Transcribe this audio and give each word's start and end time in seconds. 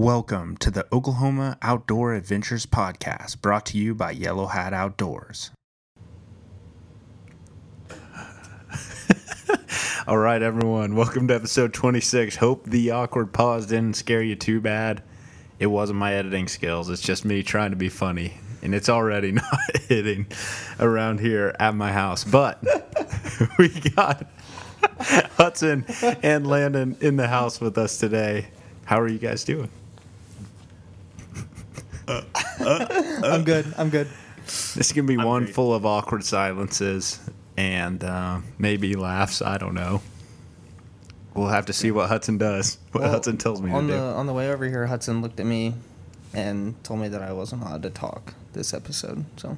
Welcome 0.00 0.56
to 0.60 0.70
the 0.70 0.86
Oklahoma 0.90 1.58
Outdoor 1.60 2.14
Adventures 2.14 2.64
Podcast, 2.64 3.42
brought 3.42 3.66
to 3.66 3.76
you 3.76 3.94
by 3.94 4.12
Yellow 4.12 4.46
Hat 4.46 4.72
Outdoors. 4.72 5.50
All 10.06 10.16
right, 10.16 10.40
everyone, 10.40 10.96
welcome 10.96 11.28
to 11.28 11.34
episode 11.34 11.74
26. 11.74 12.36
Hope 12.36 12.64
the 12.64 12.92
awkward 12.92 13.34
pause 13.34 13.66
didn't 13.66 13.94
scare 13.94 14.22
you 14.22 14.36
too 14.36 14.62
bad. 14.62 15.02
It 15.58 15.66
wasn't 15.66 15.98
my 15.98 16.14
editing 16.14 16.48
skills, 16.48 16.88
it's 16.88 17.02
just 17.02 17.26
me 17.26 17.42
trying 17.42 17.72
to 17.72 17.76
be 17.76 17.90
funny, 17.90 18.38
and 18.62 18.74
it's 18.74 18.88
already 18.88 19.32
not 19.32 19.76
hitting 19.86 20.28
around 20.78 21.20
here 21.20 21.54
at 21.60 21.74
my 21.74 21.92
house. 21.92 22.24
But 22.24 22.64
we 23.58 23.68
got 23.68 24.26
Hudson 25.36 25.84
and 26.22 26.46
Landon 26.46 26.96
in 27.02 27.16
the 27.16 27.28
house 27.28 27.60
with 27.60 27.76
us 27.76 27.98
today. 27.98 28.46
How 28.86 28.98
are 28.98 29.06
you 29.06 29.18
guys 29.18 29.44
doing? 29.44 29.68
I'm 33.24 33.44
good. 33.44 33.72
I'm 33.78 33.90
good. 33.90 34.08
This 34.46 34.76
is 34.78 34.92
gonna 34.92 35.06
be 35.06 35.16
one 35.16 35.44
great. 35.44 35.54
full 35.54 35.74
of 35.74 35.86
awkward 35.86 36.24
silences 36.24 37.20
and 37.56 38.02
uh, 38.02 38.40
maybe 38.58 38.94
laughs. 38.96 39.42
I 39.42 39.58
don't 39.58 39.74
know. 39.74 40.02
We'll 41.34 41.48
have 41.48 41.66
to 41.66 41.72
see 41.72 41.90
what 41.92 42.08
Hudson 42.08 42.38
does. 42.38 42.78
What 42.92 43.02
Well, 43.02 43.10
Hudson 43.12 43.36
tells 43.38 43.62
me 43.62 43.70
to 43.70 43.76
on 43.76 43.86
do. 43.86 43.94
on 43.94 44.26
the 44.26 44.32
way 44.32 44.50
over 44.50 44.64
here, 44.66 44.86
Hudson 44.86 45.22
looked 45.22 45.38
at 45.38 45.46
me 45.46 45.74
and 46.34 46.82
told 46.84 47.00
me 47.00 47.08
that 47.08 47.22
I 47.22 47.32
wasn't 47.32 47.62
allowed 47.62 47.82
to 47.84 47.90
talk 47.90 48.34
this 48.52 48.74
episode. 48.74 49.24
So 49.36 49.56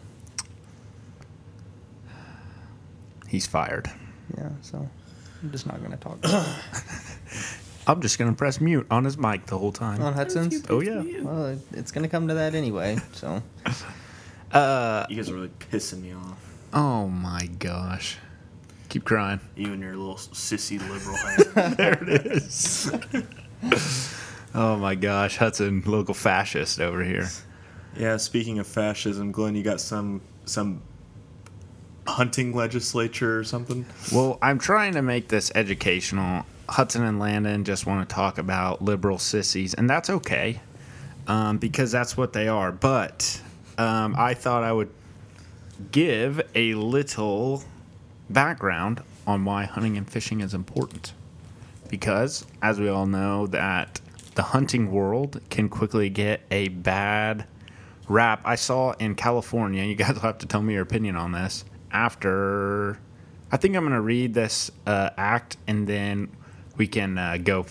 He's 3.29 3.47
fired. 3.47 3.91
yeah, 4.37 4.51
so 4.61 4.89
I'm 5.43 5.51
just 5.51 5.67
not 5.67 5.83
gonna 5.83 5.97
talk 5.97 6.19
I'm 7.87 8.01
just 8.01 8.19
gonna 8.19 8.33
press 8.35 8.61
mute 8.61 8.87
on 8.91 9.05
his 9.05 9.19
mic 9.19 9.47
the 9.47 9.59
whole 9.59 9.73
time. 9.73 10.01
on 10.03 10.13
Hudson's. 10.13 10.63
Oh 10.71 10.81
yeah. 10.81 11.03
Well, 11.23 11.59
it's 11.73 11.91
gonna 11.93 12.09
come 12.09 12.29
to 12.29 12.35
that 12.35 12.55
anyway. 12.55 12.99
So 13.13 13.43
Uh. 14.53 15.07
You 15.09 15.17
guys 15.17 15.31
are 15.31 15.35
really 15.35 15.51
pissing 15.71 16.03
me 16.03 16.13
off. 16.13 16.39
Oh 16.73 17.09
my 17.09 17.47
gosh. 17.59 18.19
Keep 18.91 19.05
crying. 19.05 19.41
You 19.57 19.73
and 19.73 19.83
your 19.83 19.97
little 19.97 20.17
sissy 20.17 20.79
liberal 20.89 21.17
hand. 21.55 21.77
there 21.77 22.03
it 22.03 22.27
is. 22.27 22.91
oh 24.55 24.77
my 24.77 24.95
gosh, 24.95 25.39
Hudson, 25.39 25.83
local 25.87 26.15
fascist 26.15 26.79
over 26.81 27.03
here. 27.03 27.29
yeah, 27.97 28.17
speaking 28.19 28.59
of 28.59 28.67
fascism, 28.67 29.33
Glenn, 29.33 29.55
you 29.55 29.63
got 29.63 29.81
some 29.81 30.21
some 30.45 30.83
hunting 32.07 32.55
legislature 32.55 33.39
or 33.39 33.45
something? 33.45 33.87
Well, 34.13 34.39
I'm 34.43 34.59
trying 34.59 34.93
to 34.95 35.03
make 35.03 35.29
this 35.29 35.51
educational. 35.55 36.45
Hudson 36.69 37.05
and 37.05 37.19
Landon 37.19 37.65
just 37.65 37.87
want 37.87 38.09
to 38.09 38.15
talk 38.15 38.39
about 38.39 38.83
liberal 38.83 39.19
sissies, 39.19 39.75
and 39.75 39.89
that's 39.89 40.09
okay 40.11 40.61
um, 41.27 41.59
because 41.59 41.93
that's 41.93 42.17
what 42.17 42.33
they 42.33 42.49
are. 42.49 42.73
But 42.73 43.41
um, 43.79 44.15
I 44.17 44.35
thought 44.35 44.63
I 44.63 44.73
would 44.73 44.91
give 45.91 46.41
a 46.55 46.75
little 46.75 47.65
background 48.31 49.03
on 49.27 49.45
why 49.45 49.65
hunting 49.65 49.97
and 49.97 50.09
fishing 50.09 50.41
is 50.41 50.55
important. 50.55 51.13
Because, 51.89 52.47
as 52.63 52.81
we 52.81 52.89
all 52.89 53.07
know, 53.07 53.47
that 53.49 54.01
the 54.35 54.43
hunting 54.43 54.91
world 54.91 55.41
can 55.51 55.69
quickly 55.69 56.09
get 56.09 56.41
a 56.51 56.69
bad 56.69 57.47
rap. 58.09 58.41
I 58.45 58.55
saw 58.55 58.93
in 58.93 59.15
California, 59.15 59.85
you 59.85 59.95
guys 59.95 60.15
will 60.15 60.21
have 60.23 60.39
to 60.39 60.47
tell 60.47 60.63
me 60.63 60.75
your 60.75 60.83
opinion 60.83 61.17
on 61.17 61.33
this. 61.33 61.65
After, 61.91 62.99
I 63.51 63.59
think 63.59 63.77
I'm 63.77 63.83
going 63.83 63.93
to 63.93 64.01
read 64.01 64.33
this 64.33 64.71
uh, 64.87 65.11
act 65.19 65.59
and 65.67 65.87
then 65.87 66.31
we 66.83 66.89
can 66.89 67.17
uh, 67.17 67.37
go 67.37 67.65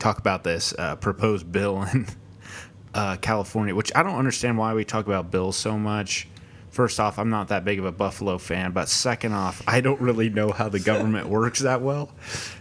talk 0.00 0.18
about 0.18 0.42
this 0.42 0.74
uh, 0.76 0.96
proposed 0.96 1.52
bill 1.52 1.80
in 1.84 2.04
uh, 2.94 3.16
California, 3.18 3.72
which 3.72 3.92
I 3.94 4.02
don't 4.02 4.16
understand 4.16 4.58
why 4.58 4.74
we 4.74 4.84
talk 4.84 5.06
about 5.06 5.30
bills 5.30 5.56
so 5.56 5.78
much. 5.78 6.26
First 6.70 6.98
off, 6.98 7.20
I'm 7.20 7.30
not 7.30 7.46
that 7.48 7.64
big 7.64 7.78
of 7.78 7.84
a 7.84 7.92
Buffalo 7.92 8.38
fan, 8.38 8.72
but 8.72 8.88
second 8.88 9.32
off, 9.32 9.62
I 9.64 9.80
don't 9.80 10.00
really 10.00 10.28
know 10.28 10.50
how 10.50 10.68
the 10.68 10.80
government 10.80 11.28
works 11.38 11.60
that 11.60 11.82
well. 11.82 12.10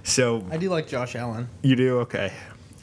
So 0.03 0.45
I 0.51 0.57
do 0.57 0.69
like 0.69 0.87
Josh 0.87 1.15
Allen. 1.15 1.49
you 1.63 1.75
do 1.75 2.01
okay. 2.01 2.31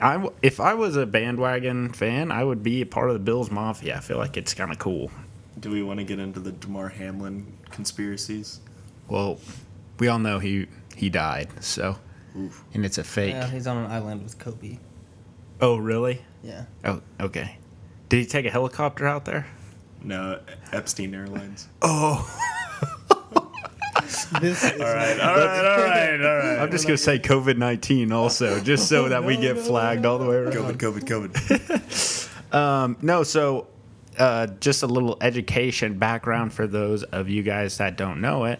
I 0.00 0.14
w- 0.14 0.34
if 0.42 0.58
I 0.58 0.74
was 0.74 0.96
a 0.96 1.06
bandwagon 1.06 1.92
fan, 1.92 2.32
I 2.32 2.42
would 2.42 2.64
be 2.64 2.80
a 2.80 2.86
part 2.86 3.10
of 3.10 3.14
the 3.14 3.20
Bills 3.20 3.48
Mafia. 3.48 3.98
I 3.98 4.00
feel 4.00 4.18
like 4.18 4.36
it's 4.36 4.54
kind 4.54 4.72
of 4.72 4.80
cool. 4.80 5.12
Do 5.60 5.70
we 5.70 5.84
want 5.84 6.00
to 6.00 6.04
get 6.04 6.18
into 6.18 6.40
the 6.40 6.50
Damar 6.50 6.88
Hamlin 6.88 7.46
conspiracies? 7.70 8.58
Well, 9.06 9.38
we 10.00 10.08
all 10.08 10.18
know 10.18 10.40
he 10.40 10.66
he 10.96 11.08
died, 11.08 11.62
so 11.62 11.96
Oof. 12.38 12.64
and 12.74 12.84
it's 12.84 12.98
a 12.98 13.04
fake. 13.04 13.32
Yeah, 13.34 13.48
he's 13.48 13.66
on 13.66 13.76
an 13.78 13.90
island 13.90 14.22
with 14.22 14.38
Kobe. 14.38 14.78
Oh, 15.60 15.76
really? 15.76 16.22
Yeah. 16.42 16.64
Oh, 16.84 17.00
okay. 17.20 17.58
Did 18.08 18.18
he 18.20 18.26
take 18.26 18.46
a 18.46 18.50
helicopter 18.50 19.06
out 19.06 19.24
there? 19.24 19.46
No, 20.02 20.40
Epstein 20.72 21.14
Airlines. 21.14 21.68
Oh, 21.82 22.24
This 24.40 24.62
is 24.64 24.72
All 24.72 24.78
right, 24.78 25.20
all 25.20 25.36
right, 25.36 25.64
all 25.64 25.78
right, 25.78 26.20
all 26.20 26.36
right. 26.36 26.58
I'm 26.58 26.70
just 26.70 26.86
gonna 26.86 26.96
say 26.96 27.18
COVID 27.18 27.56
nineteen 27.58 28.12
also, 28.12 28.60
just 28.60 28.88
so 28.88 29.08
that 29.08 29.24
we 29.24 29.36
get 29.36 29.58
flagged 29.58 30.06
all 30.06 30.18
the 30.18 30.26
way 30.26 30.36
around. 30.36 30.52
COVID, 30.54 31.02
COVID, 31.02 31.34
COVID. 31.34 32.24
Um, 32.54 32.96
no, 33.02 33.24
so 33.24 33.66
uh, 34.18 34.46
just 34.46 34.82
a 34.82 34.86
little 34.86 35.18
education 35.20 35.98
background 35.98 36.52
for 36.54 36.66
those 36.66 37.02
of 37.02 37.28
you 37.28 37.42
guys 37.42 37.76
that 37.76 37.98
don't 37.98 38.22
know 38.22 38.44
it. 38.46 38.58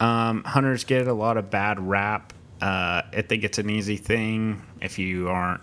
Um, 0.00 0.42
hunters 0.42 0.82
get 0.82 1.06
a 1.06 1.12
lot 1.12 1.36
of 1.36 1.48
bad 1.50 1.78
rap. 1.78 2.32
Uh, 2.60 3.02
I 3.12 3.22
think 3.22 3.44
it's 3.44 3.58
an 3.58 3.70
easy 3.70 3.96
thing 3.96 4.62
if 4.80 4.98
you 4.98 5.28
aren't 5.28 5.62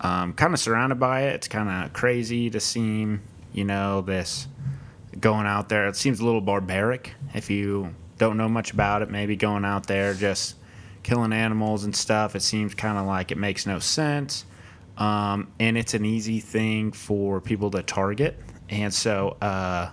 um, 0.00 0.32
kind 0.34 0.52
of 0.52 0.60
surrounded 0.60 1.00
by 1.00 1.22
it. 1.22 1.34
It's 1.34 1.48
kind 1.48 1.68
of 1.68 1.92
crazy 1.92 2.50
to 2.50 2.60
seem, 2.60 3.22
you 3.52 3.64
know, 3.64 4.02
this 4.02 4.46
going 5.18 5.46
out 5.46 5.68
there. 5.68 5.88
It 5.88 5.96
seems 5.96 6.20
a 6.20 6.24
little 6.24 6.40
barbaric 6.40 7.14
if 7.34 7.50
you 7.50 7.94
don't 8.18 8.36
know 8.36 8.48
much 8.48 8.72
about 8.72 9.02
it. 9.02 9.10
Maybe 9.10 9.36
going 9.36 9.64
out 9.64 9.86
there 9.86 10.14
just 10.14 10.56
killing 11.02 11.32
animals 11.32 11.84
and 11.84 11.94
stuff. 11.94 12.36
It 12.36 12.42
seems 12.42 12.74
kind 12.74 12.98
of 12.98 13.06
like 13.06 13.30
it 13.32 13.38
makes 13.38 13.66
no 13.66 13.78
sense. 13.78 14.44
Um, 14.98 15.52
and 15.58 15.78
it's 15.78 15.94
an 15.94 16.04
easy 16.04 16.40
thing 16.40 16.92
for 16.92 17.40
people 17.40 17.70
to 17.70 17.82
target. 17.82 18.38
And 18.68 18.92
so, 18.92 19.36
uh, 19.40 19.90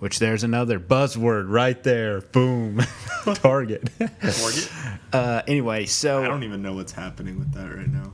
which 0.00 0.18
there's 0.18 0.42
another 0.44 0.78
buzzword 0.80 1.44
right 1.48 1.80
there. 1.84 2.20
Boom. 2.20 2.80
target. 3.34 3.88
Target? 3.98 4.70
uh, 5.12 5.42
anyway, 5.46 5.86
so. 5.86 6.22
I 6.22 6.26
don't 6.28 6.42
even 6.42 6.60
know 6.62 6.74
what's 6.74 6.92
happening 6.92 7.38
with 7.38 7.52
that 7.54 7.74
right 7.74 7.88
now. 7.88 8.12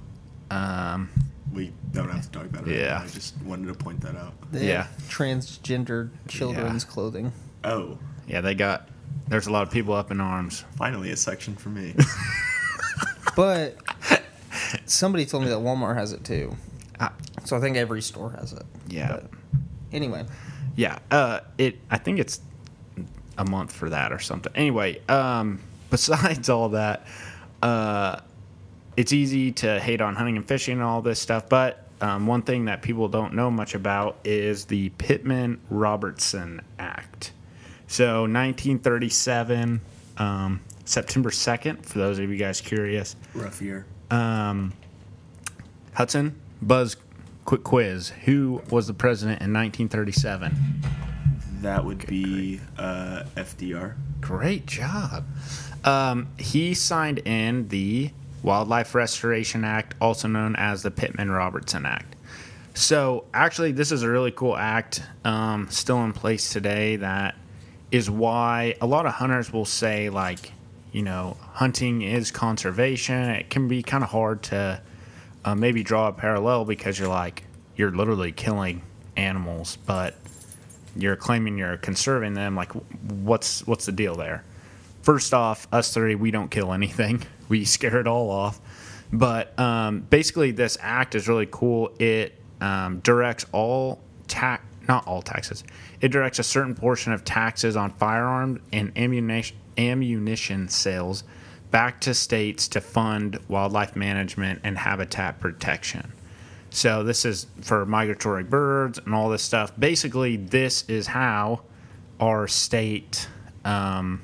Um, 0.51 1.09
We 1.53 1.73
don't 1.93 2.11
have 2.11 2.23
to 2.23 2.31
talk 2.31 2.45
about 2.45 2.67
it. 2.67 2.71
right 2.71 2.79
Yeah. 2.81 2.99
now. 2.99 3.05
I 3.05 3.07
just 3.09 3.35
wanted 3.43 3.67
to 3.69 3.75
point 3.75 4.01
that 4.03 4.15
out. 4.17 4.35
they 4.53 4.69
Yeah. 4.69 4.83
have 4.85 5.09
transgender 5.09 6.11
children's 6.29 6.85
clothing. 6.85 7.33
Oh, 7.65 7.99
yeah, 8.29 8.41
they 8.43 8.55
got. 8.55 8.89
There's 9.29 9.47
a 9.47 9.51
lot 9.53 9.63
of 9.63 9.71
people 9.73 9.95
up 9.95 10.11
in 10.11 10.21
arms. 10.21 10.65
finally 10.77 11.11
a 11.11 11.17
section 11.17 11.55
for 11.57 11.71
me. 11.71 11.95
But 13.37 13.77
somebody 14.87 15.27
told 15.27 15.43
me 15.45 15.51
that 15.51 15.59
Walmart 15.59 15.97
has 15.97 16.13
it 16.13 16.25
too. 16.25 16.57
So 17.45 17.57
I 17.57 17.61
think 17.61 17.77
every 17.77 18.01
store 18.01 18.31
has 18.33 18.53
it. 18.55 18.65
Yeah. 18.89 19.09
But 19.09 19.31
anyway, 19.93 20.25
Yeah, 20.77 20.99
uh, 21.11 21.41
it. 21.59 21.79
I 21.91 21.99
think 21.99 22.19
it's 22.19 22.41
a 23.39 23.45
month 23.45 23.73
for 23.73 23.91
that 23.91 24.13
or 24.13 24.19
something. 24.19 24.53
Anyway, 24.55 25.01
um, 25.09 25.61
besides 25.91 26.49
all 26.49 26.71
that, 26.71 27.07
uh, 27.63 28.21
it's 28.97 29.13
easy 29.13 29.53
to 29.53 29.81
hate 29.81 30.01
on 30.01 30.15
hunting 30.15 30.37
and 30.37 30.47
fishing 30.47 30.75
and 30.75 30.83
all 30.83 31.03
this 31.03 31.19
stuff. 31.21 31.49
But 31.49 31.87
um, 32.01 32.27
one 32.27 32.43
thing 32.43 32.67
that 32.67 32.83
people 32.83 33.09
don't 33.09 33.35
know 33.35 33.51
much 33.51 33.75
about 33.75 34.19
is 34.25 34.67
the 34.67 34.91
Pittman 34.91 35.61
Robertson 35.71 36.61
Act. 36.79 37.33
So 37.89 38.23
1937, 38.23 39.81
um, 40.19 40.61
September 40.85 41.31
2nd. 41.31 41.87
For 41.87 41.99
those 41.99 42.19
of 42.19 42.31
you 42.31 42.37
guys 42.37 42.61
curious, 42.61 43.17
Rough 43.35 43.63
year. 43.63 43.87
um, 44.11 44.73
Hudson 45.95 46.39
Buzz. 46.61 46.97
Quick 47.47 47.63
quiz: 47.63 48.09
Who 48.25 48.60
was 48.71 48.89
the 48.89 48.95
president 48.95 49.41
in 49.41 49.53
1937? 49.53 50.83
That 51.63 51.84
would 51.84 52.04
be 52.09 52.60
uh, 52.77 53.22
FDR. 53.37 53.95
Great 54.21 54.66
job. 54.66 55.25
Um, 55.84 56.27
he 56.39 56.75
signed 56.75 57.21
in 57.21 57.69
the 57.69 58.10
Wildlife 58.43 58.97
Restoration 58.97 59.65
Act, 59.65 59.95
also 60.01 60.27
known 60.27 60.57
as 60.57 60.83
the 60.83 60.91
Pittman 60.91 61.31
Robertson 61.31 61.87
Act. 61.87 62.16
So, 62.75 63.25
actually, 63.33 63.71
this 63.71 63.93
is 63.93 64.03
a 64.03 64.10
really 64.10 64.33
cool 64.33 64.57
act 64.57 65.04
um, 65.25 65.69
still 65.71 66.03
in 66.04 66.13
place 66.13 66.53
today. 66.53 66.97
That 66.97 67.37
is 67.93 68.10
why 68.10 68.75
a 68.81 68.87
lot 68.89 69.07
of 69.07 69.13
hunters 69.13 69.53
will 69.53 69.65
say, 69.65 70.10
like, 70.10 70.51
you 70.91 71.03
know, 71.03 71.37
hunting 71.53 72.03
is 72.03 72.33
conservation. 72.33 73.31
It 73.31 73.51
can 73.51 73.69
be 73.69 73.84
kind 73.84 74.03
of 74.03 74.10
hard 74.10 74.43
to 74.45 74.83
uh, 75.47 75.54
maybe 75.54 75.83
draw 75.83 76.09
a 76.09 76.13
parallel 76.13 76.66
because 76.66 76.98
you're 76.98 77.09
like, 77.09 77.45
you're 77.77 77.91
literally 77.91 78.33
killing 78.33 78.83
animals, 79.16 79.78
but 79.87 80.16
you're 80.95 81.16
claiming 81.16 81.57
you're 81.57 81.78
conserving 81.78 82.34
them 82.34 82.57
like 82.57 82.72
what's 82.72 83.66
what's 83.66 83.84
the 83.84 83.93
deal 83.93 84.15
there 84.15 84.43
first 85.03 85.34
off 85.34 85.69
us 85.71 85.93
three 85.93 86.15
we 86.15 86.31
don't 86.31 86.51
kill 86.51 86.72
anything 86.72 87.22
we 87.51 87.66
scare 87.66 88.01
it 88.01 88.07
all 88.07 88.31
off 88.31 88.59
But 89.13 89.59
um, 89.59 90.01
basically, 90.01 90.51
this 90.51 90.77
act 90.81 91.15
is 91.15 91.28
really 91.28 91.48
cool. 91.51 91.93
It 91.98 92.41
um, 92.60 93.01
directs 93.01 93.47
all 93.53 94.01
tax, 94.27 94.65
not 94.89 95.07
all 95.07 95.22
taxes. 95.22 95.65
It 96.01 96.09
directs 96.09 96.39
a 96.39 96.43
certain 96.43 96.75
portion 96.75 97.13
of 97.13 97.25
taxes 97.25 97.77
on 97.77 97.91
firearms 97.91 98.60
and 98.72 98.93
ammunition 98.97 99.57
ammunition 99.78 100.69
sales 100.69 101.22
back 101.71 102.01
to 102.03 102.15
states 102.15 102.68
to 102.68 102.80
fund 102.80 103.39
wildlife 103.48 103.97
management 103.97 104.60
and 104.65 104.78
habitat 104.78 105.41
protection. 105.41 106.13
So 106.71 107.03
this 107.03 107.24
is 107.24 107.47
for 107.63 107.86
migratory 107.86 108.45
birds 108.45 108.98
and 108.98 109.15
all 109.15 109.28
this 109.28 109.42
stuff. 109.42 109.72
Basically, 109.78 110.36
this 110.36 110.84
is 110.89 111.07
how 111.07 111.63
our 112.21 112.48
state 112.48 113.28
um, 113.65 114.21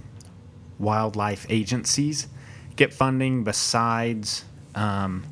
wildlife 0.78 1.46
agencies 1.48 2.28
get 2.76 2.92
funding 2.92 3.44
besides 3.44 4.44
um, 4.74 5.24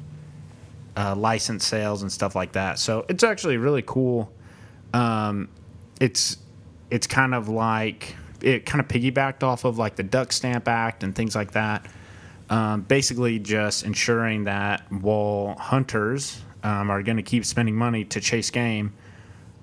uh, 0.97 1.15
license 1.15 1.65
sales 1.67 2.03
and 2.03 2.11
stuff 2.11 2.35
like 2.35 2.53
that. 2.53 2.79
So 2.79 3.05
it's 3.09 3.25
actually 3.25 3.57
really 3.57 3.83
cool. 3.83 4.33
Um, 4.93 5.49
it's 6.01 6.39
it's 6.91 7.07
kind 7.07 7.35
of 7.35 7.49
like 7.49 8.17
it 8.43 8.67
kind 8.67 8.81
of 8.81 8.89
piggybacked 8.89 9.43
off 9.43 9.65
of 9.65 9.79
like 9.79 9.97
the 9.97 10.03
Duck 10.03 10.33
Stamp 10.33 10.67
Act 10.69 11.03
and 11.03 11.15
things 11.15 11.35
like 11.35 11.53
that. 11.53 11.87
Um, 12.51 12.83
basically, 12.83 13.39
just 13.39 13.85
ensuring 13.85 14.45
that 14.45 14.91
while 14.91 15.55
hunters 15.57 16.43
um, 16.65 16.91
are 16.91 17.03
going 17.03 17.17
to 17.17 17.23
keep 17.23 17.45
spending 17.45 17.77
money 17.77 18.05
to 18.07 18.21
chase 18.21 18.51
game, 18.51 18.93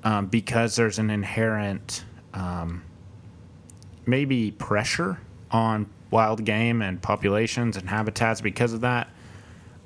um, 0.03 0.27
because 0.27 0.75
there's 0.77 0.97
an 0.97 1.09
inherent 1.09 2.05
um, 2.33 2.83
maybe 4.05 4.51
pressure 4.51 5.19
on 5.51 5.89
wild 6.11 6.45
game 6.45 6.81
and 6.81 7.01
populations 7.01 7.75
and 7.75 7.89
habitats 7.89 8.39
because 8.39 8.71
of 8.71 8.81
that. 8.81 9.09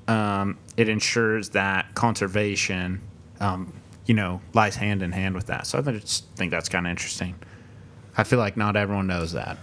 Um, 0.07 0.57
it 0.77 0.89
ensures 0.89 1.49
that 1.49 1.93
conservation, 1.95 3.01
um, 3.39 3.73
you 4.05 4.13
know, 4.13 4.41
lies 4.53 4.75
hand 4.75 5.01
in 5.01 5.11
hand 5.11 5.35
with 5.35 5.47
that. 5.47 5.65
So 5.67 5.79
I 5.79 5.81
just 5.81 6.27
think 6.35 6.51
that's 6.51 6.69
kind 6.69 6.85
of 6.85 6.91
interesting. 6.91 7.35
I 8.17 8.23
feel 8.23 8.39
like 8.39 8.57
not 8.57 8.75
everyone 8.75 9.07
knows 9.07 9.31
that. 9.33 9.57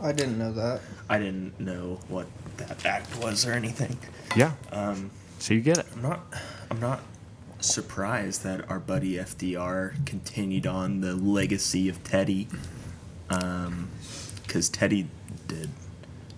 I 0.00 0.12
didn't 0.12 0.38
know 0.38 0.52
that. 0.52 0.80
I 1.12 1.18
didn't 1.18 1.60
know 1.60 2.00
what 2.08 2.26
that 2.56 2.86
act 2.86 3.18
was 3.22 3.46
or 3.46 3.52
anything. 3.52 3.98
Yeah. 4.34 4.52
Um, 4.70 5.10
So 5.38 5.52
you 5.54 5.60
get 5.60 5.76
it. 5.78 5.86
I'm 5.94 6.02
not. 6.02 6.20
I'm 6.70 6.80
not 6.80 7.00
surprised 7.60 8.42
that 8.44 8.68
our 8.70 8.78
buddy 8.80 9.14
FDR 9.16 10.04
continued 10.06 10.66
on 10.66 11.00
the 11.02 11.14
legacy 11.14 11.88
of 11.88 12.02
Teddy, 12.02 12.48
because 13.28 14.68
Teddy 14.68 15.06
did. 15.48 15.68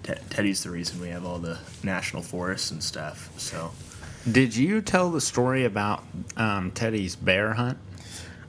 Te- 0.03 0.15
Teddy's 0.29 0.63
the 0.65 0.71
reason 0.71 1.01
we 1.01 1.09
have 1.09 1.25
all 1.25 1.39
the 1.39 1.59
national 1.83 2.23
forests 2.23 2.71
and 2.71 2.83
stuff. 2.83 3.31
So 3.39 3.71
Did 4.31 4.55
you 4.57 4.83
tell 4.83 5.11
the 5.11 5.21
story 5.21 5.65
about 5.65 6.05
um, 6.37 6.73
Teddy's 6.73 7.17
bear 7.17 7.55
hunt? 7.55 7.79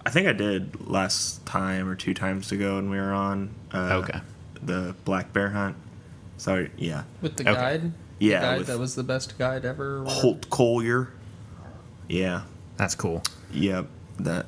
I 0.05 0.09
think 0.09 0.27
I 0.27 0.33
did 0.33 0.85
last 0.87 1.45
time 1.45 1.87
or 1.87 1.95
two 1.95 2.13
times 2.13 2.51
ago 2.51 2.75
when 2.75 2.89
we 2.89 2.97
were 2.97 3.13
on. 3.13 3.51
Uh, 3.71 4.01
Okay. 4.03 4.19
The 4.63 4.95
black 5.05 5.31
bear 5.31 5.49
hunt. 5.49 5.75
Sorry. 6.37 6.71
Yeah. 6.77 7.03
With 7.21 7.37
the 7.37 7.43
Okay. 7.49 7.53
guide? 7.53 7.91
Yeah, 8.19 8.39
The 8.39 8.45
guide 8.45 8.57
with- 8.59 8.67
that 8.67 8.79
was 8.79 8.95
the 8.95 9.03
best 9.03 9.37
guide 9.37 9.65
ever. 9.65 10.01
or? 10.03 10.05
Holt 10.05 10.49
Collier. 10.49 11.09
Yeah. 12.07 12.43
That's 12.77 12.95
cool. 12.95 13.23
Yep. 13.51 13.87
That. 14.19 14.45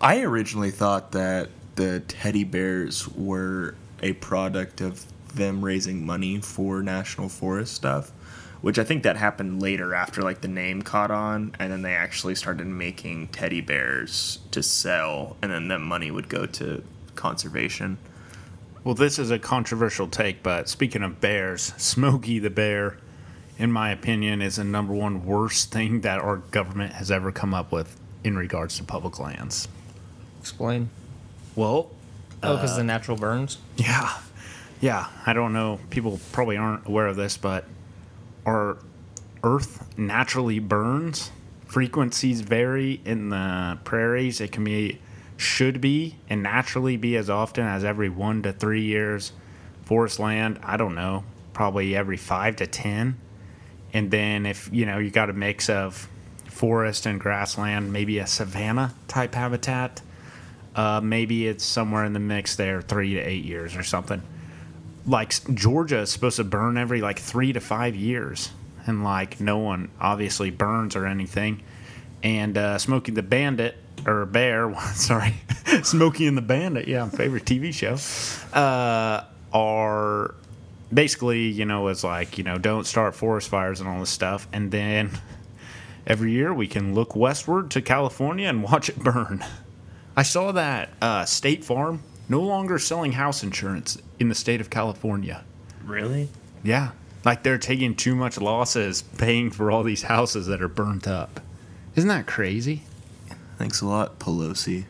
I 0.00 0.20
originally 0.22 0.70
thought 0.70 1.12
that 1.12 1.48
the 1.76 2.00
teddy 2.00 2.44
bears 2.44 3.08
were 3.08 3.74
a 4.02 4.12
product 4.14 4.80
of 4.80 5.04
them 5.34 5.64
raising 5.64 6.04
money 6.06 6.40
for 6.40 6.82
national 6.82 7.28
forest 7.28 7.74
stuff, 7.74 8.10
which 8.62 8.78
I 8.78 8.84
think 8.84 9.02
that 9.02 9.16
happened 9.16 9.60
later 9.60 9.94
after 9.94 10.22
like 10.22 10.40
the 10.40 10.48
name 10.48 10.82
caught 10.82 11.10
on, 11.10 11.54
and 11.58 11.72
then 11.72 11.82
they 11.82 11.94
actually 11.94 12.34
started 12.34 12.66
making 12.66 13.28
teddy 13.28 13.60
bears 13.60 14.38
to 14.52 14.62
sell, 14.62 15.36
and 15.42 15.52
then 15.52 15.68
that 15.68 15.80
money 15.80 16.10
would 16.10 16.28
go 16.28 16.46
to 16.46 16.82
conservation. 17.14 17.98
Well, 18.86 18.94
this 18.94 19.18
is 19.18 19.32
a 19.32 19.38
controversial 19.40 20.06
take, 20.06 20.44
but 20.44 20.68
speaking 20.68 21.02
of 21.02 21.20
bears, 21.20 21.72
Smokey 21.76 22.38
the 22.38 22.50
Bear, 22.50 22.98
in 23.58 23.72
my 23.72 23.90
opinion, 23.90 24.40
is 24.40 24.56
the 24.56 24.64
number 24.64 24.92
one 24.94 25.26
worst 25.26 25.72
thing 25.72 26.02
that 26.02 26.20
our 26.20 26.36
government 26.36 26.92
has 26.92 27.10
ever 27.10 27.32
come 27.32 27.52
up 27.52 27.72
with 27.72 27.98
in 28.22 28.36
regards 28.38 28.76
to 28.76 28.84
public 28.84 29.18
lands. 29.18 29.66
Explain. 30.40 30.90
Well, 31.56 31.90
Oh, 32.44 32.54
because 32.54 32.74
uh, 32.74 32.76
the 32.76 32.84
natural 32.84 33.16
burns? 33.16 33.58
yeah, 33.76 34.18
yeah. 34.80 35.08
I 35.26 35.32
don't 35.32 35.52
know. 35.52 35.80
People 35.90 36.20
probably 36.30 36.56
aren't 36.56 36.86
aware 36.86 37.08
of 37.08 37.16
this, 37.16 37.36
but 37.36 37.64
our 38.46 38.76
Earth 39.42 39.98
naturally 39.98 40.60
burns. 40.60 41.32
Frequencies 41.64 42.40
vary 42.40 43.00
in 43.04 43.30
the 43.30 43.78
prairies. 43.82 44.40
It 44.40 44.52
can 44.52 44.62
be, 44.62 45.00
should 45.36 45.80
be, 45.80 46.16
and 46.28 46.42
naturally 46.42 46.96
be 46.96 47.16
as 47.16 47.28
often 47.28 47.66
as 47.66 47.84
every 47.84 48.08
one 48.08 48.42
to 48.42 48.52
three 48.52 48.82
years. 48.82 49.32
Forest 49.84 50.18
land, 50.18 50.58
I 50.62 50.76
don't 50.76 50.94
know, 50.94 51.24
probably 51.52 51.94
every 51.94 52.16
five 52.16 52.56
to 52.56 52.66
ten. 52.66 53.18
And 53.92 54.10
then 54.10 54.46
if 54.46 54.68
you 54.72 54.86
know 54.86 54.98
you 54.98 55.10
got 55.10 55.30
a 55.30 55.32
mix 55.32 55.68
of 55.68 56.08
forest 56.46 57.06
and 57.06 57.20
grassland, 57.20 57.92
maybe 57.92 58.18
a 58.18 58.26
savanna 58.26 58.94
type 59.08 59.34
habitat, 59.34 60.02
uh, 60.74 61.00
maybe 61.02 61.46
it's 61.46 61.64
somewhere 61.64 62.04
in 62.04 62.12
the 62.12 62.20
mix 62.20 62.56
there, 62.56 62.82
three 62.82 63.14
to 63.14 63.20
eight 63.20 63.44
years 63.44 63.76
or 63.76 63.82
something. 63.82 64.22
Like 65.06 65.32
Georgia 65.54 66.00
is 66.00 66.10
supposed 66.10 66.36
to 66.36 66.44
burn 66.44 66.76
every 66.76 67.00
like 67.00 67.18
three 67.18 67.52
to 67.52 67.60
five 67.60 67.94
years, 67.94 68.50
and 68.86 69.04
like 69.04 69.40
no 69.40 69.58
one 69.58 69.90
obviously 70.00 70.50
burns 70.50 70.96
or 70.96 71.06
anything. 71.06 71.62
And 72.22 72.58
uh, 72.58 72.78
Smokey 72.78 73.12
the 73.12 73.22
Bandit 73.22 73.76
or 74.04 74.26
Bear, 74.26 74.74
sorry, 74.94 75.34
Smokey 75.82 76.26
and 76.26 76.36
the 76.36 76.42
Bandit, 76.42 76.88
yeah, 76.88 77.08
favorite 77.08 77.44
TV 77.44 77.72
show, 77.72 77.96
uh, 78.58 79.24
are 79.52 80.34
basically 80.92 81.48
you 81.48 81.64
know 81.64 81.88
it's 81.88 82.04
like 82.04 82.38
you 82.38 82.44
know 82.44 82.58
don't 82.58 82.86
start 82.86 83.14
forest 83.14 83.48
fires 83.48 83.80
and 83.80 83.88
all 83.88 84.00
this 84.00 84.10
stuff, 84.10 84.46
and 84.52 84.70
then 84.70 85.10
every 86.06 86.32
year 86.32 86.52
we 86.52 86.66
can 86.66 86.94
look 86.94 87.16
westward 87.16 87.70
to 87.72 87.82
California 87.82 88.48
and 88.48 88.62
watch 88.62 88.88
it 88.88 88.98
burn. 88.98 89.44
I 90.16 90.22
saw 90.22 90.52
that 90.52 90.90
uh, 91.02 91.24
State 91.24 91.64
Farm 91.64 92.02
no 92.28 92.40
longer 92.40 92.78
selling 92.78 93.12
house 93.12 93.42
insurance 93.42 93.98
in 94.18 94.28
the 94.28 94.34
state 94.34 94.60
of 94.60 94.70
California. 94.70 95.44
Really? 95.84 96.28
Yeah, 96.62 96.90
like 97.24 97.42
they're 97.42 97.58
taking 97.58 97.94
too 97.94 98.14
much 98.14 98.38
losses 98.38 99.02
paying 99.02 99.50
for 99.50 99.70
all 99.70 99.82
these 99.82 100.02
houses 100.02 100.46
that 100.46 100.62
are 100.62 100.68
burnt 100.68 101.06
up. 101.06 101.40
Isn't 101.94 102.08
that 102.08 102.26
crazy? 102.26 102.82
Thanks 103.58 103.80
a 103.80 103.86
lot, 103.86 104.18
Pelosi. 104.18 104.84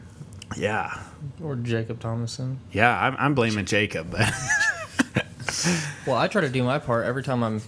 Yeah, 0.57 0.97
Or 1.43 1.57
Jacob 1.57 1.99
Thomason? 2.01 2.61
yeah. 2.73 2.97
I'm, 3.01 3.17
I'm 3.19 3.35
blaming 3.35 3.65
Jacob, 3.65 4.15
Well, 6.07 6.17
I 6.17 6.29
try 6.29 6.43
to 6.43 6.49
do 6.49 6.63
my 6.63 6.79
part 6.79 7.05
every 7.07 7.23
time 7.25 7.43
I'm 7.43 7.63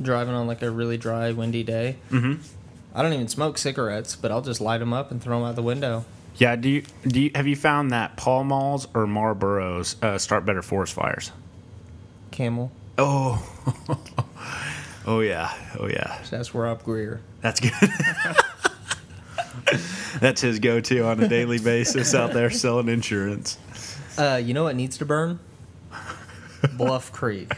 driving 0.00 0.32
on 0.34 0.46
like 0.46 0.62
a 0.62 0.70
really 0.70 0.96
dry, 0.96 1.30
windy 1.32 1.62
day. 1.62 1.96
Mm-hmm. 2.10 2.40
I 2.94 3.02
don't 3.02 3.12
even 3.12 3.28
smoke 3.28 3.58
cigarettes, 3.58 4.16
but 4.16 4.30
I'll 4.30 4.40
just 4.42 4.60
light 4.60 4.78
them 4.78 4.92
up 4.92 5.10
and 5.10 5.22
throw 5.22 5.38
them 5.38 5.48
out 5.48 5.56
the 5.56 5.62
window. 5.62 6.04
yeah. 6.36 6.56
Do 6.56 6.68
you 6.70 6.82
do 7.06 7.20
you 7.22 7.30
have 7.34 7.46
you 7.46 7.56
found 7.56 7.90
that 7.90 8.16
Pall 8.16 8.44
Malls 8.44 8.86
or 8.94 9.06
Marlboros 9.06 10.02
uh, 10.02 10.18
start 10.18 10.44
better 10.46 10.62
forest 10.62 10.94
fires? 10.94 11.32
Camel. 12.30 12.70
Oh, 12.98 13.42
oh 15.06 15.20
yeah, 15.20 15.52
oh 15.78 15.88
yeah. 15.88 16.22
So 16.22 16.36
that's 16.36 16.54
Rob 16.54 16.82
Greer. 16.82 17.20
That's 17.40 17.60
good. 17.60 17.72
That's 20.20 20.40
his 20.40 20.58
go-to 20.58 21.04
on 21.06 21.22
a 21.22 21.28
daily 21.28 21.58
basis 21.58 22.14
out 22.14 22.32
there 22.32 22.50
selling 22.50 22.88
insurance. 22.88 23.58
Uh, 24.18 24.40
you 24.42 24.54
know 24.54 24.64
what 24.64 24.76
needs 24.76 24.98
to 24.98 25.04
burn? 25.04 25.38
Bluff 26.76 27.12
Creek 27.12 27.52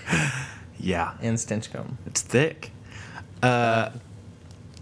Yeah, 0.79 1.13
and 1.21 1.37
Stinchcomb. 1.37 1.95
it's 2.07 2.23
thick. 2.23 2.71
Uh, 3.43 3.91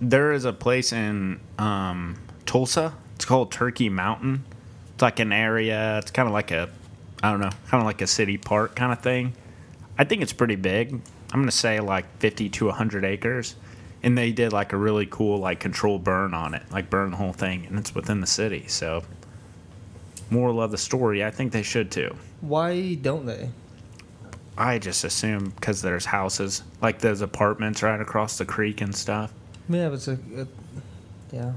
there 0.00 0.32
is 0.32 0.44
a 0.44 0.52
place 0.52 0.92
in 0.92 1.40
um, 1.58 2.16
Tulsa. 2.46 2.94
It's 3.16 3.24
called 3.24 3.50
Turkey 3.50 3.88
Mountain. 3.88 4.44
It's 4.94 5.02
like 5.02 5.18
an 5.18 5.32
area. 5.32 5.98
It's 5.98 6.10
kind 6.10 6.28
of 6.28 6.32
like 6.32 6.50
a, 6.50 6.68
I 7.22 7.30
don't 7.30 7.40
know, 7.40 7.50
kind 7.68 7.80
of 7.80 7.84
like 7.84 8.00
a 8.02 8.06
city 8.06 8.38
park 8.38 8.76
kind 8.76 8.92
of 8.92 9.00
thing. 9.00 9.32
I 9.98 10.04
think 10.04 10.22
it's 10.22 10.32
pretty 10.32 10.56
big. 10.56 10.92
I'm 11.32 11.40
gonna 11.40 11.50
say 11.50 11.80
like 11.80 12.04
50 12.18 12.48
to 12.50 12.66
100 12.66 13.04
acres, 13.04 13.56
and 14.02 14.16
they 14.18 14.32
did 14.32 14.52
like 14.52 14.72
a 14.72 14.76
really 14.76 15.06
cool 15.06 15.38
like 15.38 15.60
controlled 15.60 16.04
burn 16.04 16.34
on 16.34 16.54
it, 16.54 16.62
like 16.70 16.90
burn 16.90 17.12
the 17.12 17.16
whole 17.16 17.32
thing, 17.32 17.66
and 17.66 17.78
it's 17.78 17.94
within 17.94 18.20
the 18.20 18.26
city. 18.26 18.64
So, 18.68 19.02
moral 20.30 20.62
of 20.62 20.70
the 20.70 20.78
story, 20.78 21.24
I 21.24 21.30
think 21.30 21.52
they 21.52 21.62
should 21.62 21.90
too. 21.90 22.16
Why 22.40 22.94
don't 22.94 23.26
they? 23.26 23.50
I 24.56 24.78
just 24.78 25.04
assume 25.04 25.50
because 25.50 25.82
there's 25.82 26.04
houses, 26.04 26.62
like 26.80 26.98
those 26.98 27.20
apartments 27.20 27.82
right 27.82 28.00
across 28.00 28.38
the 28.38 28.44
creek 28.44 28.80
and 28.80 28.94
stuff. 28.94 29.32
Yeah, 29.68 29.88
but 29.88 29.94
it's 29.94 30.08
a, 30.08 30.18
a 30.36 30.46
yeah. 31.32 31.52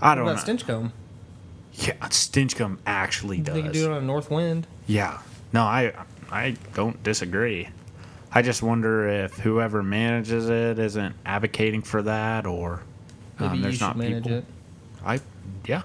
I 0.00 0.14
don't 0.14 0.24
know. 0.24 0.32
about 0.32 0.46
Stinchcomb? 0.46 0.92
Yeah, 1.74 1.94
Stinchcomb 2.08 2.78
actually 2.86 3.38
does. 3.38 3.54
They 3.54 3.62
can 3.62 3.72
do 3.72 3.92
it 3.92 3.96
on 3.96 4.06
North 4.06 4.30
Wind. 4.30 4.66
Yeah. 4.86 5.18
No, 5.52 5.62
I 5.62 5.92
I 6.30 6.56
don't 6.74 7.02
disagree. 7.02 7.68
I 8.32 8.42
just 8.42 8.62
wonder 8.62 9.08
if 9.08 9.34
whoever 9.38 9.82
manages 9.82 10.48
it 10.48 10.78
isn't 10.78 11.14
advocating 11.24 11.82
for 11.82 12.02
that, 12.02 12.46
or 12.46 12.82
Maybe 13.40 13.50
um, 13.50 13.56
you 13.56 13.62
there's 13.62 13.74
should 13.76 13.80
not 13.82 13.96
manage 13.96 14.24
people. 14.24 14.38
it. 14.38 14.44
I, 15.04 15.20
yeah, 15.66 15.82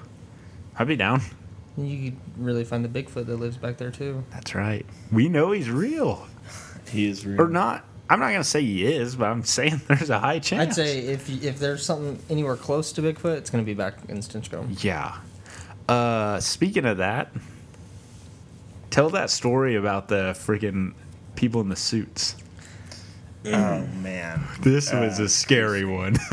I'd 0.77 0.87
be 0.87 0.95
down. 0.95 1.21
You 1.77 2.11
could 2.11 2.19
really 2.37 2.63
find 2.65 2.83
the 2.85 2.89
Bigfoot 3.03 3.25
that 3.27 3.37
lives 3.37 3.57
back 3.57 3.77
there 3.77 3.91
too. 3.91 4.23
That's 4.31 4.53
right. 4.55 4.85
We 5.11 5.29
know 5.29 5.51
he's 5.51 5.69
real 5.69 6.27
He 6.91 7.07
is 7.07 7.25
real. 7.25 7.41
or 7.41 7.47
not. 7.47 7.85
I'm 8.09 8.19
not 8.19 8.31
gonna 8.31 8.43
say 8.43 8.61
he 8.61 8.85
is, 8.85 9.15
but 9.15 9.25
I'm 9.29 9.43
saying 9.43 9.81
there's 9.87 10.09
a 10.09 10.19
high 10.19 10.39
chance. 10.39 10.77
I'd 10.77 10.83
say 10.85 10.99
if 10.99 11.29
y- 11.29 11.39
if 11.41 11.57
there's 11.59 11.83
something 11.85 12.19
anywhere 12.29 12.57
close 12.57 12.91
to 12.93 13.01
Bigfoot, 13.01 13.37
it's 13.37 13.49
gonna 13.49 13.63
be 13.63 13.73
back 13.73 13.95
in 14.09 14.17
Stinchcomb. 14.17 14.83
Yeah. 14.83 15.17
Uh, 15.87 16.39
speaking 16.39 16.85
of 16.85 16.97
that, 16.97 17.31
tell 18.89 19.09
that 19.11 19.29
story 19.29 19.75
about 19.75 20.07
the 20.09 20.33
freaking 20.37 20.93
people 21.35 21.61
in 21.61 21.69
the 21.69 21.75
suits. 21.75 22.35
Oh 23.45 23.85
man. 24.01 24.41
This 24.61 24.91
was 24.93 25.19
Uh, 25.19 25.23
a 25.23 25.29
scary 25.29 25.85
one. 25.85 26.17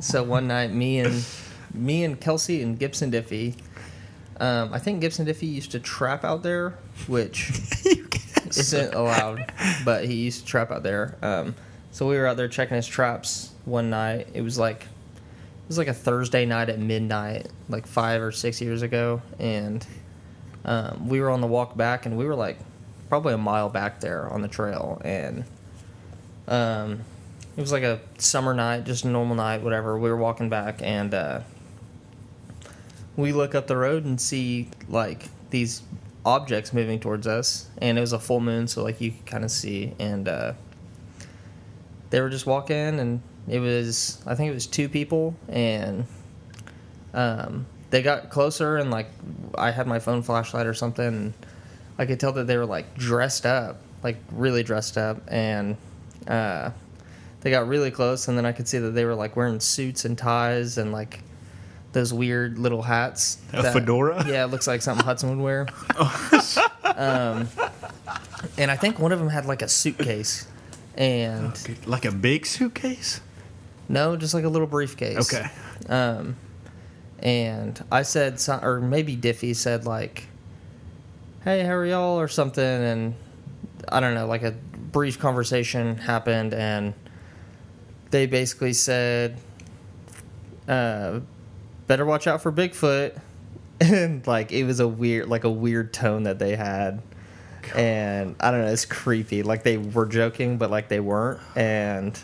So 0.00 0.22
one 0.22 0.46
night, 0.48 0.70
me 0.72 0.98
and 1.00 1.24
me 1.72 2.04
and 2.04 2.20
Kelsey 2.20 2.62
and 2.62 2.78
Gibson 2.78 3.10
Diffie. 3.10 3.54
Um, 4.38 4.72
I 4.72 4.78
think 4.78 5.00
Gibson 5.00 5.24
Diffie 5.26 5.50
used 5.50 5.70
to 5.72 5.80
trap 5.80 6.24
out 6.24 6.42
there, 6.42 6.74
which 7.06 7.50
isn't 8.56 8.94
allowed, 8.94 9.50
but 9.84 10.04
he 10.04 10.14
used 10.14 10.40
to 10.40 10.46
trap 10.46 10.70
out 10.70 10.82
there. 10.82 11.16
Um, 11.22 11.54
so 11.90 12.06
we 12.06 12.16
were 12.18 12.26
out 12.26 12.36
there 12.36 12.48
checking 12.48 12.76
his 12.76 12.86
traps 12.86 13.52
one 13.64 13.88
night. 13.88 14.28
It 14.34 14.42
was 14.42 14.58
like 14.58 14.82
it 14.82 15.68
was 15.68 15.78
like 15.78 15.88
a 15.88 15.94
Thursday 15.94 16.44
night 16.44 16.68
at 16.68 16.78
midnight, 16.78 17.48
like 17.70 17.86
five 17.86 18.20
or 18.20 18.30
six 18.32 18.60
years 18.60 18.82
ago, 18.82 19.22
and 19.38 19.86
um, 20.66 21.08
we 21.08 21.20
were 21.20 21.30
on 21.30 21.40
the 21.40 21.46
walk 21.46 21.76
back, 21.76 22.04
and 22.04 22.16
we 22.18 22.26
were 22.26 22.34
like 22.34 22.58
probably 23.14 23.32
a 23.32 23.38
mile 23.38 23.68
back 23.68 24.00
there 24.00 24.28
on 24.28 24.42
the 24.42 24.48
trail, 24.48 25.00
and 25.04 25.44
um, 26.48 26.98
it 27.56 27.60
was 27.60 27.70
like 27.70 27.84
a 27.84 28.00
summer 28.18 28.52
night, 28.52 28.82
just 28.82 29.04
a 29.04 29.08
normal 29.08 29.36
night, 29.36 29.62
whatever. 29.62 29.96
We 29.96 30.10
were 30.10 30.16
walking 30.16 30.48
back, 30.48 30.82
and 30.82 31.14
uh, 31.14 31.42
we 33.14 33.30
look 33.30 33.54
up 33.54 33.68
the 33.68 33.76
road 33.76 34.04
and 34.04 34.20
see 34.20 34.68
like 34.88 35.28
these 35.50 35.82
objects 36.26 36.72
moving 36.72 36.98
towards 36.98 37.28
us, 37.28 37.68
and 37.78 37.96
it 37.96 38.00
was 38.00 38.12
a 38.12 38.18
full 38.18 38.40
moon, 38.40 38.66
so 38.66 38.82
like 38.82 39.00
you 39.00 39.12
could 39.12 39.26
kind 39.26 39.44
of 39.44 39.52
see, 39.52 39.94
and 40.00 40.26
uh, 40.26 40.54
they 42.10 42.20
were 42.20 42.30
just 42.30 42.46
walking, 42.46 42.98
and 42.98 43.22
it 43.46 43.60
was 43.60 44.20
I 44.26 44.34
think 44.34 44.50
it 44.50 44.54
was 44.54 44.66
two 44.66 44.88
people, 44.88 45.36
and 45.46 46.04
um, 47.12 47.66
they 47.90 48.02
got 48.02 48.30
closer, 48.30 48.76
and 48.76 48.90
like 48.90 49.06
I 49.54 49.70
had 49.70 49.86
my 49.86 50.00
phone 50.00 50.22
flashlight 50.22 50.66
or 50.66 50.74
something, 50.74 51.06
and 51.06 51.34
I 51.98 52.06
could 52.06 52.18
tell 52.20 52.32
that 52.32 52.46
they 52.46 52.56
were 52.56 52.66
like 52.66 52.94
dressed 52.96 53.46
up, 53.46 53.80
like 54.02 54.16
really 54.32 54.62
dressed 54.62 54.96
up, 54.98 55.18
and 55.28 55.76
uh, 56.26 56.70
they 57.40 57.50
got 57.50 57.68
really 57.68 57.90
close, 57.90 58.28
and 58.28 58.36
then 58.36 58.46
I 58.46 58.52
could 58.52 58.66
see 58.68 58.78
that 58.78 58.90
they 58.90 59.04
were 59.04 59.14
like 59.14 59.36
wearing 59.36 59.60
suits 59.60 60.04
and 60.04 60.16
ties 60.18 60.78
and 60.78 60.92
like 60.92 61.20
those 61.92 62.12
weird 62.12 62.58
little 62.58 62.82
hats. 62.82 63.38
A 63.52 63.62
that- 63.62 63.72
fedora? 63.72 64.24
Yeah, 64.26 64.44
it 64.44 64.48
looks 64.48 64.66
like 64.66 64.82
something 64.82 65.04
Hudson 65.04 65.30
would 65.30 65.38
wear. 65.38 65.66
um, 66.96 67.48
and 68.58 68.70
I 68.70 68.76
think 68.76 68.98
one 68.98 69.12
of 69.12 69.18
them 69.18 69.28
had 69.28 69.46
like 69.46 69.62
a 69.62 69.68
suitcase, 69.68 70.46
and 70.96 71.52
like 71.86 72.04
a 72.04 72.12
big 72.12 72.46
suitcase. 72.46 73.20
no, 73.88 74.16
just 74.16 74.34
like 74.34 74.44
a 74.44 74.48
little 74.48 74.66
briefcase. 74.66 75.32
Okay. 75.32 75.48
Um, 75.88 76.36
and 77.20 77.82
I 77.92 78.02
said, 78.02 78.40
or 78.62 78.80
maybe 78.80 79.16
Diffie 79.16 79.54
said 79.56 79.86
like, 79.86 80.26
"Hey, 81.44 81.62
how 81.62 81.72
are 81.72 81.86
y'all?" 81.86 82.18
or 82.18 82.28
something, 82.28 82.64
and 82.64 83.14
I 83.88 84.00
don't 84.00 84.14
know, 84.14 84.26
like 84.26 84.42
a 84.42 84.52
brief 84.92 85.18
conversation 85.18 85.96
happened, 85.96 86.54
and 86.54 86.94
they 88.10 88.26
basically 88.26 88.72
said, 88.72 89.38
uh, 90.68 91.20
"Better 91.86 92.04
watch 92.04 92.26
out 92.26 92.42
for 92.42 92.52
Bigfoot," 92.52 93.18
and 93.80 94.26
like 94.26 94.52
it 94.52 94.64
was 94.64 94.80
a 94.80 94.88
weird, 94.88 95.28
like 95.28 95.44
a 95.44 95.50
weird 95.50 95.92
tone 95.92 96.24
that 96.24 96.38
they 96.38 96.56
had. 96.56 97.02
And 97.74 98.36
I 98.40 98.50
don't 98.50 98.60
know, 98.60 98.66
it's 98.66 98.84
creepy. 98.84 99.42
Like 99.42 99.62
they 99.62 99.78
were 99.78 100.04
joking, 100.04 100.58
but 100.58 100.70
like 100.70 100.88
they 100.88 101.00
weren't. 101.00 101.40
And 101.56 102.18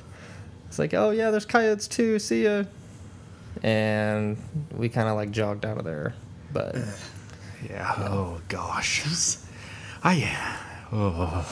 it's 0.69 0.79
like, 0.79 0.93
oh 0.93 1.11
yeah, 1.11 1.31
there's 1.31 1.47
coyotes 1.47 1.89
too. 1.89 2.19
See 2.19 2.45
ya 2.45 2.65
and 3.63 4.37
we 4.77 4.89
kind 4.89 5.09
of 5.09 5.17
like 5.17 5.31
jogged 5.31 5.65
out 5.65 5.79
of 5.79 5.85
there. 5.85 6.15
But 6.53 6.77
Yeah. 7.69 7.93
Oh 7.99 8.41
gosh. 8.49 9.37
I. 10.03 10.57
Oh. 10.93 11.47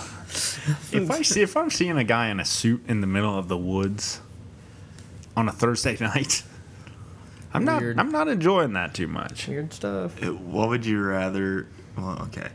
If 0.93 1.11
I 1.11 1.23
see 1.23 1.43
if 1.43 1.57
I'm 1.57 1.71
seeing 1.71 1.97
a 1.97 2.05
guy 2.05 2.29
in 2.29 2.41
a 2.41 2.45
suit 2.45 2.83
in 2.89 3.01
the 3.01 3.07
middle 3.07 3.37
of 3.39 3.49
the 3.49 3.57
woods 3.57 4.21
on 5.37 5.49
a 5.49 5.53
Thursday 5.53 5.97
night, 6.01 6.43
I'm 7.55 7.65
not. 7.65 7.83
I'm 7.83 8.11
not 8.13 8.29
enjoying 8.29 8.73
that 8.75 8.95
too 8.95 9.07
much. 9.09 9.49
weird 9.49 9.73
stuff. 9.73 10.23
Uh, 10.23 10.33
What 10.33 10.69
would 10.69 10.85
you 10.87 11.01
rather? 11.03 11.67
Well, 11.97 12.19
okay. 12.25 12.49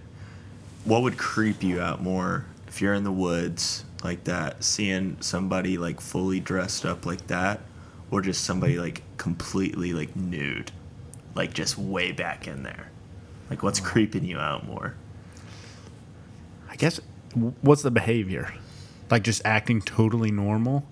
What 0.86 1.01
would 1.03 1.17
creep 1.17 1.63
you 1.63 1.79
out 1.79 2.01
more 2.03 2.45
if 2.67 2.81
you're 2.81 2.93
in 2.93 3.03
the 3.03 3.12
woods 3.12 3.86
like 4.03 4.25
that, 4.25 4.63
seeing 4.63 5.17
somebody 5.22 5.77
like 5.77 6.01
fully 6.01 6.39
dressed 6.39 6.86
up 6.86 7.05
like 7.05 7.27
that, 7.27 7.62
or 8.12 8.22
just 8.22 8.43
somebody 8.43 8.77
like 8.77 9.01
completely 9.17 9.93
like 9.93 10.15
nude, 10.15 10.72
like 11.36 11.53
just 11.53 11.77
way 11.77 12.12
back 12.12 12.48
in 12.48 12.63
there? 12.63 12.89
Like, 13.50 13.63
what's 13.63 13.79
uh-huh. 13.79 13.89
creeping 13.89 14.25
you 14.25 14.38
out 14.39 14.65
more? 14.65 14.95
I 16.69 16.75
guess. 16.75 17.00
What's 17.62 17.81
the 17.81 17.91
behavior? 17.91 18.53
Like 19.09 19.23
just 19.23 19.41
acting 19.45 19.81
totally 19.81 20.31
normal. 20.31 20.85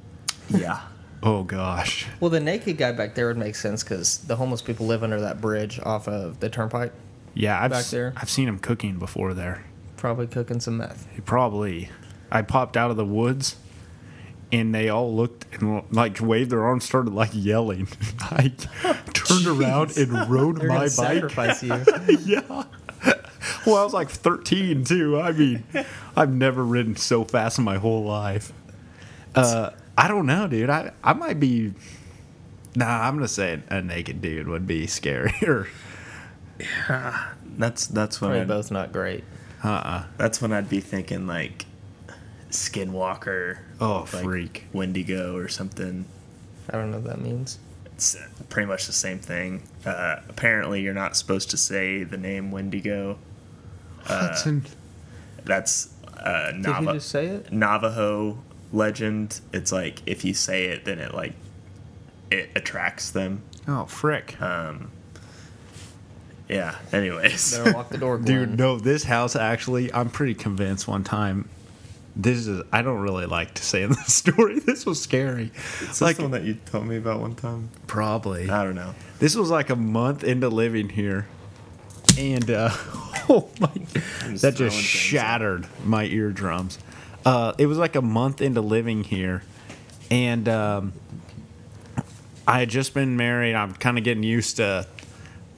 Yeah. 0.49 0.81
Oh 1.23 1.43
gosh. 1.43 2.07
Well, 2.19 2.31
the 2.31 2.39
naked 2.39 2.77
guy 2.77 2.93
back 2.93 3.13
there 3.13 3.27
would 3.27 3.37
make 3.37 3.53
sense 3.53 3.83
because 3.83 4.17
the 4.19 4.35
homeless 4.35 4.63
people 4.63 4.87
live 4.87 5.03
under 5.03 5.21
that 5.21 5.39
bridge 5.39 5.79
off 5.83 6.07
of 6.07 6.39
the 6.39 6.49
turnpike, 6.49 6.93
Yeah, 7.35 7.61
I've 7.61 7.69
Back 7.69 7.85
there. 7.85 8.13
I've 8.17 8.27
seen 8.31 8.47
him 8.47 8.57
cooking 8.57 8.97
before 8.97 9.35
there. 9.35 9.63
probably 9.97 10.25
cooking 10.25 10.59
some 10.59 10.77
meth. 10.77 11.07
He 11.13 11.21
probably. 11.21 11.89
I 12.31 12.41
popped 12.41 12.75
out 12.75 12.89
of 12.89 12.97
the 12.97 13.05
woods, 13.05 13.55
and 14.51 14.73
they 14.73 14.89
all 14.89 15.13
looked 15.15 15.45
and 15.61 15.83
like 15.91 16.19
waved 16.21 16.49
their 16.51 16.63
arms, 16.63 16.83
started 16.85 17.13
like 17.13 17.29
yelling. 17.33 17.87
I 18.21 18.51
turned 19.13 19.47
around 19.47 19.97
and 19.97 20.29
rode 20.29 20.57
They're 20.61 20.67
my 20.69 20.79
bike. 20.79 20.89
sacrifice 20.89 21.63
you. 21.63 21.73
yeah. 22.25 22.63
Well, 23.65 23.75
I 23.77 23.83
was 23.83 23.93
like 23.93 24.09
13 24.09 24.83
too. 24.83 25.19
I 25.19 25.31
mean, 25.31 25.63
I've 26.15 26.31
never 26.33 26.63
ridden 26.63 26.95
so 26.95 27.23
fast 27.23 27.57
in 27.59 27.63
my 27.63 27.77
whole 27.77 28.03
life. 28.03 28.51
Uh, 29.35 29.69
I 29.97 30.07
don't 30.07 30.25
know, 30.25 30.47
dude. 30.47 30.69
I 30.69 30.91
I 31.03 31.13
might 31.13 31.39
be. 31.39 31.73
Nah, 32.75 33.07
I'm 33.07 33.15
gonna 33.15 33.27
say 33.27 33.61
a 33.69 33.81
naked 33.81 34.21
dude 34.21 34.47
would 34.47 34.65
be 34.67 34.87
scarier. 34.87 35.67
Yeah, 36.59 37.33
That's 37.57 37.87
that's 37.87 38.21
when 38.21 38.29
Probably 38.29 38.41
I'd, 38.41 38.47
both 38.47 38.71
not 38.71 38.91
great. 38.91 39.23
Uh-uh. 39.63 40.05
that's 40.17 40.41
when 40.41 40.51
I'd 40.53 40.69
be 40.69 40.79
thinking 40.79 41.27
like 41.27 41.65
Skinwalker. 42.51 43.59
Oh, 43.79 44.07
like 44.13 44.23
freak. 44.23 44.65
Wendigo 44.73 45.35
or 45.35 45.47
something. 45.47 46.05
I 46.69 46.77
don't 46.77 46.91
know 46.91 46.97
what 46.97 47.07
that 47.07 47.21
means. 47.21 47.59
It's 47.85 48.15
pretty 48.49 48.67
much 48.67 48.87
the 48.87 48.93
same 48.93 49.19
thing. 49.19 49.63
Uh, 49.85 50.17
apparently, 50.29 50.81
you're 50.81 50.93
not 50.93 51.15
supposed 51.15 51.49
to 51.51 51.57
say 51.57 52.03
the 52.03 52.17
name 52.17 52.51
Wendigo. 52.51 53.17
Hudson. 54.03 54.65
That's 55.45 55.89
uh, 56.17 56.51
Did 56.51 56.75
he 56.75 56.85
just 56.85 57.09
say 57.09 57.27
it? 57.27 57.51
Navajo 57.51 58.37
legend. 58.73 59.41
It's 59.53 59.71
like 59.71 60.01
if 60.05 60.23
you 60.25 60.33
say 60.33 60.65
it, 60.65 60.85
then 60.85 60.99
it 60.99 61.13
like 61.13 61.33
it 62.31 62.49
attracts 62.55 63.11
them. 63.11 63.43
Oh, 63.67 63.85
frick. 63.85 64.41
Um, 64.41 64.91
yeah. 66.49 66.75
Anyways, 66.91 67.57
Better 67.57 67.71
lock 67.71 67.89
the 67.89 67.97
door, 67.97 68.17
Glenn. 68.19 68.49
Dude, 68.49 68.59
no, 68.59 68.77
this 68.77 69.03
house 69.03 69.35
actually, 69.35 69.93
I'm 69.93 70.09
pretty 70.09 70.33
convinced 70.33 70.87
one 70.87 71.03
time. 71.03 71.47
This 72.15 72.45
is, 72.47 72.63
I 72.71 72.81
don't 72.81 72.99
really 72.99 73.25
like 73.25 73.53
to 73.55 73.63
say 73.63 73.83
in 73.83 73.89
the 73.89 73.95
story. 74.03 74.59
This 74.59 74.85
was 74.85 75.01
scary. 75.01 75.51
it's 75.81 76.01
like, 76.01 76.17
like 76.17 76.23
one 76.23 76.31
that 76.31 76.43
you 76.43 76.55
told 76.65 76.85
me 76.87 76.97
about 76.97 77.19
one 77.21 77.35
time. 77.35 77.69
probably. 77.87 78.49
I 78.49 78.63
don't 78.63 78.75
know. 78.75 78.93
This 79.19 79.35
was 79.35 79.49
like 79.49 79.69
a 79.69 79.75
month 79.75 80.23
into 80.23 80.49
living 80.49 80.89
here. 80.89 81.27
And, 82.17 82.49
uh, 82.49 82.69
oh 83.29 83.49
my, 83.59 83.69
just 84.29 84.41
that 84.41 84.55
just 84.55 84.75
shattered 84.75 85.67
my 85.85 86.05
eardrums. 86.05 86.79
Uh, 87.25 87.53
it 87.57 87.67
was 87.67 87.77
like 87.77 87.95
a 87.95 88.01
month 88.01 88.41
into 88.41 88.61
living 88.61 89.03
here. 89.03 89.43
And, 90.09 90.49
um, 90.49 90.93
I 92.47 92.59
had 92.59 92.69
just 92.69 92.93
been 92.93 93.15
married. 93.15 93.55
I'm 93.55 93.73
kind 93.73 93.97
of 93.97 94.03
getting 94.03 94.23
used 94.23 94.57
to 94.57 94.87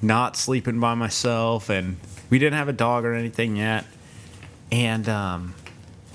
not 0.01 0.35
sleeping 0.35 0.79
by 0.79 0.93
myself, 0.93 1.69
and 1.69 1.97
we 2.29 2.37
didn't 2.37 2.57
have 2.57 2.67
a 2.67 2.73
dog 2.73 3.05
or 3.05 3.13
anything 3.13 3.55
yet. 3.55 3.85
And 4.71 5.07
um, 5.07 5.55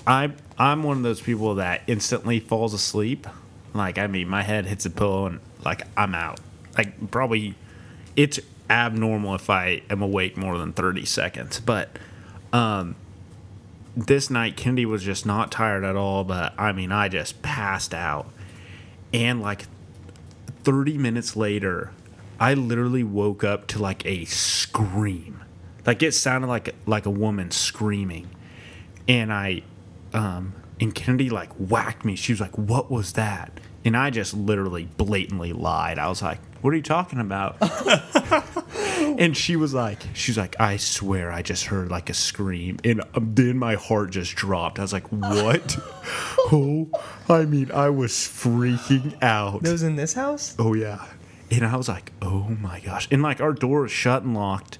I 0.09 0.33
I'm 0.57 0.83
one 0.83 0.97
of 0.97 1.03
those 1.03 1.21
people 1.21 1.57
that 1.57 1.83
instantly 1.87 2.41
falls 2.41 2.73
asleep. 2.73 3.27
Like 3.75 3.99
I 3.99 4.07
mean, 4.07 4.27
my 4.27 4.43
head 4.43 4.65
hits 4.65 4.87
a 4.87 4.91
pillow 4.91 5.27
and 5.27 5.41
like 5.65 5.83
I'm 5.97 6.15
out. 6.15 6.41
Like 6.77 7.11
probably, 7.11 7.55
it's 8.17 8.41
abnormal 8.71 9.35
if 9.35 9.51
I 9.51 9.83
am 9.91 10.01
awake 10.01 10.37
more 10.37 10.57
than 10.57 10.73
30 10.73 11.05
seconds. 11.05 11.61
But 11.61 11.91
um, 12.55 12.97
this 13.95 14.31
night 14.31 14.57
Kennedy 14.57 14.87
was 14.87 15.03
just 15.03 15.27
not 15.27 15.53
tired 15.53 15.85
at 15.85 15.95
all, 15.95 16.25
but 16.25 16.55
I 16.59 16.73
mean, 16.73 16.91
I 16.91 17.09
just 17.09 17.43
passed 17.43 17.93
out. 17.93 18.27
And 19.13 19.43
like 19.43 19.67
30 20.65 20.97
minutes 20.97 21.37
later, 21.37 21.91
I 22.41 22.55
literally 22.55 23.03
woke 23.03 23.45
up 23.45 23.67
to 23.69 23.79
like 23.79 24.07
a 24.07 24.25
scream. 24.25 25.45
Like 25.85 26.03
it 26.03 26.13
sounded 26.13 26.47
like 26.47 26.75
like 26.87 27.05
a 27.05 27.11
woman 27.11 27.51
screaming. 27.51 28.29
And 29.07 29.33
I 29.33 29.63
um 30.15 30.55
and 30.81 30.95
Kennedy 30.95 31.31
like 31.31 31.51
whacked 31.55 32.05
me. 32.05 32.17
She 32.17 32.33
was 32.33 32.41
like, 32.41 32.57
"What 32.57 32.91
was 32.91 33.15
that?" 33.15 33.61
And 33.85 33.97
I 33.97 34.11
just 34.11 34.35
literally 34.35 34.89
blatantly 34.97 35.53
lied. 35.53 35.99
I 35.99 36.09
was 36.09 36.23
like, 36.23 36.39
"What 36.61 36.73
are 36.73 36.77
you 36.77 36.83
talking 36.83 37.21
about?" 37.21 37.57
and 39.19 39.37
she 39.37 39.57
was 39.57 39.75
like, 39.75 40.03
"She's 40.15 40.37
like, 40.37 40.57
I 40.61 40.77
swear, 40.77 41.33
I 41.33 41.43
just 41.43 41.67
heard 41.67 41.91
like 41.91 42.11
a 42.11 42.15
scream." 42.15 42.79
And 42.85 43.03
um, 43.15 43.35
then 43.35 43.59
my 43.59 43.75
heart 43.75 44.11
just 44.11 44.35
dropped. 44.35 44.79
I 44.79 44.83
was 44.83 44.93
like, 44.93 45.11
"What?" 45.11 45.79
oh, 46.53 46.89
I 47.29 47.45
mean, 47.45 47.71
I 47.73 47.91
was 47.91 48.13
freaking 48.13 49.21
out. 49.23 49.63
Those 49.63 49.83
in 49.83 49.97
this 49.97 50.15
house? 50.15 50.55
Oh 50.59 50.75
yeah. 50.75 51.05
And 51.51 51.65
I 51.65 51.77
was 51.77 51.89
like, 51.89 52.13
"Oh 52.21 52.49
my 52.61 52.81
gosh!" 52.81 53.09
And 53.11 53.23
like 53.23 53.41
our 53.41 53.53
door 53.53 53.83
was 53.83 53.93
shut 53.93 54.23
and 54.23 54.35
locked. 54.35 54.79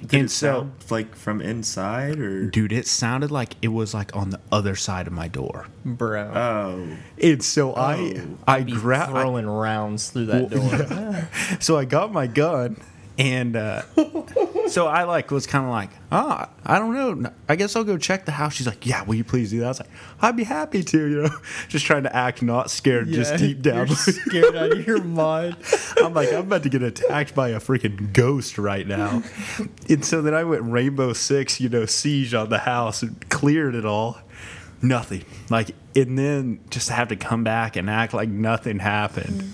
Did 0.00 0.14
and 0.14 0.24
it 0.26 0.30
so, 0.30 0.52
sound 0.52 0.72
like 0.90 1.14
from 1.16 1.40
inside 1.40 2.18
or? 2.20 2.46
dude, 2.46 2.72
it 2.72 2.86
sounded 2.86 3.30
like 3.30 3.54
it 3.62 3.68
was 3.68 3.92
like 3.94 4.14
on 4.14 4.30
the 4.30 4.40
other 4.52 4.76
side 4.76 5.06
of 5.06 5.12
my 5.12 5.28
door. 5.28 5.66
Bro. 5.84 6.32
Oh, 6.34 6.86
And 7.22 7.42
so 7.42 7.74
I, 7.74 8.14
Oh. 8.16 8.38
I 8.46 8.62
be 8.62 8.72
grabbed. 8.72 9.10
throwing 9.12 9.46
rounds 9.46 10.10
through 10.10 10.26
that 10.26 10.50
door. 11.48 11.58
So 11.60 11.76
I 11.76 11.84
got 11.84 12.12
my 12.12 12.26
gun, 12.28 12.76
and 13.18 13.56
uh, 13.56 13.82
so 14.68 14.86
I 14.86 15.04
like 15.04 15.30
was 15.30 15.46
kind 15.46 15.64
of 15.64 15.70
like, 15.70 15.90
ah, 16.12 16.48
I 16.64 16.78
don't 16.78 17.22
know. 17.22 17.32
I 17.48 17.56
guess 17.56 17.74
I'll 17.76 17.84
go 17.84 17.98
check 17.98 18.24
the 18.24 18.32
house. 18.32 18.54
She's 18.54 18.66
like, 18.66 18.86
yeah, 18.86 19.02
will 19.02 19.14
you 19.14 19.24
please 19.24 19.50
do 19.50 19.60
that? 19.60 19.64
I 19.64 19.68
was 19.68 19.80
like, 19.80 19.90
I'd 20.20 20.36
be 20.36 20.44
happy 20.44 20.82
to, 20.82 20.98
you 20.98 21.22
know, 21.22 21.30
just 21.68 21.86
trying 21.86 22.04
to 22.04 22.14
act 22.14 22.42
not 22.42 22.70
scared, 22.70 23.08
just 23.08 23.36
deep 23.36 23.62
down. 23.62 23.88
Scared 23.88 24.56
out 24.56 24.72
of 24.72 24.86
your 24.86 25.02
mind. 25.04 25.56
I'm 26.02 26.14
like, 26.14 26.32
I'm 26.32 26.40
about 26.40 26.62
to 26.64 26.68
get 26.68 26.82
attacked 26.82 27.34
by 27.34 27.50
a 27.50 27.60
freaking 27.60 28.12
ghost 28.12 28.58
right 28.58 28.86
now. 28.86 29.22
and 29.88 30.04
so 30.04 30.22
then 30.22 30.34
I 30.34 30.44
went 30.44 30.62
Rainbow 30.62 31.12
Six, 31.12 31.60
you 31.60 31.68
know, 31.68 31.86
siege 31.86 32.34
on 32.34 32.48
the 32.48 32.58
house 32.58 33.02
and 33.02 33.28
cleared 33.30 33.74
it 33.74 33.84
all. 33.84 34.18
Nothing. 34.80 35.24
Like, 35.50 35.70
and 35.96 36.16
then 36.18 36.60
just 36.70 36.88
have 36.90 37.08
to 37.08 37.16
come 37.16 37.42
back 37.42 37.76
and 37.76 37.90
act 37.90 38.14
like 38.14 38.28
nothing 38.28 38.78
happened. 38.78 39.52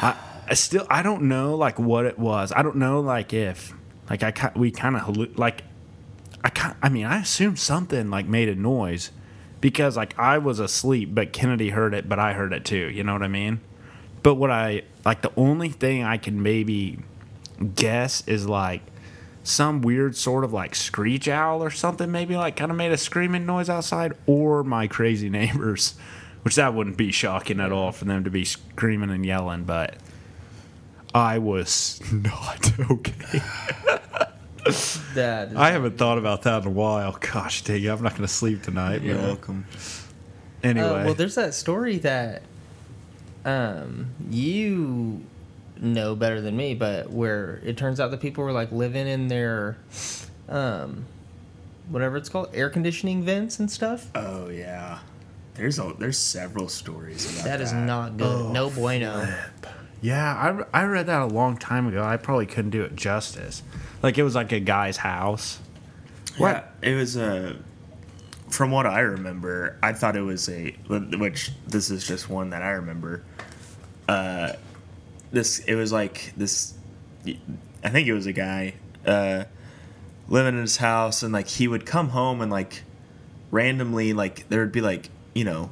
I, 0.00 0.16
I 0.48 0.54
still, 0.54 0.86
I 0.90 1.02
don't 1.02 1.22
know, 1.24 1.54
like, 1.54 1.78
what 1.78 2.06
it 2.06 2.18
was. 2.18 2.52
I 2.54 2.62
don't 2.62 2.76
know, 2.76 3.00
like, 3.00 3.32
if, 3.32 3.72
like, 4.12 4.22
I, 4.44 4.52
we 4.54 4.70
kind 4.70 4.96
of, 4.96 5.38
like, 5.38 5.64
I, 6.44 6.50
ki- 6.50 6.76
I 6.80 6.88
mean, 6.88 7.06
I 7.06 7.20
assumed 7.22 7.58
something, 7.58 8.10
like, 8.10 8.26
made 8.26 8.48
a 8.48 8.54
noise 8.54 9.10
because, 9.60 9.96
like, 9.96 10.16
I 10.18 10.38
was 10.38 10.60
asleep, 10.60 11.10
but 11.12 11.32
Kennedy 11.32 11.70
heard 11.70 11.94
it, 11.94 12.08
but 12.08 12.18
I 12.20 12.32
heard 12.34 12.52
it 12.52 12.64
too. 12.64 12.88
You 12.90 13.02
know 13.02 13.12
what 13.14 13.22
I 13.22 13.28
mean? 13.28 13.60
But 14.22 14.34
what 14.36 14.50
I 14.50 14.82
like 15.04 15.22
the 15.22 15.32
only 15.36 15.68
thing 15.70 16.04
I 16.04 16.16
can 16.16 16.42
maybe 16.42 17.00
guess 17.74 18.26
is 18.28 18.48
like 18.48 18.82
some 19.42 19.82
weird 19.82 20.16
sort 20.16 20.44
of 20.44 20.52
like 20.52 20.74
screech 20.76 21.26
owl 21.26 21.62
or 21.62 21.70
something 21.70 22.10
maybe 22.12 22.36
like 22.36 22.54
kind 22.54 22.70
of 22.70 22.76
made 22.76 22.92
a 22.92 22.96
screaming 22.96 23.44
noise 23.46 23.68
outside 23.68 24.12
or 24.26 24.62
my 24.62 24.86
crazy 24.86 25.28
neighbors 25.40 25.94
which 26.42 26.54
that 26.54 26.72
wouldn't 26.74 26.96
be 26.96 27.10
shocking 27.10 27.58
at 27.58 27.72
all 27.72 27.90
for 27.90 28.04
them 28.04 28.22
to 28.22 28.30
be 28.30 28.44
screaming 28.44 29.10
and 29.10 29.26
yelling 29.26 29.64
but 29.64 29.96
I 31.14 31.38
was 31.38 32.00
not 32.12 32.70
okay. 32.90 33.40
That 35.14 35.56
I 35.56 35.70
haven't 35.72 35.98
thought 35.98 36.18
about 36.18 36.42
that 36.42 36.62
in 36.62 36.68
a 36.68 36.70
while. 36.70 37.12
Gosh 37.20 37.62
dang, 37.62 37.86
I'm 37.86 38.02
not 38.02 38.12
going 38.12 38.22
to 38.22 38.28
sleep 38.28 38.62
tonight. 38.62 39.02
you're 39.02 39.16
welcome. 39.18 39.66
Anyway, 40.62 40.86
Uh, 40.86 41.04
well, 41.04 41.14
there's 41.14 41.34
that 41.34 41.54
story 41.54 41.98
that 41.98 42.42
um, 43.44 44.06
you 44.30 45.20
know 45.80 46.14
better 46.14 46.40
than 46.40 46.56
me, 46.56 46.74
but 46.74 47.10
where 47.10 47.60
it 47.64 47.76
turns 47.76 47.98
out 48.00 48.10
that 48.12 48.20
people 48.20 48.44
were 48.44 48.52
like 48.52 48.70
living 48.72 49.06
in 49.08 49.28
their 49.28 49.76
um, 50.48 51.04
whatever 51.88 52.16
it's 52.16 52.28
called, 52.28 52.48
air 52.54 52.70
conditioning 52.70 53.22
vents 53.22 53.58
and 53.58 53.70
stuff. 53.70 54.06
Oh 54.14 54.48
yeah, 54.48 55.00
there's 55.54 55.78
a 55.78 55.92
there's 55.98 56.18
several 56.18 56.68
stories 56.68 57.24
about 57.26 57.44
that. 57.44 57.58
That 57.58 57.60
is 57.60 57.72
not 57.72 58.16
good. 58.16 58.26
Oh, 58.26 58.52
no 58.52 58.70
bueno. 58.70 59.28
Yeah, 60.02 60.64
I, 60.74 60.80
I 60.80 60.84
read 60.84 61.06
that 61.06 61.22
a 61.22 61.26
long 61.26 61.56
time 61.56 61.86
ago. 61.86 62.02
I 62.02 62.16
probably 62.16 62.46
couldn't 62.46 62.72
do 62.72 62.82
it 62.82 62.96
justice. 62.96 63.62
Like 64.02 64.18
it 64.18 64.24
was 64.24 64.34
like 64.34 64.50
a 64.50 64.58
guy's 64.60 64.96
house. 64.98 65.60
Yeah, 66.38 66.64
it 66.82 66.94
was 66.96 67.16
a. 67.16 67.56
From 68.50 68.70
what 68.70 68.84
I 68.84 69.00
remember, 69.00 69.78
I 69.82 69.92
thought 69.92 70.16
it 70.16 70.22
was 70.22 70.48
a. 70.48 70.72
Which 70.88 71.52
this 71.68 71.90
is 71.90 72.06
just 72.06 72.28
one 72.28 72.50
that 72.50 72.62
I 72.62 72.72
remember. 72.72 73.22
Uh, 74.08 74.54
this 75.30 75.60
it 75.60 75.76
was 75.76 75.92
like 75.92 76.32
this. 76.36 76.74
I 77.84 77.88
think 77.88 78.08
it 78.08 78.12
was 78.12 78.26
a 78.26 78.32
guy 78.32 78.74
uh, 79.06 79.44
living 80.28 80.54
in 80.54 80.60
his 80.62 80.78
house, 80.78 81.22
and 81.22 81.32
like 81.32 81.46
he 81.46 81.68
would 81.68 81.86
come 81.86 82.08
home 82.08 82.40
and 82.40 82.50
like 82.50 82.82
randomly 83.52 84.14
like 84.14 84.48
there 84.48 84.60
would 84.60 84.72
be 84.72 84.80
like 84.80 85.10
you 85.34 85.44
know 85.44 85.70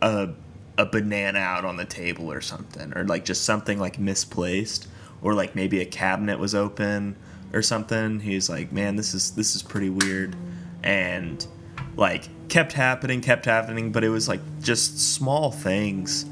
a 0.00 0.30
a 0.78 0.86
banana 0.86 1.40
out 1.40 1.64
on 1.66 1.76
the 1.76 1.84
table 1.84 2.32
or 2.32 2.40
something, 2.40 2.96
or 2.96 3.04
like 3.04 3.24
just 3.24 3.44
something 3.44 3.78
like 3.78 3.98
misplaced, 3.98 4.88
or 5.20 5.34
like 5.34 5.54
maybe 5.54 5.80
a 5.80 5.84
cabinet 5.84 6.38
was 6.38 6.54
open 6.54 7.16
or 7.52 7.60
something. 7.60 8.20
He's 8.20 8.48
like, 8.48 8.72
man, 8.72 8.96
this 8.96 9.12
is 9.12 9.32
this 9.32 9.54
is 9.56 9.62
pretty 9.62 9.90
weird, 9.90 10.36
and 10.82 11.46
like 11.96 12.28
kept 12.48 12.72
happening, 12.72 13.20
kept 13.20 13.44
happening, 13.44 13.92
but 13.92 14.04
it 14.04 14.08
was 14.08 14.28
like 14.28 14.40
just 14.62 15.14
small 15.14 15.50
things. 15.50 16.24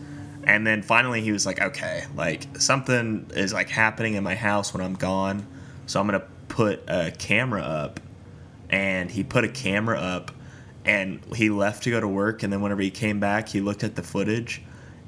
And 0.44 0.64
then 0.64 0.80
finally 0.80 1.22
he 1.22 1.32
was 1.32 1.44
like, 1.44 1.61
okay, 1.61 2.04
like 2.14 2.46
something 2.61 3.28
is 3.35 3.52
like 3.52 3.68
happening 3.68 4.14
in 4.14 4.22
my 4.22 4.37
house 4.37 4.72
when 4.72 4.80
I'm 4.80 4.94
gone, 4.94 5.44
so 5.87 5.98
I'm 6.00 6.06
gonna 6.06 6.24
put 6.48 6.82
a 6.88 7.11
camera 7.11 7.62
up. 7.62 8.00
And 8.68 9.11
he 9.11 9.22
put 9.22 9.44
a 9.44 9.48
camera 9.48 9.98
up 9.98 10.32
and 10.87 11.20
he 11.35 11.51
left 11.51 11.83
to 11.83 11.90
go 11.90 12.01
to 12.01 12.09
work 12.09 12.42
and 12.42 12.53
then 12.53 12.61
whenever 12.62 12.81
he 12.81 12.90
came 12.90 13.18
back 13.20 13.49
he 13.49 13.61
looked 13.61 13.83
at 13.85 13.96
the 13.96 14.03
footage 14.03 14.62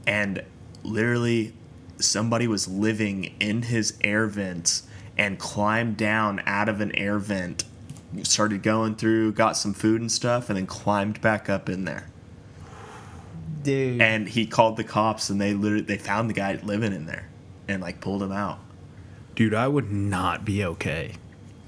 and 0.07 0.43
literally 0.83 1.55
somebody 1.99 2.47
was 2.47 2.69
living 2.69 3.35
in 3.41 3.63
his 3.63 3.97
air 4.03 4.27
vents 4.27 4.83
and 5.17 5.39
climbed 5.39 5.97
down 5.97 6.43
out 6.47 6.69
of 6.69 6.81
an 6.81 6.95
air 6.97 7.19
vent 7.19 7.65
started 8.23 8.63
going 8.63 8.95
through 8.95 9.33
got 9.33 9.57
some 9.57 9.73
food 9.73 10.01
and 10.01 10.11
stuff 10.13 10.49
and 10.51 10.57
then 10.57 10.67
climbed 10.67 11.21
back 11.21 11.49
up 11.49 11.69
in 11.69 11.85
there 11.85 12.09
Dude. 13.63 14.01
and 14.01 14.29
he 14.29 14.47
called 14.47 14.77
the 14.77 14.85
cops 14.85 15.31
and 15.31 15.41
they 15.41 15.55
literally 15.55 15.85
they 15.85 15.99
found 15.99 16.29
the 16.31 16.35
guy 16.35 16.59
living 16.63 16.93
in 16.93 17.07
there 17.07 17.29
and 17.67 17.83
like 17.83 18.01
pulled 18.01 18.23
him 18.23 18.33
out 18.33 18.59
Dude, 19.35 19.55
I 19.55 19.69
would 19.69 19.93
not 19.93 20.45
be 20.45 20.65
okay. 20.65 21.13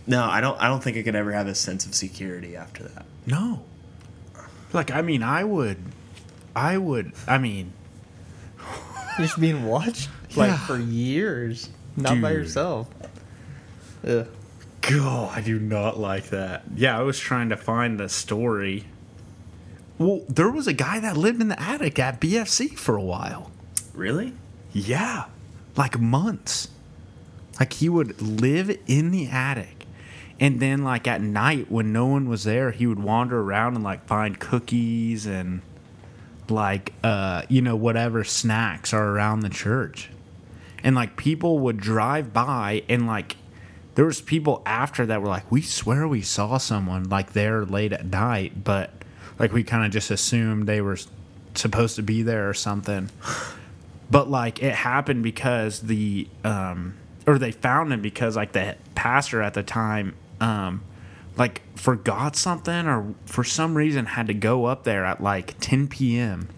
no 0.06 0.24
i 0.24 0.40
don't 0.40 0.58
i 0.60 0.66
don't 0.68 0.82
think 0.82 0.96
i 0.96 1.02
could 1.02 1.14
ever 1.14 1.32
have 1.32 1.46
a 1.46 1.54
sense 1.54 1.84
of 1.86 1.94
security 1.94 2.56
after 2.56 2.84
that 2.84 3.06
No. 3.26 3.62
Like, 4.72 4.90
I 4.90 5.02
mean, 5.02 5.22
I 5.22 5.44
would. 5.44 5.78
I 6.54 6.78
would. 6.78 7.12
I 7.26 7.38
mean, 7.38 7.72
You're 9.18 9.26
just 9.26 9.40
being 9.40 9.64
watched 9.64 10.08
like 10.36 10.50
Yeah. 10.50 10.58
for 10.58 10.78
years, 10.78 11.68
not 11.96 12.20
by 12.20 12.32
yourself. 12.32 12.88
Ugh. 14.06 14.26
God, 14.82 15.36
I 15.36 15.40
do 15.42 15.58
not 15.58 15.98
like 15.98 16.30
that. 16.30 16.62
Yeah, 16.74 16.98
I 16.98 17.02
was 17.02 17.18
trying 17.18 17.50
to 17.50 17.56
find 17.56 18.00
the 18.00 18.08
story. 18.08 18.86
Well, 19.98 20.22
there 20.28 20.50
was 20.50 20.66
a 20.66 20.72
guy 20.72 20.98
that 21.00 21.16
lived 21.18 21.40
in 21.42 21.48
the 21.48 21.60
attic 21.60 21.98
at 21.98 22.18
BFC 22.20 22.78
for 22.78 22.96
a 22.96 23.02
while. 23.02 23.50
really 23.92 24.32
Yeah, 24.72 25.26
like 25.76 26.00
months. 26.00 26.68
Like 27.58 27.74
he 27.74 27.90
would 27.90 28.22
live 28.22 28.74
in 28.86 29.10
the 29.10 29.26
attic. 29.28 29.79
And 30.40 30.58
then 30.58 30.82
like 30.82 31.06
at 31.06 31.20
night 31.20 31.70
when 31.70 31.92
no 31.92 32.06
one 32.06 32.28
was 32.28 32.44
there, 32.44 32.70
he 32.70 32.86
would 32.86 32.98
wander 32.98 33.40
around 33.40 33.74
and 33.74 33.84
like 33.84 34.06
find 34.06 34.38
cookies 34.40 35.26
and 35.26 35.60
like 36.48 36.92
uh 37.04 37.42
you 37.48 37.62
know 37.62 37.76
whatever 37.76 38.24
snacks 38.24 38.92
are 38.92 39.10
around 39.10 39.40
the 39.40 39.50
church. 39.50 40.10
And 40.82 40.96
like 40.96 41.16
people 41.16 41.58
would 41.60 41.76
drive 41.76 42.32
by 42.32 42.82
and 42.88 43.06
like 43.06 43.36
there 43.94 44.06
was 44.06 44.20
people 44.20 44.62
after 44.64 45.04
that 45.06 45.20
were 45.20 45.28
like 45.28 45.52
we 45.52 45.60
swear 45.60 46.08
we 46.08 46.22
saw 46.22 46.56
someone 46.56 47.04
like 47.04 47.34
there 47.34 47.64
late 47.64 47.92
at 47.92 48.06
night, 48.06 48.64
but 48.64 48.90
like 49.38 49.52
we 49.52 49.62
kind 49.62 49.84
of 49.84 49.92
just 49.92 50.10
assumed 50.10 50.66
they 50.66 50.80
were 50.80 50.98
supposed 51.54 51.96
to 51.96 52.02
be 52.02 52.22
there 52.22 52.48
or 52.48 52.54
something 52.54 53.10
but 54.10 54.28
like 54.28 54.62
it 54.62 54.74
happened 54.74 55.22
because 55.22 55.80
the 55.80 56.26
um 56.44 56.94
or 57.26 57.38
they 57.38 57.52
found 57.52 57.92
him 57.92 58.00
because 58.00 58.36
like 58.36 58.52
the 58.52 58.76
pastor 58.94 59.40
at 59.40 59.54
the 59.54 59.62
time 59.62 60.14
um 60.40 60.82
like 61.36 61.62
forgot 61.76 62.36
something 62.36 62.86
or 62.86 63.14
for 63.26 63.44
some 63.44 63.76
reason 63.76 64.04
had 64.06 64.26
to 64.26 64.34
go 64.34 64.64
up 64.66 64.84
there 64.84 65.04
at 65.04 65.22
like 65.22 65.54
10 65.60 65.88
p.m 65.88 66.48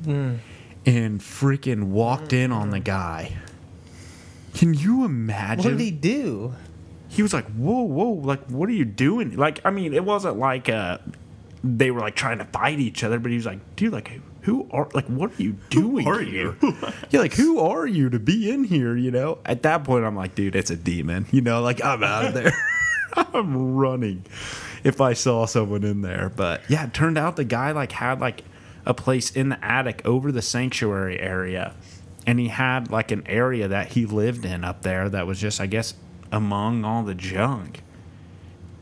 and 0.85 1.21
freaking 1.21 1.85
walked 1.85 2.33
in 2.33 2.51
on 2.51 2.71
the 2.71 2.81
guy 2.81 3.37
can 4.55 4.75
you 4.75 5.05
imagine 5.05 5.64
What 5.64 5.79
did 5.79 5.81
he 5.85 5.90
do? 5.90 6.55
he 7.09 7.23
was 7.23 7.33
like, 7.35 7.47
"Whoa, 7.53 7.83
whoa! 7.83 8.09
Like, 8.11 8.42
what 8.47 8.68
are 8.71 8.73
you 8.73 8.87
doing?" 8.87 9.37
Like, 9.37 9.61
I 9.66 9.71
mean, 9.71 9.92
it 9.92 10.03
wasn't 10.05 10.38
like 10.38 10.68
uh 10.71 10.97
they 11.62 11.90
were 11.90 12.01
like 12.01 12.16
trying 12.16 12.38
to 12.38 12.45
fight 12.47 12.79
each 12.81 13.05
other, 13.05 13.18
but 13.18 13.31
he 13.31 13.37
was 13.37 13.45
like, 13.47 13.61
dude, 13.77 13.92
like 13.92 14.11
who 14.42 14.66
are 14.71 14.88
like 14.95 15.07
what 15.07 15.31
are 15.38 15.42
you 15.42 15.53
doing 15.71 16.07
are 16.09 16.21
here? 16.21 16.57
you? 16.62 16.75
yeah, 17.11 17.21
like 17.21 17.35
who 17.35 17.59
are 17.61 17.87
you 17.87 18.09
to 18.11 18.18
be 18.18 18.51
in 18.51 18.64
here? 18.64 18.97
You 18.97 19.11
know. 19.11 19.38
At 19.45 19.62
that 19.62 19.85
point, 19.85 20.05
I'm 20.07 20.16
like, 20.16 20.35
dude, 20.35 20.57
it's 20.57 20.71
a 20.71 20.77
demon. 20.77 21.27
You 21.33 21.40
know, 21.42 21.61
like 21.62 21.83
I'm 21.85 22.03
out 22.03 22.25
of 22.27 22.35
there. 22.42 22.53
I'm 23.35 23.75
running 23.77 24.25
if 24.85 25.01
I 25.01 25.12
saw 25.12 25.46
someone 25.46 25.85
in 25.85 26.03
there. 26.03 26.31
But 26.35 26.62
yeah, 26.68 26.85
it 26.87 26.94
turned 26.94 27.18
out 27.18 27.37
the 27.37 27.44
guy 27.44 27.72
like 27.72 27.92
had 27.92 28.20
like 28.20 28.42
a 28.85 28.94
place 28.94 29.31
in 29.31 29.51
the 29.51 29.64
attic 29.64 30.03
over 30.05 30.33
the 30.33 30.42
sanctuary 30.42 31.20
area. 31.20 31.75
And 32.27 32.38
he 32.38 32.48
had 32.48 32.90
like 32.90 33.11
an 33.11 33.25
area 33.27 33.68
that 33.68 33.88
he 33.88 34.07
lived 34.07 34.44
in 34.44 34.64
up 34.64 34.83
there 34.83 35.09
that 35.09 35.27
was 35.27 35.40
just, 35.40 35.61
I 35.61 35.66
guess, 35.66 35.94
among 36.31 36.85
all 36.85 37.03
the 37.03 37.14
junk. 37.14 37.83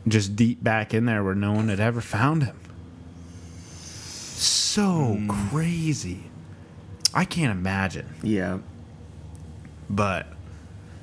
Just 0.07 0.35
deep 0.35 0.63
back 0.63 0.93
in 0.93 1.05
there 1.05 1.23
where 1.23 1.35
no 1.35 1.51
one 1.51 1.67
had 1.67 1.79
ever 1.79 2.01
found 2.01 2.43
him. 2.43 2.59
So 3.75 5.15
hmm. 5.17 5.29
crazy. 5.49 6.23
I 7.13 7.25
can't 7.25 7.51
imagine. 7.51 8.07
Yeah. 8.23 8.59
But 9.89 10.27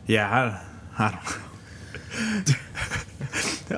yeah, 0.07 0.63
I, 0.99 1.05
I 1.05 1.11
don't. 1.11 2.99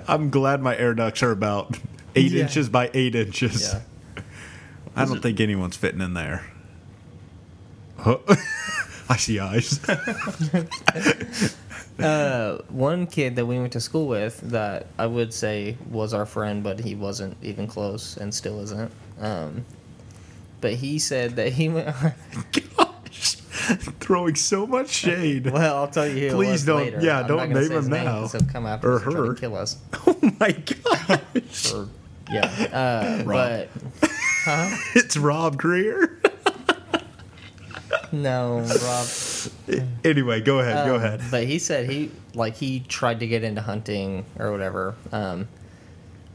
I'm 0.09 0.31
glad 0.31 0.61
my 0.63 0.77
air 0.77 0.95
ducts 0.95 1.23
are 1.23 1.31
about 1.31 1.79
eight 2.15 2.33
Yeah. 2.33 2.43
inches 2.43 2.69
by 2.69 2.91
eight 2.95 3.15
inches. 3.15 3.73
Yeah. 3.73 4.23
I 4.97 5.05
don't 5.05 5.21
think 5.23 5.41
anyone's 5.41 5.77
fitting 5.77 6.01
in 6.01 6.15
there. 6.15 6.45
I 8.07 9.17
see 9.17 9.39
eyes. 9.39 9.81
Uh, 11.99 12.57
one 12.71 13.07
kid 13.07 13.37
that 13.37 13.45
we 13.45 13.59
went 13.59 13.75
to 13.75 13.81
school 13.81 14.09
with 14.09 14.41
that 14.53 14.87
I 14.99 15.05
would 15.07 15.35
say 15.35 15.77
was 15.91 16.15
our 16.15 16.25
friend, 16.25 16.63
but 16.65 16.81
he 16.81 16.95
wasn't 16.95 17.37
even 17.43 17.67
close 17.67 18.17
and 18.17 18.33
still 18.35 18.59
isn't. 18.61 18.91
Um, 19.21 19.67
but 20.63 20.73
he 20.75 20.99
said 20.99 21.37
that 21.37 21.53
he 21.53 21.69
went. 21.69 21.95
Throwing 24.01 24.35
so 24.35 24.67
much 24.67 24.89
shade. 25.05 25.47
well, 25.51 25.77
I'll 25.77 25.89
tell 25.89 26.07
you 26.09 26.31
who. 26.31 26.37
Please 26.37 26.65
don't- 26.65 26.79
Later. 26.79 27.01
yeah, 27.01 27.21
I'm 27.21 27.27
don't 27.29 27.51
name 27.53 27.71
him 27.71 27.89
name 27.89 28.05
now. 28.05 28.29
He'll 28.29 28.41
come 28.43 28.67
after 28.67 28.93
Or 28.93 28.97
us 28.97 29.03
her. 29.15 29.35
kill 29.35 29.57
us. 29.57 29.77
Oh 30.07 30.19
my 30.41 30.51
gosh, 30.53 31.73
Or, 31.73 31.89
yeah. 32.31 32.45
Uh, 32.73 33.23
Rob. 33.25 33.69
but 34.01 34.11
it's 34.95 35.17
Rob 35.17 35.57
Greer. 35.57 36.21
no, 38.13 38.61
Rob. 38.83 39.07
anyway, 40.05 40.41
go 40.41 40.59
ahead. 40.61 40.87
go 40.87 40.97
Um, 40.97 41.03
ahead. 41.03 41.21
But 41.31 41.45
he 41.45 41.59
said 41.59 41.89
he 41.89 42.11
like 42.35 42.57
he 42.57 42.81
tried 42.81 43.21
to 43.21 43.27
get 43.27 43.43
into 43.45 43.61
hunting 43.63 44.25
or 44.39 44.51
whatever 44.53 44.95
um, 45.13 45.49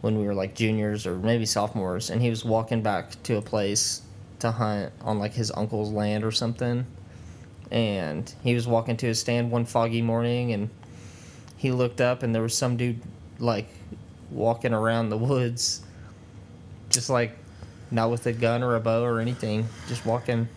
when 0.02 0.18
we 0.20 0.26
were 0.26 0.34
like 0.34 0.56
juniors 0.56 1.06
or 1.06 1.16
maybe 1.18 1.46
sophomores, 1.46 2.10
and 2.10 2.22
he 2.22 2.30
was 2.30 2.44
walking 2.46 2.82
back 2.82 3.22
to 3.24 3.38
a 3.38 3.42
place 3.42 4.02
to 4.40 4.52
hunt 4.52 4.92
on 5.02 5.20
like 5.20 5.34
his 5.34 5.52
uncle's 5.52 5.92
land 5.92 6.24
or 6.24 6.32
something, 6.32 6.86
and 7.72 8.34
he 8.44 8.54
was 8.54 8.68
walking 8.68 8.98
to 8.98 9.06
his 9.06 9.20
stand 9.20 9.52
one 9.52 9.66
foggy 9.66 10.02
morning, 10.02 10.52
and 10.52 10.70
he 11.58 11.72
looked 11.72 12.02
up 12.02 12.24
and 12.24 12.34
there 12.34 12.42
was 12.42 12.58
some 12.58 12.78
dude 12.78 13.02
like 13.40 13.68
walking 14.32 14.74
around 14.74 15.10
the 15.10 15.18
woods, 15.18 15.82
just 16.90 17.10
like 17.10 17.38
not 17.92 18.10
with 18.10 18.26
a 18.26 18.34
gun 18.34 18.64
or 18.64 18.76
a 18.76 18.80
bow 18.80 19.04
or 19.04 19.20
anything, 19.20 19.68
just 19.88 20.06
walking 20.06 20.48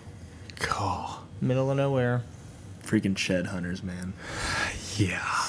God. 0.59 1.19
middle 1.41 1.71
of 1.71 1.77
nowhere. 1.77 2.23
Freaking 2.83 3.17
shed 3.17 3.47
hunters, 3.47 3.83
man. 3.83 4.15
Yeah. 4.97 5.47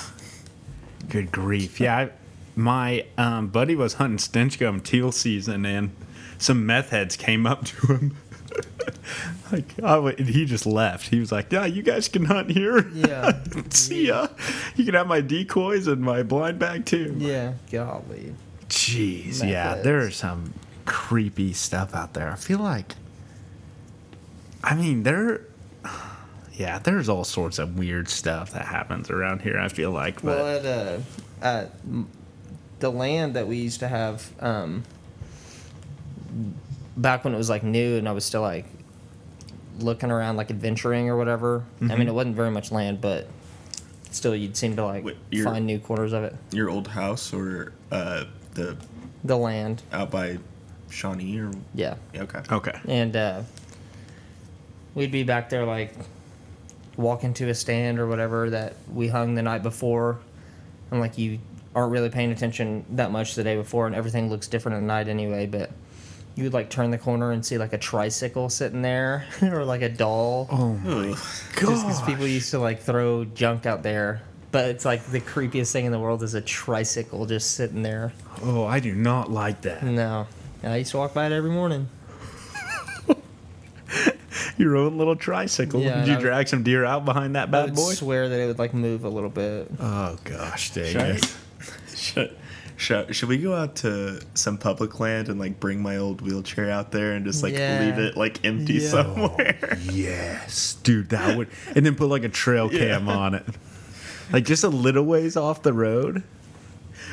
Good 1.08 1.32
grief. 1.32 1.80
Yeah, 1.80 1.98
I, 1.98 2.10
my 2.56 3.06
um, 3.17 3.48
buddy 3.48 3.76
was 3.76 3.93
hunting 3.95 4.17
Stinchcomb 4.17 4.84
teal 4.84 5.12
season, 5.12 5.65
and 5.65 5.91
some 6.38 6.65
meth 6.65 6.89
heads 6.89 7.15
came 7.15 7.48
up 7.48 7.65
to 7.65 7.88
him. 7.88 8.17
like, 9.52 9.82
I 9.84 10.12
he 10.22 10.46
just 10.46 10.66
left. 10.66 11.10
He 11.10 11.20
was 11.20 11.32
like, 11.32 11.52
"Yeah, 11.52 11.66
you 11.66 11.82
guys 11.82 12.08
can 12.08 12.26
hunt 12.26 12.50
here. 12.52 12.88
Yeah. 12.90 13.40
See 13.70 14.08
ya. 14.08 14.28
You 14.76 14.86
can 14.86 14.94
have 14.94 15.08
my 15.08 15.22
decoys 15.22 15.88
and 15.88 16.02
my 16.02 16.24
blind 16.24 16.60
bag 16.60 16.86
too." 16.86 17.16
Yeah, 17.18 17.54
golly. 17.72 18.34
Jeez. 18.68 19.42
Meth 19.42 19.50
yeah, 19.50 19.70
heads. 19.72 19.84
there's 19.84 20.16
some 20.16 20.54
creepy 20.86 21.54
stuff 21.54 21.94
out 21.96 22.14
there. 22.14 22.32
I 22.32 22.36
feel 22.36 22.60
like. 22.60 22.96
I 24.64 24.76
mean, 24.76 25.04
there. 25.04 25.42
Yeah, 26.52 26.78
there's 26.78 27.08
all 27.08 27.24
sorts 27.24 27.58
of 27.58 27.80
weird 27.80 28.10
stuff 28.10 28.52
that 28.52 28.66
happens 28.66 29.10
around 29.10 29.44
here. 29.44 29.58
I 29.58 29.70
feel 29.70 29.92
like, 29.92 30.16
but 30.16 30.38
Well, 30.38 30.58
at 30.58 30.66
uh, 30.66 30.98
at 31.42 31.72
the 32.80 32.92
land 32.92 33.34
that 33.36 33.48
we 33.48 33.56
used 33.56 33.80
to 33.80 33.88
have, 33.88 34.30
um, 34.42 34.84
back 37.02 37.24
when 37.24 37.34
it 37.34 37.38
was 37.38 37.50
like 37.50 37.64
new 37.64 37.98
and 37.98 38.08
I 38.08 38.12
was 38.12 38.26
still 38.26 38.42
like 38.42 38.66
looking 39.80 40.12
around, 40.12 40.36
like 40.38 40.50
adventuring 40.52 41.10
or 41.10 41.18
whatever. 41.18 41.64
I 41.82 41.86
Mm-hmm. 41.86 42.00
mean, 42.00 42.08
it 42.10 42.14
wasn't 42.14 42.36
very 42.36 42.52
much 42.52 42.72
land, 42.72 43.00
but 43.02 43.28
still, 44.12 44.36
you'd 44.36 44.58
seem 44.58 44.76
to 44.76 44.86
like 44.86 45.04
Wait, 45.06 45.18
you're- 45.32 45.46
find 45.50 45.66
new 45.66 45.80
corners 45.80 46.14
of 46.14 46.24
it. 46.24 46.36
Your 46.52 46.70
old 46.70 46.88
house 46.90 47.34
or 47.34 47.74
uh, 47.92 48.26
the 48.54 48.76
The 49.24 49.38
land, 49.38 49.82
out 49.94 50.12
by 50.12 50.40
Shawnee 50.90 51.40
or 51.40 51.52
yeah, 51.74 51.96
yeah, 52.14 52.24
okay. 52.24 52.42
okay. 52.52 52.80
and 52.88 53.16
uh, 53.16 53.42
we'd 54.96 55.12
be 55.12 55.24
back 55.24 55.50
there 55.50 55.66
like 55.66 55.94
walking 56.98 57.34
to 57.36 57.48
a 57.50 57.54
stand 57.54 58.00
or 58.00 58.08
whatever 58.08 58.50
that 58.50 58.74
we 58.94 59.08
hung 59.08 59.36
the 59.36 59.42
night 59.44 59.64
before 59.64 60.18
and 60.92 61.00
like 61.00 61.18
you 61.18 61.40
aren't 61.76 61.92
really 61.92 62.10
paying 62.10 62.32
attention 62.32 62.84
that 62.90 63.12
much 63.12 63.36
the 63.36 63.44
day 63.44 63.56
before 63.56 63.86
and 63.88 63.96
everything 63.96 64.30
looks 64.30 64.48
different 64.48 64.76
at 64.78 64.84
night 64.84 65.08
anyway 65.08 65.46
but 65.46 65.70
you 66.39 66.45
would 66.45 66.54
like 66.54 66.69
turn 66.69 66.89
the 66.89 66.97
corner 66.97 67.32
and 67.32 67.45
see 67.45 67.58
like 67.58 67.73
a 67.73 67.78
tricycle 67.78 68.49
sitting 68.49 68.82
there 68.82 69.25
or 69.41 69.63
like 69.65 69.82
a 69.82 69.89
doll 69.89 70.47
Oh 70.52 70.73
my 70.73 71.08
hmm. 71.08 71.13
just 71.13 71.54
because 71.86 72.02
people 72.04 72.25
used 72.25 72.49
to 72.52 72.60
like 72.60 72.82
throw 72.82 73.25
junk 73.25 73.65
out 73.65 73.84
there 73.84 74.21
but 74.52 74.65
it's 74.69 74.86
like 74.86 75.06
the 75.08 75.19
creepiest 75.21 75.71
thing 75.71 75.86
in 75.86 75.91
the 75.91 75.99
world 75.99 76.23
is 76.23 76.34
a 76.34 76.41
tricycle 76.41 77.25
just 77.25 77.52
sitting 77.56 77.84
there 77.84 78.13
Oh, 78.41 78.63
I 78.65 78.80
do 78.80 78.95
not 78.95 79.30
like 79.32 79.62
that. 79.62 79.84
no 79.84 80.25
i 80.63 80.78
used 80.78 80.91
to 80.91 80.97
walk 80.97 81.13
by 81.13 81.25
it 81.28 81.32
every 81.32 81.52
morning 81.52 81.88
Your 84.58 84.75
own 84.75 84.97
little 84.97 85.15
tricycle. 85.15 85.80
Yeah, 85.82 85.99
Did 85.99 86.08
you 86.08 86.13
I 86.13 86.17
would- 86.17 86.21
drag 86.23 86.47
some 86.49 86.63
deer 86.63 86.84
out 86.86 87.06
behind 87.06 87.36
that 87.36 87.47
i 87.47 87.52
bad 87.52 87.65
would 87.65 87.75
boy? 87.75 87.91
I 87.91 87.93
swear 87.93 88.30
that 88.30 88.39
it 88.39 88.45
would 88.47 88.60
like 88.60 88.73
move 88.73 89.04
a 89.06 89.10
little 89.10 89.30
bit 89.30 89.69
Oh 89.80 90.17
gosh, 90.23 90.71
dang 90.71 90.86
Should, 90.91 91.02
I- 91.02 91.10
it! 91.12 91.36
should, 91.95 92.38
should, 92.80 93.13
should 93.15 93.28
we 93.30 93.38
go 93.38 93.54
out 93.54 93.76
to 93.78 94.22
some 94.34 94.58
public 94.58 95.00
land 95.00 95.28
and 95.30 95.38
like 95.39 95.60
bring 95.60 95.82
my 95.82 95.98
old 95.98 96.22
wheelchair 96.22 96.72
out 96.72 96.92
there 96.92 97.12
and 97.13 97.26
just 97.26 97.44
like 97.44 97.54
Yeah. 97.54 97.82
leave 97.84 98.00
it 98.00 98.15
like 98.18 98.44
empty 98.46 98.76
Yeah. 98.76 98.89
somewhere? 98.89 99.78
Yes, 99.92 100.76
dude, 100.82 101.10
that 101.10 101.38
would, 101.38 101.50
and 101.76 101.86
then 101.86 101.96
put 101.96 102.08
like 102.10 102.24
a 102.24 102.30
trail 102.30 102.70
Yeah. 102.72 102.80
cam 102.98 103.10
on 103.10 103.36
it, 103.36 103.46
like 104.32 104.46
just 104.46 104.63
a 104.63 104.70
little 104.70 105.04
ways 105.04 105.36
off 105.36 105.62
the 105.62 105.74
road. 105.74 106.24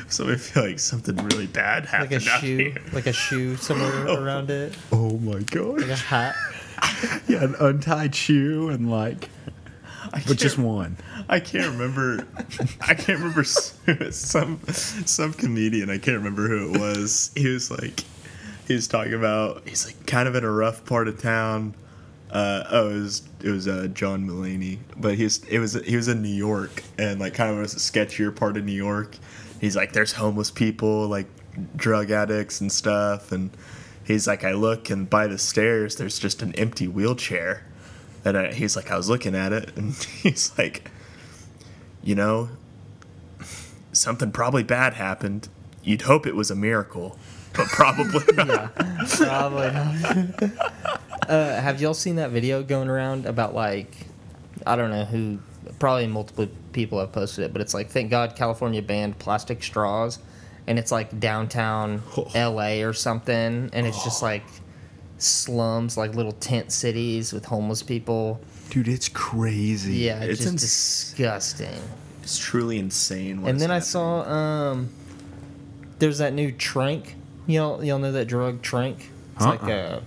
so 0.07 0.29
I 0.31 0.35
feel 0.37 0.63
like 0.63 0.79
something 0.79 1.15
really 1.17 1.47
bad 1.47 1.85
happened. 1.85 2.11
like 2.11 2.25
a 2.25 2.31
out 2.31 2.39
shoe, 2.41 2.57
here. 2.57 2.75
like 2.93 3.07
a 3.07 3.13
shoe 3.13 3.55
somewhere 3.57 3.91
oh. 4.07 4.23
around 4.23 4.49
it, 4.49 4.73
Oh 4.91 5.17
my 5.17 5.39
god! 5.41 5.81
like 5.81 5.89
a 5.89 5.95
hat. 5.95 6.35
Yeah, 7.27 7.43
an 7.43 7.55
untied 7.59 8.15
shoe 8.15 8.69
and 8.69 8.89
like, 8.89 9.29
I 10.13 10.23
but 10.27 10.37
just 10.37 10.57
one. 10.57 10.95
I 11.29 11.39
can't 11.41 11.67
remember. 11.67 12.25
I 12.81 12.93
can't 12.93 13.19
remember 13.19 13.43
some 14.11 14.61
some 14.67 15.33
comedian. 15.33 15.89
I 15.89 15.97
can't 15.97 16.17
remember 16.17 16.47
who 16.47 16.73
it 16.73 16.79
was. 16.79 17.31
He 17.35 17.47
was 17.47 17.69
like, 17.69 18.05
he 18.67 18.73
was 18.73 18.87
talking 18.87 19.13
about. 19.13 19.67
He's 19.67 19.85
like 19.85 20.05
kind 20.05 20.27
of 20.27 20.35
in 20.35 20.45
a 20.45 20.51
rough 20.51 20.85
part 20.85 21.07
of 21.07 21.21
town. 21.21 21.75
Uh, 22.31 22.63
oh, 22.69 22.89
it 22.89 22.93
was 22.93 23.27
it 23.41 23.49
was 23.49 23.67
uh, 23.67 23.87
John 23.93 24.27
Mulaney, 24.27 24.79
but 24.95 25.15
he 25.15 25.25
was 25.25 25.43
it 25.45 25.59
was 25.59 25.73
he 25.73 25.97
was 25.97 26.07
in 26.07 26.21
New 26.21 26.29
York 26.29 26.83
and 26.97 27.19
like 27.19 27.33
kind 27.33 27.51
of 27.51 27.57
was 27.57 27.73
a 27.73 27.77
sketchier 27.77 28.33
part 28.33 28.55
of 28.55 28.63
New 28.63 28.71
York. 28.71 29.17
He's 29.59 29.75
like, 29.75 29.91
there's 29.93 30.13
homeless 30.13 30.51
people, 30.51 31.07
like 31.07 31.27
drug 31.75 32.11
addicts 32.11 32.61
and 32.61 32.71
stuff, 32.71 33.33
and 33.33 33.49
he's 34.05 34.27
like, 34.27 34.45
I 34.45 34.53
look 34.53 34.89
and 34.89 35.09
by 35.09 35.27
the 35.27 35.37
stairs, 35.37 35.97
there's 35.97 36.19
just 36.19 36.41
an 36.41 36.53
empty 36.55 36.87
wheelchair. 36.87 37.65
And 38.23 38.37
I, 38.37 38.53
he's 38.53 38.75
like, 38.75 38.91
I 38.91 38.97
was 38.97 39.09
looking 39.09 39.35
at 39.35 39.51
it, 39.53 39.71
and 39.77 39.93
he's 39.93 40.57
like, 40.57 40.89
you 42.03 42.15
know, 42.15 42.49
something 43.91 44.31
probably 44.31 44.63
bad 44.63 44.93
happened. 44.93 45.49
You'd 45.83 46.03
hope 46.03 46.25
it 46.27 46.35
was 46.35 46.51
a 46.51 46.55
miracle, 46.55 47.17
but 47.53 47.67
probably 47.67 48.23
not. 48.35 48.71
Yeah, 48.77 49.05
probably 49.07 49.71
not. 49.71 50.71
uh, 51.29 51.61
have 51.61 51.81
y'all 51.81 51.93
seen 51.93 52.15
that 52.17 52.31
video 52.31 52.63
going 52.63 52.89
around 52.89 53.25
about 53.25 53.53
like, 53.53 53.95
I 54.65 54.75
don't 54.75 54.91
know 54.91 55.05
who, 55.05 55.39
probably 55.79 56.07
multiple 56.07 56.47
people 56.73 56.99
have 56.99 57.11
posted 57.11 57.45
it, 57.45 57.53
but 57.53 57.61
it's 57.61 57.73
like, 57.73 57.89
thank 57.89 58.11
God 58.11 58.35
California 58.35 58.81
banned 58.81 59.19
plastic 59.19 59.63
straws, 59.63 60.19
and 60.65 60.77
it's 60.77 60.91
like 60.91 61.19
downtown 61.19 62.03
L.A. 62.35 62.83
or 62.83 62.93
something, 62.93 63.69
and 63.71 63.87
it's 63.87 64.03
just 64.03 64.21
like 64.21 64.43
slums, 65.17 65.97
like 65.97 66.13
little 66.15 66.33
tent 66.33 66.71
cities 66.71 67.33
with 67.33 67.45
homeless 67.45 67.83
people. 67.83 68.39
Dude, 68.69 68.87
it's 68.87 69.09
crazy. 69.09 69.93
Yeah, 69.95 70.21
it's 70.21 70.29
It's 70.33 70.39
just 70.39 70.51
ins- 70.51 70.61
disgusting. 70.61 71.81
It's 72.23 72.37
truly 72.37 72.77
insane. 72.79 73.41
what 73.41 73.49
and 73.49 73.55
is 73.57 73.61
then 73.61 73.71
I 73.71 73.75
happening. 73.75 73.89
saw 73.89 74.21
um, 74.29 74.89
there's 75.99 76.17
that 76.17 76.33
new 76.33 76.51
Tranq 76.51 77.13
You 77.47 77.59
know, 77.59 77.81
y'all 77.81 77.99
know 77.99 78.11
that 78.11 78.25
drug 78.27 78.61
Tranq. 78.61 78.97
It's 79.35 79.45
like 79.45 79.63
Uh-uh. 79.63 79.69
uh, 79.71 80.01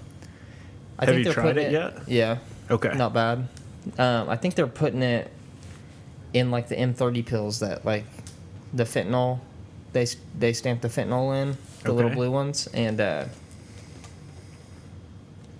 I 0.98 1.04
Have 1.06 1.16
you 1.18 1.24
they're 1.24 1.32
tried 1.32 1.42
putting 1.54 1.66
it 1.68 1.72
yet? 1.72 1.98
Yeah. 2.06 2.38
Okay. 2.70 2.92
Not 2.94 3.14
bad. 3.14 3.48
Um, 3.98 4.28
I 4.28 4.36
think 4.36 4.54
they're 4.56 4.66
putting 4.66 5.02
it 5.02 5.30
in 6.34 6.50
like 6.50 6.68
the 6.68 6.76
M30 6.76 7.24
pills 7.24 7.60
that 7.60 7.84
like 7.86 8.04
the 8.74 8.84
fentanyl. 8.84 9.40
They 9.92 10.06
they 10.38 10.52
stamp 10.52 10.82
the 10.82 10.88
fentanyl 10.88 11.34
in 11.42 11.56
the 11.82 11.92
little 11.92 12.10
blue 12.10 12.30
ones, 12.30 12.68
and 12.74 13.00
uh, 13.00 13.24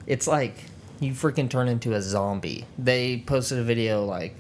it's 0.06 0.26
like 0.28 0.54
you 1.00 1.12
freaking 1.12 1.48
turn 1.50 1.66
into 1.68 1.94
a 1.94 2.02
zombie. 2.02 2.66
They 2.78 3.22
posted 3.26 3.58
a 3.58 3.62
video 3.62 4.04
like, 4.04 4.36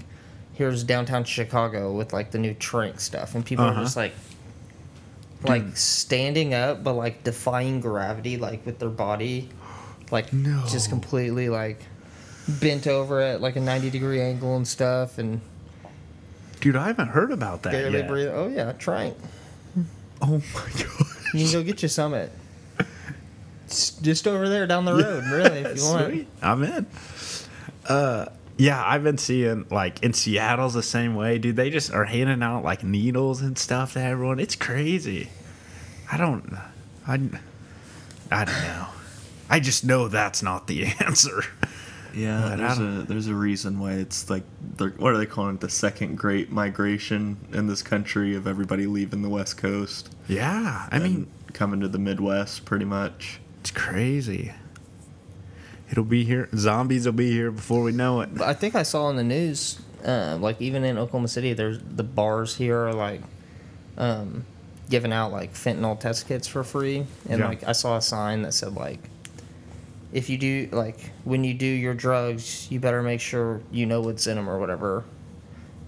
here's 0.54 0.84
downtown 0.84 1.24
Chicago 1.24 1.92
with 1.92 2.12
like 2.12 2.30
the 2.30 2.38
new 2.38 2.54
Tranq 2.54 3.00
stuff, 3.00 3.34
and 3.34 3.44
people 3.44 3.64
Uh-huh. 3.64 3.80
are 3.80 3.84
just 3.84 3.96
like, 3.96 4.12
like 5.42 5.76
standing 5.76 6.52
up, 6.54 6.84
but 6.84 6.92
like 6.92 7.24
defying 7.24 7.80
gravity, 7.80 8.36
like 8.36 8.64
with 8.66 8.78
their 8.78 8.90
body, 8.90 9.48
like 10.10 10.32
No. 10.32 10.64
just 10.68 10.90
completely 10.90 11.48
like 11.48 11.80
bent 12.46 12.86
over 12.86 13.20
at 13.20 13.40
like 13.40 13.56
a 13.56 13.60
90 13.60 13.90
degree 13.90 14.20
angle 14.20 14.56
and 14.56 14.68
stuff, 14.68 15.18
and 15.18 15.40
Dude, 16.60 16.76
I 16.76 16.88
haven't 16.88 17.08
heard 17.08 17.30
about 17.32 17.62
that 17.62 17.72
barely 17.72 18.00
yet. 18.00 18.08
breathe. 18.08 18.28
Oh 18.30 18.48
yeah, 18.48 18.72
Tranq. 18.74 19.14
Oh 20.20 20.26
my 20.54 20.70
god. 20.76 21.06
You 21.32 21.44
can 21.44 21.52
go 21.52 21.62
get 21.62 21.80
your 21.80 21.88
some 21.88 22.12
at. 22.12 22.30
It's 23.70 23.90
just 23.90 24.26
over 24.26 24.48
there 24.48 24.66
down 24.66 24.84
the 24.84 24.94
road, 24.94 25.22
really, 25.30 25.60
if 25.60 25.76
you 25.82 25.84
want. 25.84 26.06
Sweet. 26.06 26.26
I'm 26.42 26.62
in. 26.64 26.86
Uh, 27.86 28.26
yeah, 28.56 28.82
I've 28.84 29.04
been 29.04 29.16
seeing 29.16 29.64
like 29.70 30.02
in 30.02 30.12
Seattle's 30.12 30.74
the 30.74 30.82
same 30.82 31.14
way, 31.14 31.38
dude. 31.38 31.54
They 31.54 31.70
just 31.70 31.92
are 31.92 32.04
handing 32.04 32.42
out 32.42 32.64
like 32.64 32.82
needles 32.82 33.40
and 33.40 33.56
stuff 33.56 33.92
to 33.92 34.00
everyone. 34.02 34.40
It's 34.40 34.56
crazy. 34.56 35.30
I 36.10 36.16
don't. 36.16 36.52
I. 37.06 37.14
I 38.32 38.44
don't 38.44 38.62
know. 38.62 38.86
I 39.48 39.60
just 39.60 39.84
know 39.84 40.08
that's 40.08 40.42
not 40.42 40.66
the 40.66 40.86
answer. 41.00 41.42
Yeah, 42.12 42.40
But 42.50 42.56
there's 42.58 42.78
a 42.80 43.04
there's 43.06 43.26
a 43.28 43.34
reason 43.34 43.78
why 43.78 43.92
it's 43.92 44.28
like 44.28 44.42
they're, 44.76 44.90
what 44.90 45.12
are 45.14 45.16
they 45.16 45.26
calling 45.26 45.54
it? 45.54 45.60
The 45.60 45.68
second 45.70 46.18
great 46.18 46.50
migration 46.50 47.36
in 47.52 47.68
this 47.68 47.82
country 47.82 48.34
of 48.34 48.48
everybody 48.48 48.86
leaving 48.86 49.22
the 49.22 49.28
West 49.28 49.56
Coast. 49.58 50.12
Yeah, 50.26 50.88
I 50.90 50.98
mean, 50.98 51.28
coming 51.52 51.78
to 51.80 51.88
the 51.88 52.00
Midwest, 52.00 52.64
pretty 52.64 52.84
much. 52.84 53.40
It's 53.60 53.70
crazy. 53.70 54.52
It'll 55.90 56.04
be 56.04 56.24
here. 56.24 56.48
Zombies 56.56 57.04
will 57.06 57.12
be 57.12 57.30
here 57.32 57.50
before 57.50 57.82
we 57.82 57.92
know 57.92 58.20
it. 58.20 58.28
I 58.40 58.54
think 58.54 58.74
I 58.74 58.84
saw 58.84 59.10
in 59.10 59.16
the 59.16 59.24
news, 59.24 59.80
uh, 60.04 60.36
like 60.40 60.60
even 60.60 60.84
in 60.84 60.96
Oklahoma 60.98 61.28
City, 61.28 61.52
there's 61.52 61.78
the 61.80 62.04
bars 62.04 62.54
here 62.56 62.78
are 62.86 62.94
like 62.94 63.20
um, 63.98 64.44
giving 64.88 65.12
out 65.12 65.32
like 65.32 65.52
fentanyl 65.54 65.98
test 65.98 66.28
kits 66.28 66.46
for 66.46 66.62
free, 66.62 67.04
and 67.28 67.40
Yeah. 67.40 67.48
like 67.48 67.64
I 67.64 67.72
saw 67.72 67.96
a 67.96 68.00
sign 68.02 68.42
that 68.42 68.54
said 68.54 68.74
like, 68.76 69.00
if 70.12 70.30
you 70.30 70.38
do 70.38 70.68
like 70.70 71.10
when 71.24 71.42
you 71.42 71.54
do 71.54 71.66
your 71.66 71.94
drugs, 71.94 72.68
you 72.70 72.78
better 72.78 73.02
make 73.02 73.20
sure 73.20 73.60
you 73.72 73.84
know 73.86 74.00
what's 74.00 74.26
in 74.28 74.36
them 74.36 74.48
or 74.48 74.58
whatever. 74.60 75.04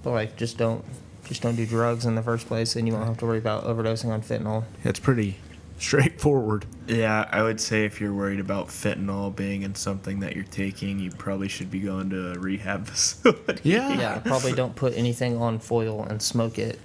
But 0.03 0.11
like, 0.11 0.37
just 0.37 0.59
don't 0.59 0.85
just 1.27 1.43
don't 1.43 1.55
do 1.55 1.65
drugs 1.65 2.05
in 2.07 2.17
the 2.17 2.23
first 2.23 2.49
place, 2.49 2.75
and 2.75 2.89
you 2.89 2.93
won't 2.93 3.07
have 3.07 3.19
to 3.19 3.27
worry 3.27 3.39
about 3.39 3.63
overdosing 3.65 4.07
on 4.11 4.21
fentanyl. 4.21 4.65
It's 4.83 4.99
pretty 4.99 5.37
straightforward. 5.83 6.65
Yeah, 6.87 7.29
I 7.31 7.43
would 7.43 7.61
say 7.61 7.85
if 7.85 8.01
you're 8.01 8.15
worried 8.15 8.41
about 8.41 8.69
fentanyl 8.69 9.35
being 9.35 9.63
in 9.63 9.75
something 9.75 10.21
that 10.21 10.35
you're 10.37 10.45
taking, 10.45 10.99
you 10.99 11.11
probably 11.11 11.49
should 11.49 11.71
be 11.71 11.81
going 11.81 12.11
to 12.11 12.33
a 12.33 12.39
rehab 12.39 12.87
facility. 12.89 13.69
Yeah. 13.69 13.93
Yeah, 13.99 14.19
probably 14.21 14.53
don't 14.53 14.77
put 14.77 14.97
anything 14.97 15.37
on 15.37 15.59
foil 15.59 16.05
and 16.05 16.23
smoke 16.23 16.59
it. 16.59 16.79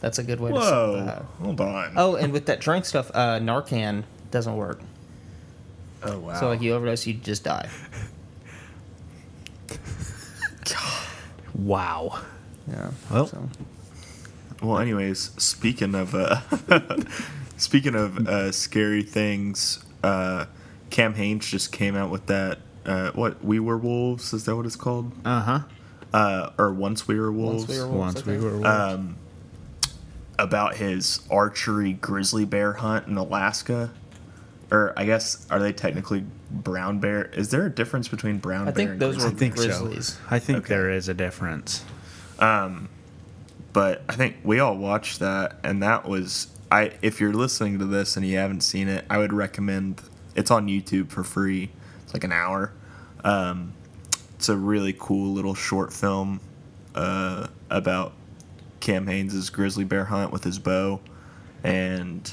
That's 0.00 0.18
a 0.18 0.22
good 0.22 0.38
way 0.38 0.52
to 0.52 0.60
solve 0.60 0.96
Whoa, 0.98 1.04
that. 1.04 1.22
hold 1.42 1.60
on. 1.60 1.92
Oh, 1.96 2.14
and 2.14 2.32
with 2.32 2.46
that 2.46 2.60
drink 2.60 2.84
stuff, 2.84 3.10
uh, 3.14 3.40
Narcan 3.40 4.04
doesn't 4.30 4.56
work. 4.56 4.80
oh 6.04 6.18
wow. 6.20 6.38
So 6.38 6.48
like 6.48 6.60
you 6.60 6.74
overdose, 6.74 7.06
you 7.06 7.14
just 7.14 7.42
die. 7.44 7.68
Wow. 11.54 12.20
Yeah. 12.68 12.90
Well. 13.10 13.26
so. 13.26 13.48
Well, 14.62 14.78
anyways, 14.78 15.30
speaking 15.38 15.94
of 15.96 16.14
uh, 16.14 16.40
speaking 17.58 17.94
of 17.94 18.26
uh, 18.26 18.50
scary 18.52 19.02
things, 19.02 19.84
uh, 20.02 20.46
Cam 20.90 21.14
Hanes 21.14 21.46
just 21.48 21.70
came 21.72 21.94
out 21.94 22.10
with 22.10 22.26
that. 22.26 22.58
Uh, 22.86 23.10
what 23.12 23.44
we 23.44 23.60
were 23.60 23.76
wolves? 23.76 24.32
Is 24.32 24.46
that 24.46 24.56
what 24.56 24.64
it's 24.64 24.76
called? 24.76 25.12
Uh 25.24 25.40
huh. 25.42 25.60
Uh, 26.14 26.50
or 26.56 26.72
once 26.72 27.06
we 27.06 27.20
were 27.20 27.30
wolves. 27.30 27.68
Once 27.68 27.68
we 27.68 27.78
were 27.80 27.88
wolves. 27.88 28.26
We 28.26 28.38
were. 28.38 28.50
wolves. 28.52 28.66
um, 28.66 29.16
about 30.38 30.76
his 30.76 31.20
archery 31.30 31.92
grizzly 31.94 32.44
bear 32.46 32.72
hunt 32.74 33.06
in 33.08 33.16
Alaska. 33.16 33.90
Or 34.70 34.92
I 34.96 35.04
guess 35.04 35.46
are 35.50 35.58
they 35.58 35.72
technically 35.72 36.24
brown 36.50 37.00
bear? 37.00 37.24
Is 37.26 37.50
there 37.50 37.66
a 37.66 37.70
difference 37.70 38.08
between 38.08 38.38
brown 38.38 38.62
I 38.68 38.70
bear 38.70 38.74
think 38.74 38.90
and 38.92 39.00
those 39.00 39.16
grizzly 39.16 39.30
were 39.30 39.36
I 39.36 39.38
think 39.38 39.54
grizzlies. 39.56 40.06
so. 40.06 40.18
I 40.30 40.38
think 40.38 40.58
Okay. 40.60 40.68
there 40.68 40.90
is 40.90 41.08
a 41.08 41.14
difference. 41.14 41.84
but 42.38 44.02
I 44.08 44.12
think 44.14 44.36
we 44.44 44.60
all 44.60 44.76
watched 44.76 45.18
that, 45.20 45.58
and 45.64 45.82
that 45.82 46.08
was 46.08 46.48
I. 46.70 46.92
If 47.02 47.20
you're 47.20 47.32
listening 47.32 47.78
to 47.78 47.84
this 47.84 48.16
and 48.16 48.26
you 48.26 48.36
haven't 48.38 48.62
seen 48.62 48.88
it, 48.88 49.04
I 49.08 49.18
would 49.18 49.32
recommend. 49.32 50.02
It's 50.34 50.50
on 50.50 50.68
YouTube 50.68 51.10
for 51.10 51.24
free. 51.24 51.70
It's 52.04 52.14
like 52.14 52.24
an 52.24 52.32
hour. 52.32 52.72
Um, 53.24 53.74
it's 54.36 54.48
a 54.48 54.56
really 54.56 54.94
cool 54.96 55.32
little 55.32 55.54
short 55.54 55.92
film 55.92 56.40
uh, 56.94 57.48
about 57.70 58.12
Cam 58.80 59.06
Hanes' 59.06 59.50
grizzly 59.50 59.84
bear 59.84 60.04
hunt 60.04 60.32
with 60.32 60.44
his 60.44 60.58
bow, 60.58 61.00
and 61.64 62.32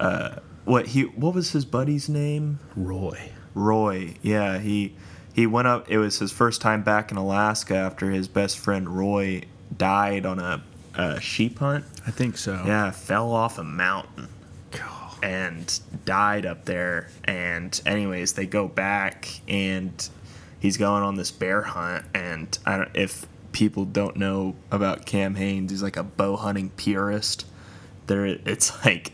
uh, 0.00 0.36
what 0.64 0.88
he 0.88 1.02
what 1.02 1.34
was 1.34 1.52
his 1.52 1.64
buddy's 1.64 2.08
name? 2.08 2.58
Roy. 2.76 3.30
Roy. 3.54 4.14
Yeah, 4.22 4.58
he 4.58 4.94
he 5.32 5.46
went 5.46 5.68
up. 5.68 5.90
It 5.90 5.98
was 5.98 6.18
his 6.18 6.32
first 6.32 6.60
time 6.60 6.82
back 6.82 7.10
in 7.10 7.16
Alaska 7.16 7.74
after 7.74 8.10
his 8.10 8.28
best 8.28 8.58
friend 8.58 8.88
Roy 8.88 9.42
died 9.76 10.26
on 10.26 10.38
a, 10.38 10.62
a 10.94 11.20
sheep 11.20 11.58
hunt. 11.58 11.84
I 12.06 12.10
think 12.10 12.36
so. 12.36 12.62
Yeah, 12.66 12.90
fell 12.90 13.32
off 13.32 13.58
a 13.58 13.64
mountain 13.64 14.28
God. 14.70 15.18
and 15.22 15.80
died 16.04 16.46
up 16.46 16.64
there. 16.64 17.08
And 17.24 17.78
anyways, 17.86 18.34
they 18.34 18.46
go 18.46 18.68
back 18.68 19.28
and 19.48 20.08
he's 20.60 20.76
going 20.76 21.02
on 21.02 21.16
this 21.16 21.30
bear 21.30 21.62
hunt. 21.62 22.04
And 22.14 22.56
I 22.66 22.76
don't 22.78 22.90
if 22.94 23.26
people 23.52 23.84
don't 23.84 24.16
know 24.16 24.56
about 24.70 25.06
Cam 25.06 25.34
Hanes, 25.34 25.70
he's 25.70 25.82
like 25.82 25.96
a 25.96 26.02
bow 26.02 26.36
hunting 26.36 26.70
purist. 26.70 27.46
There, 28.06 28.26
it's 28.26 28.84
like 28.84 29.12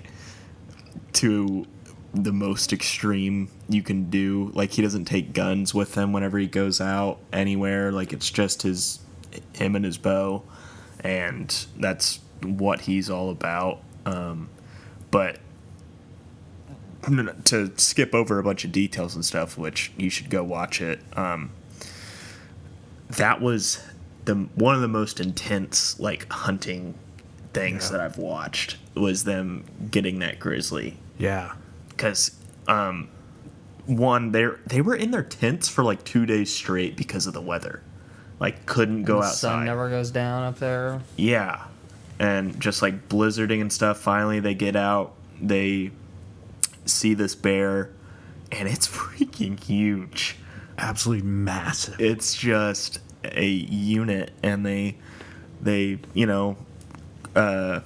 to 1.15 1.67
the 2.15 2.33
most 2.33 2.73
extreme 2.73 3.51
you 3.69 3.83
can 3.83 4.11
do. 4.11 4.51
Like 4.55 4.73
he 4.73 4.83
doesn't 4.83 5.05
take 5.05 5.33
guns 5.33 5.75
with 5.75 5.95
him 5.95 6.13
whenever 6.13 6.39
he 6.39 6.47
goes 6.47 6.81
out 6.81 7.19
anywhere. 7.33 7.93
Like 7.93 8.13
it's 8.13 8.31
just 8.31 8.63
his 8.63 9.01
him 9.55 9.77
and 9.77 9.85
his 9.85 9.99
bow, 9.99 10.43
and 11.01 11.67
that's 11.79 12.21
what 12.43 12.83
he's 12.83 13.09
all 13.11 13.31
about. 13.31 13.81
Um, 14.07 14.49
but 15.11 15.39
to 17.45 17.73
skip 17.77 18.15
over 18.15 18.39
a 18.39 18.43
bunch 18.43 18.65
of 18.65 18.73
details 18.73 19.15
and 19.15 19.25
stuff, 19.25 19.57
which 19.57 19.93
you 19.97 20.11
should 20.11 20.29
go 20.31 20.43
watch 20.43 20.81
it. 20.81 21.01
Um, 21.17 21.51
that 23.11 23.41
was 23.41 23.81
the 24.27 24.35
one 24.57 24.75
of 24.75 24.81
the 24.83 24.89
most 24.89 25.21
intense 25.21 25.99
like 25.99 26.31
hunting 26.31 26.95
things 27.55 27.87
Yeah. 27.87 27.93
that 27.93 28.01
I've 28.01 28.19
watched 28.19 28.77
was 28.95 29.25
them 29.25 29.65
getting 29.91 30.19
that 30.19 30.39
grizzly 30.39 30.99
Yeah. 31.19 31.53
because 31.89 32.33
um, 32.67 33.09
one 33.87 34.33
they 34.33 34.47
they 34.67 34.83
were 34.83 34.95
in 34.97 35.11
their 35.13 35.23
tents 35.23 35.69
for 35.69 35.83
like 35.83 36.05
two 36.05 36.27
days 36.27 36.53
straight 36.53 36.95
because 36.97 37.27
of 37.27 37.33
the 37.33 37.41
weather, 37.41 37.83
like 38.41 38.67
couldn't 38.67 39.05
go 39.05 39.15
And 39.17 39.23
the 39.23 39.27
outside. 39.27 39.49
Sun 39.51 39.65
never 39.67 39.89
goes 39.91 40.11
down 40.11 40.43
up 40.45 40.59
there. 40.59 41.01
Yeah. 41.17 41.65
And 42.19 42.59
just 42.61 42.83
like 42.83 43.09
blizzarding 43.09 43.61
and 43.61 43.73
stuff, 43.73 43.99
finally 43.99 44.41
they 44.41 44.55
get 44.55 44.75
out, 44.77 45.15
they 45.41 45.91
see 46.85 47.15
this 47.15 47.35
bear, 47.35 47.91
and 48.51 48.69
it's 48.69 48.89
freaking 48.97 49.63
huge. 49.63 50.37
Absolutely 50.77 51.27
massive. 51.27 52.01
It's 52.01 52.35
just 52.37 53.01
a 53.25 53.47
unit, 53.47 54.33
and 54.43 54.65
they, 54.65 54.97
they, 55.61 55.99
you 56.15 56.27
know, 56.27 56.57
uh, 57.35 57.81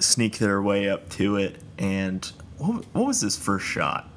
sneak 0.00 0.38
their 0.38 0.60
way 0.62 0.88
up 0.88 1.08
to 1.10 1.36
it. 1.36 1.56
And 1.78 2.24
what, 2.58 2.84
what 2.92 3.06
was 3.06 3.20
this 3.20 3.36
first 3.36 3.64
shot? 3.66 4.08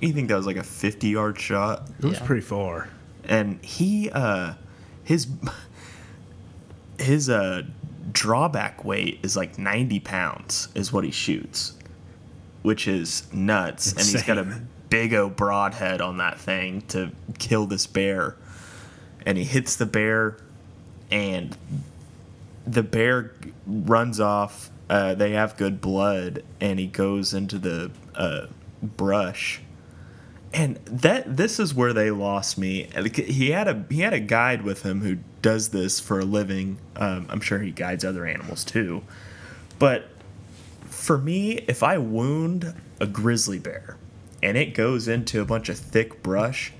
You 0.00 0.12
think 0.12 0.28
that 0.28 0.36
was 0.36 0.46
like 0.46 0.56
a 0.56 0.62
50 0.64 1.08
yard 1.08 1.40
shot? 1.40 1.88
It 1.98 2.04
was 2.04 2.18
Yeah. 2.20 2.26
pretty 2.26 2.42
far. 2.42 2.88
and 3.24 3.62
he 3.64 4.08
uh 4.10 4.54
his 5.08 5.26
his 6.98 7.28
uh 7.28 7.62
drawback 8.12 8.84
weight 8.84 9.18
is 9.22 9.36
like 9.36 9.58
90 9.58 10.00
pounds 10.00 10.68
is 10.74 10.92
what 10.92 11.04
he 11.04 11.10
shoots 11.10 11.76
which 12.62 12.88
is 12.88 13.30
nuts 13.32 13.92
and 13.92 14.00
he's 14.00 14.22
got 14.22 14.38
a 14.38 14.60
big 14.88 15.12
o 15.12 15.28
broadhead 15.28 16.00
on 16.00 16.16
that 16.16 16.38
thing 16.38 16.80
to 16.82 17.10
kill 17.38 17.66
this 17.66 17.86
bear 17.86 18.36
and 19.26 19.36
he 19.36 19.44
hits 19.44 19.76
the 19.76 19.86
bear 19.86 20.38
and 21.10 21.56
the 22.68 22.82
bear 22.82 23.32
runs 23.66 24.20
off. 24.20 24.70
Uh, 24.90 25.14
they 25.14 25.32
have 25.32 25.56
good 25.56 25.80
blood, 25.80 26.42
and 26.60 26.78
he 26.78 26.86
goes 26.86 27.34
into 27.34 27.58
the 27.58 27.90
uh, 28.14 28.46
brush. 28.82 29.60
And 30.52 30.76
that 30.86 31.36
this 31.36 31.60
is 31.60 31.74
where 31.74 31.92
they 31.92 32.10
lost 32.10 32.56
me. 32.56 32.88
He 33.12 33.50
had 33.50 33.68
a 33.68 33.84
he 33.90 34.00
had 34.00 34.14
a 34.14 34.20
guide 34.20 34.62
with 34.62 34.82
him 34.82 35.02
who 35.02 35.18
does 35.42 35.68
this 35.68 36.00
for 36.00 36.20
a 36.20 36.24
living. 36.24 36.78
Um, 36.96 37.26
I'm 37.28 37.40
sure 37.40 37.58
he 37.58 37.70
guides 37.70 38.04
other 38.04 38.24
animals 38.26 38.64
too. 38.64 39.02
But 39.78 40.08
for 40.86 41.18
me, 41.18 41.58
if 41.68 41.82
I 41.82 41.98
wound 41.98 42.74
a 42.98 43.06
grizzly 43.06 43.58
bear 43.58 43.98
and 44.42 44.56
it 44.56 44.74
goes 44.74 45.06
into 45.06 45.40
a 45.40 45.44
bunch 45.44 45.68
of 45.68 45.78
thick 45.78 46.22
brush, 46.22 46.72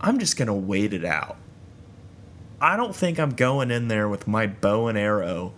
I'm 0.00 0.18
just 0.18 0.36
gonna 0.36 0.54
wait 0.54 0.92
it 0.92 1.04
out. 1.04 1.36
I 2.60 2.76
don't 2.76 2.94
think 2.94 3.18
I'm 3.18 3.30
going 3.30 3.70
in 3.70 3.88
there 3.88 4.08
with 4.08 4.26
my 4.26 4.46
bow 4.46 4.88
and 4.88 4.98
arrow 4.98 5.54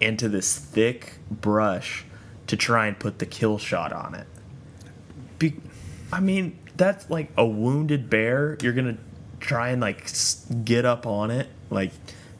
into 0.00 0.28
this 0.28 0.56
thick 0.56 1.18
brush 1.30 2.04
to 2.46 2.56
try 2.56 2.86
and 2.86 2.98
put 2.98 3.18
the 3.18 3.26
kill 3.26 3.58
shot 3.58 3.92
on 3.92 4.14
it. 4.14 4.26
Be- 5.38 5.60
I 6.12 6.20
mean, 6.20 6.56
that's 6.76 7.08
like 7.10 7.30
a 7.36 7.46
wounded 7.46 8.08
bear. 8.10 8.56
You're 8.62 8.72
gonna 8.72 8.96
try 9.40 9.70
and 9.70 9.80
like 9.80 10.10
get 10.64 10.84
up 10.84 11.06
on 11.06 11.30
it, 11.30 11.48
like 11.70 11.92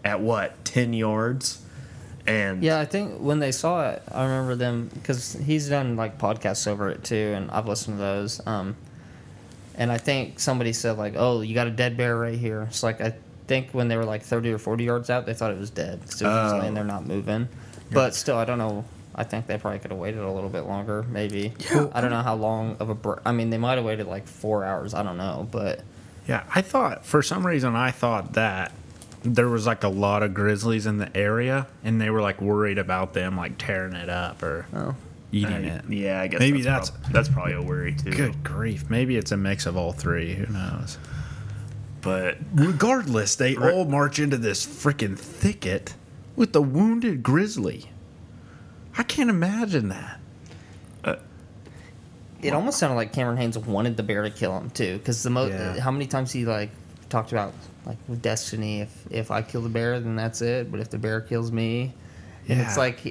at 0.05 0.21
what 0.21 0.65
ten 0.65 0.93
yards, 0.93 1.61
and 2.27 2.63
Yeah, 2.63 2.79
I 2.81 2.85
think 2.85 3.21
when 3.21 3.39
they 3.39 3.53
saw 3.53 3.89
it, 3.91 4.03
I 4.11 4.23
remember 4.25 4.55
them 4.57 4.91
because 4.93 5.33
he's 5.35 5.69
done 5.69 5.97
like 5.97 6.19
podcasts 6.19 6.67
over 6.67 6.89
it 6.89 7.05
too, 7.05 7.33
and 7.37 7.51
I've 7.51 7.67
listened 7.67 7.97
to 7.99 8.03
those. 8.03 8.41
Um, 8.47 8.77
and 9.75 9.93
I 9.93 9.99
think 9.99 10.41
somebody 10.41 10.73
said 10.73 10.97
like, 10.97 11.15
"Oh, 11.17 11.41
you 11.43 11.55
got 11.55 11.67
a 11.67 11.71
dead 11.71 11.97
bear 11.97 12.17
right 12.17 12.39
here." 12.39 12.63
It's 12.63 12.83
like 12.83 13.01
I 13.01 13.15
think 13.47 13.69
when 13.73 13.89
they 13.89 13.97
were 13.97 14.05
like 14.05 14.23
thirty 14.23 14.51
or 14.53 14.59
forty 14.59 14.85
yards 14.85 15.11
out, 15.11 15.27
they 15.27 15.35
thought 15.35 15.51
it 15.53 15.59
was 15.59 15.71
dead 15.71 16.01
because 16.01 16.23
it 16.23 16.25
was 16.27 16.35
just 16.35 16.55
Oh. 16.55 16.59
laying 16.59 16.75
there 16.75 16.85
not 16.85 17.07
moving. 17.07 17.49
But 17.93 18.15
still, 18.15 18.37
I 18.37 18.45
don't 18.45 18.59
know. 18.59 18.85
I 19.19 19.25
think 19.25 19.47
they 19.47 19.57
probably 19.57 19.79
could 19.79 19.91
have 19.91 19.99
waited 19.99 20.21
a 20.21 20.31
little 20.31 20.51
bit 20.51 20.67
longer, 20.67 21.03
maybe. 21.09 21.55
Yeah. 21.73 21.89
I 21.95 22.01
don't 22.03 22.11
know 22.11 22.23
how 22.23 22.35
long 22.35 22.77
of 22.81 22.91
a. 22.91 22.95
Br- 22.95 23.19
I 23.25 23.33
mean, 23.33 23.49
they 23.51 23.57
might 23.59 23.77
have 23.77 23.85
waited 23.85 24.07
like 24.07 24.27
four 24.27 24.63
hours. 24.65 24.93
I 24.93 25.03
don't 25.03 25.17
know, 25.17 25.49
but 25.51 25.81
Yeah, 26.29 26.45
I 26.55 26.61
thought 26.61 27.07
for 27.07 27.23
some 27.23 27.47
reason 27.47 27.75
I 27.75 27.91
thought 27.93 28.35
that 28.35 28.73
there 29.23 29.49
was 29.49 29.67
like 29.67 29.83
a 29.85 29.89
lot 29.89 30.23
of 30.23 30.35
grizzlies 30.35 30.85
in 30.87 30.99
the 30.99 31.17
area, 31.17 31.67
and 31.83 31.99
they 32.01 32.11
were 32.11 32.21
like 32.21 32.41
worried 32.43 32.79
about 32.79 33.15
them 33.15 33.37
like 33.37 33.57
tearing 33.59 33.95
it 33.95 34.11
up 34.11 34.43
or 34.43 34.67
oh, 34.75 34.95
eating 35.33 35.53
I- 35.71 35.77
it. 35.79 35.85
yeah, 35.89 36.21
I 36.21 36.27
guess 36.27 36.39
Maybe 36.41 36.61
that's 36.61 36.91
that's- 36.91 37.03
prob- 37.05 37.13
that's 37.15 37.29
probably 37.31 37.55
a 37.55 37.63
worry 37.63 37.95
too. 37.95 38.11
Good 38.11 38.45
grief! 38.45 38.91
Maybe 38.91 39.17
it's 39.17 39.33
a 39.33 39.37
mix 39.39 39.65
of 39.65 39.77
all 39.79 39.93
three. 39.93 40.35
Who 40.35 40.53
knows? 40.53 40.99
but 42.03 42.37
Regardless, 42.55 43.35
they 43.35 43.55
Right. 43.55 43.73
all 43.73 43.85
march 43.87 44.19
into 44.19 44.37
this 44.37 44.65
freaking 44.65 45.19
thicket 45.19 45.95
with 46.37 46.53
the 46.53 46.63
wounded 46.63 47.23
grizzly. 47.23 47.91
I 48.99 49.03
can't 49.03 49.31
imagine 49.31 49.89
that. 49.91 50.21
Uh, 51.05 51.17
it 52.43 52.53
almost 52.53 52.79
sounded 52.79 52.97
like 52.97 53.13
Cameron 53.13 53.37
Hanes 53.37 53.59
wanted 53.59 53.97
the 53.97 54.03
bear 54.03 54.23
to 54.23 54.31
kill 54.31 54.57
him 54.57 54.71
too, 54.71 54.99
because 54.99 55.23
the 55.23 55.31
mo- 55.31 55.45
uh, 55.45 55.49
Yeah. 55.49 55.81
how 55.81 55.91
many 55.91 56.07
times 56.07 56.33
he 56.33 56.45
like 56.45 56.71
talked 57.09 57.33
about 57.33 57.53
like 57.85 57.99
with 58.09 58.23
destiny, 58.23 58.81
if 58.81 58.91
if 59.11 59.31
I 59.31 59.43
kill 59.43 59.63
the 59.63 59.69
bear, 59.69 60.01
then 60.01 60.17
that's 60.17 60.43
it. 60.43 60.71
But 60.71 60.81
if 60.81 60.91
the 60.91 60.99
bear 60.99 61.21
kills 61.21 61.53
me, 61.53 61.93
and 62.49 62.61
it's 62.61 62.77
like 62.77 63.07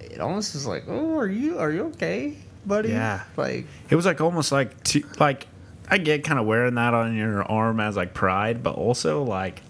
it 0.00 0.20
almost 0.20 0.54
is 0.54 0.66
like, 0.66 0.84
oh, 0.88 1.16
are 1.18 1.26
you 1.28 1.58
are 1.58 1.70
you 1.70 1.84
okay, 1.86 2.36
buddy? 2.66 2.90
Yeah. 2.90 3.22
like 3.36 3.66
It 3.88 3.96
was 3.96 4.06
like 4.06 4.20
almost 4.20 4.52
like 4.52 4.82
to, 4.84 5.02
like 5.18 5.46
I 5.88 5.98
get 5.98 6.22
kind 6.24 6.38
of 6.38 6.46
wearing 6.46 6.74
that 6.74 6.94
on 6.94 7.16
your 7.16 7.42
arm 7.44 7.80
as 7.80 7.96
like 7.96 8.14
pride, 8.14 8.62
but 8.62 8.74
also 8.74 9.22
like 9.22 9.62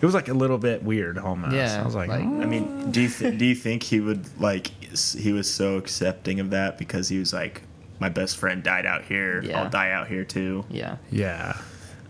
it 0.00 0.04
was 0.04 0.14
like 0.14 0.28
a 0.28 0.34
little 0.34 0.58
bit 0.58 0.82
weird 0.82 1.18
almost. 1.18 1.54
Yeah, 1.54 1.80
I 1.80 1.84
was 1.84 1.94
like, 1.94 2.08
like- 2.08 2.24
"Oh." 2.24 2.40
I 2.42 2.46
mean, 2.46 2.90
do 2.92 3.00
you 3.02 3.08
th- 3.08 3.36
do 3.38 3.44
you 3.44 3.54
think 3.54 3.82
he 3.82 4.00
would 4.00 4.24
like 4.40 4.70
he 5.18 5.32
was 5.32 5.52
so 5.52 5.76
accepting 5.76 6.40
of 6.40 6.50
that 6.50 6.78
because 6.78 7.08
he 7.08 7.18
was 7.18 7.32
like, 7.32 7.62
my 8.00 8.08
best 8.08 8.36
friend 8.36 8.62
died 8.62 8.86
out 8.86 9.02
here, 9.04 9.42
Yeah. 9.42 9.62
I'll 9.62 9.70
die 9.70 9.90
out 9.90 10.08
here 10.08 10.24
too. 10.24 10.64
yeah, 10.70 10.96
yeah, 11.10 11.56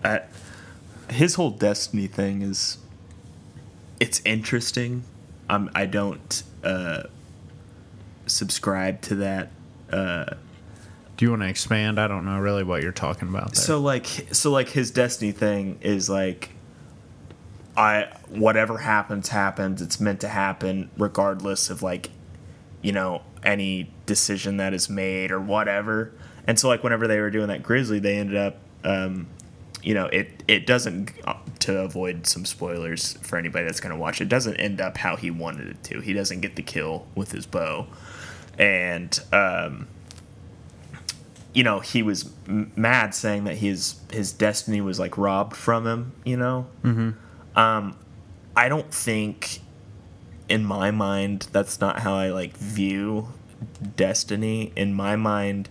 Uh, 0.05 0.19
his 1.11 1.35
whole 1.37 1.51
destiny 1.51 2.07
thing 2.07 2.43
is 2.43 2.79
it's 4.01 4.21
interesting. 4.25 5.03
Um, 5.51 5.71
I 5.75 5.87
don't 5.87 6.43
uh, 6.63 7.05
subscribe 8.27 9.01
to 9.03 9.15
that. 9.17 9.51
Uh, 9.91 10.27
Do 11.17 11.25
you 11.25 11.31
want 11.31 11.43
to 11.43 11.49
expand? 11.49 11.99
I 11.99 12.07
don't 12.07 12.25
know 12.27 12.39
really 12.39 12.63
what 12.65 12.83
you're 12.83 12.93
talking 12.93 13.29
about. 13.29 13.55
There. 13.55 13.65
So 13.65 13.81
like 13.81 14.07
so 14.33 14.51
like 14.51 14.69
his 14.69 14.91
destiny 14.91 15.33
thing 15.33 15.79
is 15.81 16.09
like 16.11 16.51
I 17.79 18.09
whatever 18.29 18.79
happens 18.79 19.29
happens 19.29 19.81
it's 19.81 20.01
meant 20.01 20.21
to 20.23 20.29
happen 20.29 20.91
regardless 20.99 21.71
of 21.71 21.81
like 21.81 22.11
you 22.83 22.91
know 22.91 23.23
any 23.45 23.89
decision 24.05 24.57
that 24.57 24.75
is 24.75 24.91
made 24.91 25.31
or 25.31 25.41
whatever. 25.41 26.13
And 26.47 26.59
so 26.59 26.67
like 26.69 26.83
whenever 26.83 27.07
they 27.07 27.21
were 27.21 27.31
doing 27.31 27.47
that 27.49 27.63
grizzly 27.63 28.01
they 28.01 28.19
ended 28.19 28.37
up 28.37 28.57
um 28.83 29.29
you 29.81 29.95
know 29.95 30.07
it 30.07 30.43
it 30.49 30.67
doesn't 30.67 31.13
uh, 31.25 31.35
to 31.61 31.79
avoid 31.79 32.27
some 32.27 32.45
spoilers 32.45 33.13
for 33.23 33.39
anybody 33.39 33.65
that's 33.65 33.81
going 33.81 33.95
to 33.95 34.01
watch 34.01 34.21
it 34.21 34.29
doesn't 34.29 34.57
end 34.57 34.81
up 34.81 34.97
how 34.97 35.15
he 35.15 35.31
wanted 35.31 35.69
it 35.69 35.85
to. 35.85 36.01
He 36.01 36.13
doesn't 36.13 36.41
get 36.41 36.57
the 36.57 36.63
kill 36.63 37.07
with 37.15 37.31
his 37.31 37.47
bow. 37.47 37.87
And 38.59 39.19
um 39.33 39.87
you 41.55 41.63
know, 41.63 41.81
he 41.81 42.03
was 42.03 42.31
mad 42.47 43.15
saying 43.15 43.45
that 43.45 43.57
his 43.57 44.01
his 44.11 44.33
destiny 44.33 44.81
was 44.81 44.99
like 44.99 45.17
robbed 45.17 45.57
from 45.57 45.87
him. 45.87 46.13
You 46.25 46.37
know, 46.37 46.67
mm-hmm. 46.83 47.11
Um, 47.59 47.97
I 48.57 48.69
don't 48.69 48.93
think, 48.93 49.61
in 50.49 50.65
my 50.65 50.91
mind, 50.91 51.49
that's 51.53 51.81
not 51.81 52.01
how 52.01 52.15
I 52.15 52.31
like 52.31 52.57
view 52.57 53.29
destiny. 53.97 54.73
In 54.77 54.95
my 54.95 55.17
mind, 55.17 55.69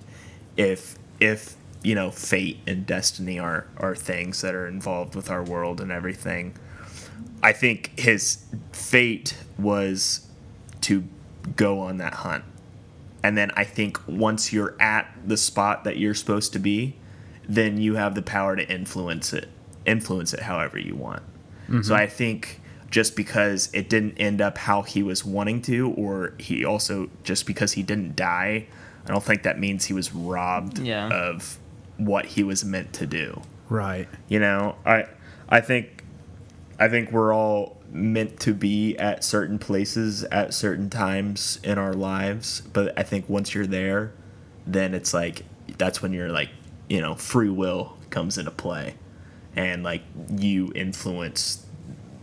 if 0.55 0.97
if 1.19 1.55
you 1.83 1.95
know, 1.95 2.11
fate 2.11 2.59
and 2.67 2.85
destiny 2.85 3.39
are 3.39 3.67
are 3.77 3.95
things 3.95 4.41
that 4.41 4.53
are 4.53 4.67
involved 4.67 5.15
with 5.15 5.31
our 5.31 5.43
world 5.43 5.81
and 5.81 5.91
everything. 5.91 6.55
I 7.41 7.53
think 7.53 7.99
his 7.99 8.45
fate 8.71 9.37
was 9.57 10.27
to 10.81 11.03
go 11.55 11.79
on 11.79 11.97
that 11.97 12.15
hunt 12.15 12.43
and 13.23 13.37
then 13.37 13.51
I 13.55 13.63
think 13.63 13.99
once 14.07 14.53
you're 14.53 14.75
at 14.79 15.11
the 15.25 15.37
spot 15.37 15.83
that 15.83 15.97
you're 15.97 16.13
supposed 16.13 16.53
to 16.53 16.59
be, 16.59 16.95
then 17.47 17.77
you 17.77 17.95
have 17.95 18.15
the 18.15 18.21
power 18.21 18.55
to 18.55 18.69
influence 18.71 19.33
it, 19.33 19.49
influence 19.85 20.33
it 20.33 20.41
however 20.41 20.77
you 20.79 20.95
want. 20.95 21.23
So 21.67 21.73
mm-hmm. 21.73 21.93
I 21.93 22.07
think 22.07 22.61
just 22.89 23.15
because 23.15 23.69
it 23.73 23.89
didn't 23.89 24.15
end 24.17 24.39
up 24.41 24.57
how 24.57 24.81
he 24.81 25.03
was 25.03 25.25
wanting 25.25 25.61
to, 25.63 25.91
or 25.91 26.33
he 26.39 26.63
also 26.63 27.09
just 27.23 27.45
because 27.45 27.73
he 27.73 27.83
didn't 27.83 28.15
die, 28.15 28.67
I 29.05 29.11
don't 29.11 29.23
think 29.23 29.43
that 29.43 29.59
means 29.59 29.85
he 29.85 29.93
was 29.93 30.13
robbed 30.13 30.79
Yeah. 30.79 31.09
of 31.09 31.59
what 31.97 32.25
he 32.25 32.43
was 32.43 32.63
meant 32.63 32.93
to 32.93 33.05
do. 33.05 33.41
right. 33.69 34.07
You 34.29 34.39
know, 34.39 34.75
I 34.85 35.05
I 35.49 35.59
think 35.61 36.03
I 36.79 36.87
think 36.87 37.11
we're 37.11 37.33
all 37.33 37.75
meant 37.91 38.39
to 38.41 38.53
be 38.53 38.97
at 38.97 39.23
certain 39.23 39.59
places 39.59 40.23
at 40.25 40.53
certain 40.53 40.89
times 40.89 41.59
in 41.63 41.77
our 41.77 41.93
lives, 41.93 42.61
but 42.61 42.97
I 42.97 43.03
think 43.03 43.27
once 43.27 43.53
you're 43.53 43.67
there, 43.67 44.11
then 44.65 44.93
it's 44.93 45.13
like 45.13 45.43
that's 45.77 46.01
when 46.01 46.13
you're 46.13 46.29
like, 46.29 46.49
you 46.89 47.01
know, 47.01 47.15
free 47.15 47.49
will 47.49 47.97
comes 48.09 48.37
into 48.37 48.51
play 48.51 48.95
and 49.57 49.83
like 49.83 50.03
you 50.29 50.71
influence 50.75 51.65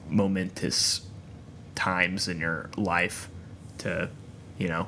momentous 0.08 1.02
times 1.74 2.28
in 2.28 2.38
your 2.38 2.70
life 2.76 3.28
to, 3.78 4.08
you 4.56 4.68
know, 4.68 4.86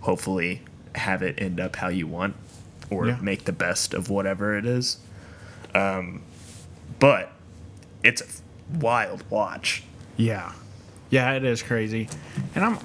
hopefully 0.00 0.62
have 0.96 1.22
it 1.22 1.40
end 1.40 1.60
up 1.60 1.76
how 1.76 1.88
you 1.88 2.06
want 2.06 2.34
or 2.90 3.06
Yeah. 3.06 3.18
make 3.20 3.44
the 3.44 3.52
best 3.52 3.94
of 3.94 4.10
whatever 4.10 4.58
it 4.58 4.66
is. 4.66 4.98
Um, 5.74 6.22
but 6.98 7.32
it's 8.02 8.20
a 8.22 8.78
wild 8.78 9.22
watch. 9.30 9.84
Yeah. 10.16 10.52
Yeah, 11.10 11.32
it 11.34 11.44
is 11.44 11.62
crazy. 11.62 12.08
And 12.54 12.64
I'm 12.64 12.78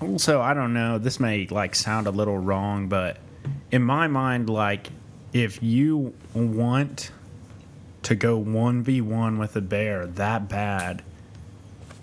also, 0.00 0.40
I 0.40 0.54
don't 0.54 0.72
know, 0.72 0.98
this 0.98 1.18
may 1.18 1.46
like 1.48 1.74
sound 1.74 2.06
a 2.06 2.10
little 2.12 2.38
wrong, 2.38 2.88
but 2.88 3.16
in 3.72 3.82
my 3.82 4.06
mind, 4.06 4.48
like 4.48 4.88
if 5.32 5.60
you 5.62 6.14
want 6.34 7.10
to 8.02 8.14
go 8.14 8.40
1v1 8.40 9.38
with 9.38 9.56
a 9.56 9.60
bear 9.60 10.06
that 10.06 10.48
bad, 10.48 11.02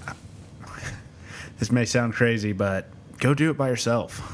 this 1.59 1.71
may 1.71 1.85
sound 1.85 2.13
crazy, 2.13 2.53
but 2.53 2.87
go 3.19 3.33
do 3.33 3.49
it 3.49 3.57
by 3.57 3.69
yourself. 3.69 4.33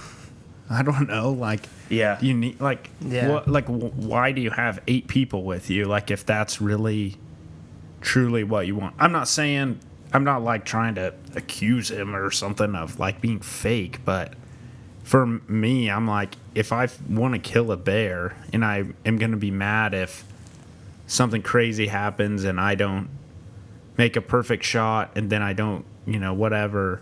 I 0.69 0.81
don't 0.81 1.07
know, 1.07 1.31
like 1.31 1.67
Yeah. 1.89 2.17
you 2.21 2.33
need 2.33 2.59
like 2.59 2.89
Yeah. 3.01 3.29
what 3.29 3.47
like 3.47 3.65
why 3.67 4.31
do 4.31 4.41
you 4.41 4.49
have 4.49 4.79
eight 4.87 5.07
people 5.07 5.43
with 5.43 5.69
you 5.69 5.85
like 5.85 6.09
if 6.09 6.25
that's 6.25 6.59
really 6.61 7.17
truly 8.01 8.43
what 8.43 8.65
you 8.67 8.75
want 8.75 8.93
i'm 8.99 9.11
not 9.13 9.27
saying 9.29 9.79
i'm 10.13 10.23
not 10.25 10.41
like 10.43 10.65
trying 10.65 10.95
to 10.95 11.13
accuse 11.35 11.89
him 11.91 12.13
or 12.15 12.29
something 12.31 12.75
of 12.75 12.99
like 12.99 13.21
being 13.21 13.39
fake 13.39 13.99
but 14.03 14.33
for 15.03 15.25
me 15.47 15.89
i'm 15.89 16.05
like 16.07 16.35
if 16.55 16.73
i 16.73 16.87
want 17.09 17.33
to 17.33 17.39
kill 17.39 17.71
a 17.71 17.77
bear 17.77 18.35
and 18.51 18.65
i 18.65 18.83
am 19.05 19.17
going 19.17 19.31
to 19.31 19.37
be 19.37 19.51
mad 19.51 19.93
if 19.93 20.25
something 21.13 21.41
crazy 21.41 21.87
happens 21.87 22.43
and 22.43 22.59
i 22.59 22.75
don't 22.75 23.09
make 23.97 24.15
a 24.15 24.21
perfect 24.21 24.63
shot 24.63 25.11
and 25.15 25.29
then 25.29 25.41
i 25.41 25.53
don't 25.53 25.85
you 26.05 26.19
know 26.19 26.33
whatever 26.33 27.01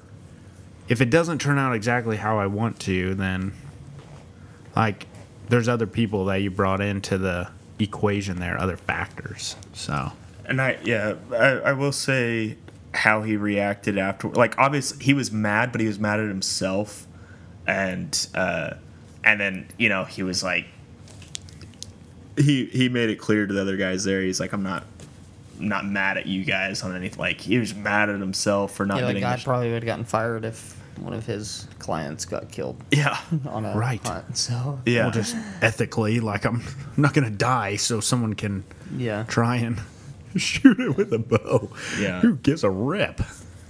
if 0.91 0.99
it 0.99 1.09
doesn't 1.09 1.39
turn 1.39 1.57
out 1.57 1.73
exactly 1.73 2.17
how 2.17 2.37
I 2.37 2.47
want 2.47 2.77
to, 2.81 3.15
then 3.15 3.53
like 4.75 5.07
there's 5.47 5.69
other 5.69 5.87
people 5.87 6.25
that 6.25 6.41
you 6.41 6.51
brought 6.51 6.81
into 6.81 7.17
the 7.17 7.49
equation 7.79 8.41
there, 8.41 8.59
other 8.59 8.75
factors. 8.75 9.55
So 9.71 10.11
And 10.43 10.61
I 10.61 10.79
yeah, 10.83 11.15
I, 11.31 11.69
I 11.69 11.71
will 11.71 11.93
say 11.93 12.57
how 12.93 13.21
he 13.21 13.37
reacted 13.37 13.97
after. 13.97 14.27
Like 14.27 14.57
obviously 14.57 15.01
he 15.01 15.13
was 15.13 15.31
mad, 15.31 15.71
but 15.71 15.79
he 15.79 15.87
was 15.87 15.97
mad 15.97 16.19
at 16.19 16.27
himself, 16.27 17.07
and 17.65 18.27
uh, 18.35 18.71
and 19.23 19.39
then 19.39 19.67
you 19.77 19.87
know 19.87 20.03
he 20.03 20.23
was 20.23 20.43
like 20.43 20.65
he 22.37 22.65
he 22.65 22.89
made 22.89 23.09
it 23.09 23.17
clear 23.17 23.45
to 23.47 23.53
the 23.53 23.61
other 23.61 23.77
guys 23.77 24.03
there. 24.03 24.21
He's 24.21 24.39
like, 24.39 24.53
I'm 24.53 24.63
not 24.63 24.85
not 25.59 25.85
mad 25.85 26.17
at 26.17 26.25
you 26.25 26.43
guys 26.43 26.81
on 26.83 26.95
anything. 26.95 27.19
Like 27.19 27.39
he 27.41 27.57
was 27.59 27.75
mad 27.75 28.09
at 28.09 28.19
himself 28.19 28.73
for 28.73 28.85
not 28.85 28.95
Yeah, 28.95 29.01
that 29.01 29.07
getting. 29.09 29.21
guy 29.21 29.35
the 29.35 29.43
probably 29.43 29.67
would 29.71 29.83
have 29.83 29.85
gotten 29.85 30.05
fired 30.05 30.43
if 30.45 30.75
one 30.99 31.13
of 31.13 31.25
his 31.25 31.67
clients 31.79 32.25
got 32.25 32.51
killed 32.51 32.75
yeah, 32.91 33.17
on 33.47 33.65
a 33.65 33.75
Right. 33.77 34.05
hunt. 34.05 34.37
So 34.37 34.79
yeah. 34.85 35.03
well, 35.03 35.11
just 35.11 35.35
ethically, 35.61 36.19
like 36.19 36.45
I'm 36.45 36.63
not 36.97 37.13
gonna 37.13 37.29
die, 37.29 37.75
so 37.75 37.99
someone 37.99 38.33
can 38.33 38.63
yeah, 38.95 39.23
try 39.27 39.57
and 39.57 39.79
shoot 40.35 40.79
it 40.79 40.97
with 40.97 41.13
a 41.13 41.19
bow. 41.19 41.69
Yeah. 41.99 42.21
Who 42.21 42.35
gives 42.37 42.63
a 42.63 42.69
rip? 42.69 43.21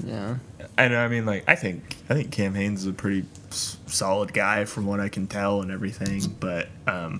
yeah. 0.05 0.37
And 0.77 0.95
I 0.95 1.07
mean, 1.09 1.25
like, 1.25 1.43
I 1.47 1.55
think 1.55 1.97
I 2.09 2.13
think 2.13 2.31
Cam 2.31 2.55
Hanes 2.55 2.81
is 2.81 2.87
a 2.87 2.93
pretty 2.93 3.25
s- 3.49 3.77
solid 3.87 4.33
guy 4.33 4.63
from 4.65 4.85
what 4.85 4.99
I 4.99 5.09
can 5.09 5.27
tell 5.27 5.61
and 5.61 5.69
everything, 5.71 6.21
but 6.39 6.69
um, 6.87 7.19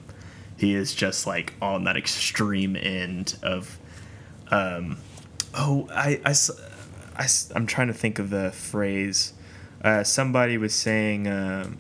he 0.62 0.76
is 0.76 0.94
just 0.94 1.26
like 1.26 1.56
on 1.60 1.86
that 1.86 1.98
extreme 1.98 2.76
end 2.76 3.36
of, 3.42 3.80
um, 4.52 5.00
oh, 5.56 5.90
I'm 5.92 7.66
trying 7.66 7.88
to 7.88 7.96
think 7.96 8.20
of 8.20 8.30
the 8.30 8.52
phrase. 8.52 9.34
Uh, 9.84 10.04
somebody 10.04 10.60
was 10.60 10.76
saying, 10.76 11.28
um, 11.28 11.80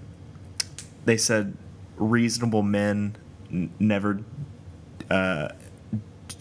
they 1.05 1.15
said, 1.15 1.55
reasonable 1.95 2.63
men 2.63 3.15
n- 3.51 3.69
never 3.77 4.21
uh, 5.11 5.49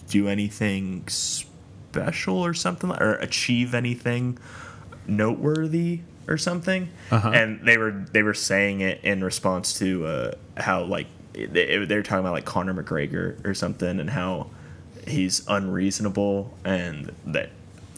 do 0.09 0.27
anything 0.27 1.07
special 1.09 2.39
or 2.39 2.55
something, 2.55 2.91
or 2.91 3.17
achieve 3.17 3.75
anything 3.75 4.39
noteworthy 5.07 6.01
or 6.27 6.39
something. 6.39 6.89
Uh-huh. 7.11 7.33
And 7.35 7.67
they 7.67 7.77
were 7.77 7.91
they 8.13 8.23
were 8.23 8.33
saying 8.33 8.81
it 8.81 9.05
in 9.05 9.23
response 9.23 9.79
to 9.81 10.07
uh, 10.07 10.33
how 10.57 10.85
like 10.85 11.07
they, 11.33 11.85
they 11.85 11.97
were 11.97 12.03
talking 12.03 12.21
about 12.21 12.33
like 12.33 12.45
Conor 12.45 12.75
McGregor 12.75 13.45
or 13.47 13.55
something, 13.55 14.01
and 14.01 14.11
how 14.11 14.51
he's 15.07 15.43
unreasonable 15.49 16.53
and 16.65 17.13
that 17.27 17.51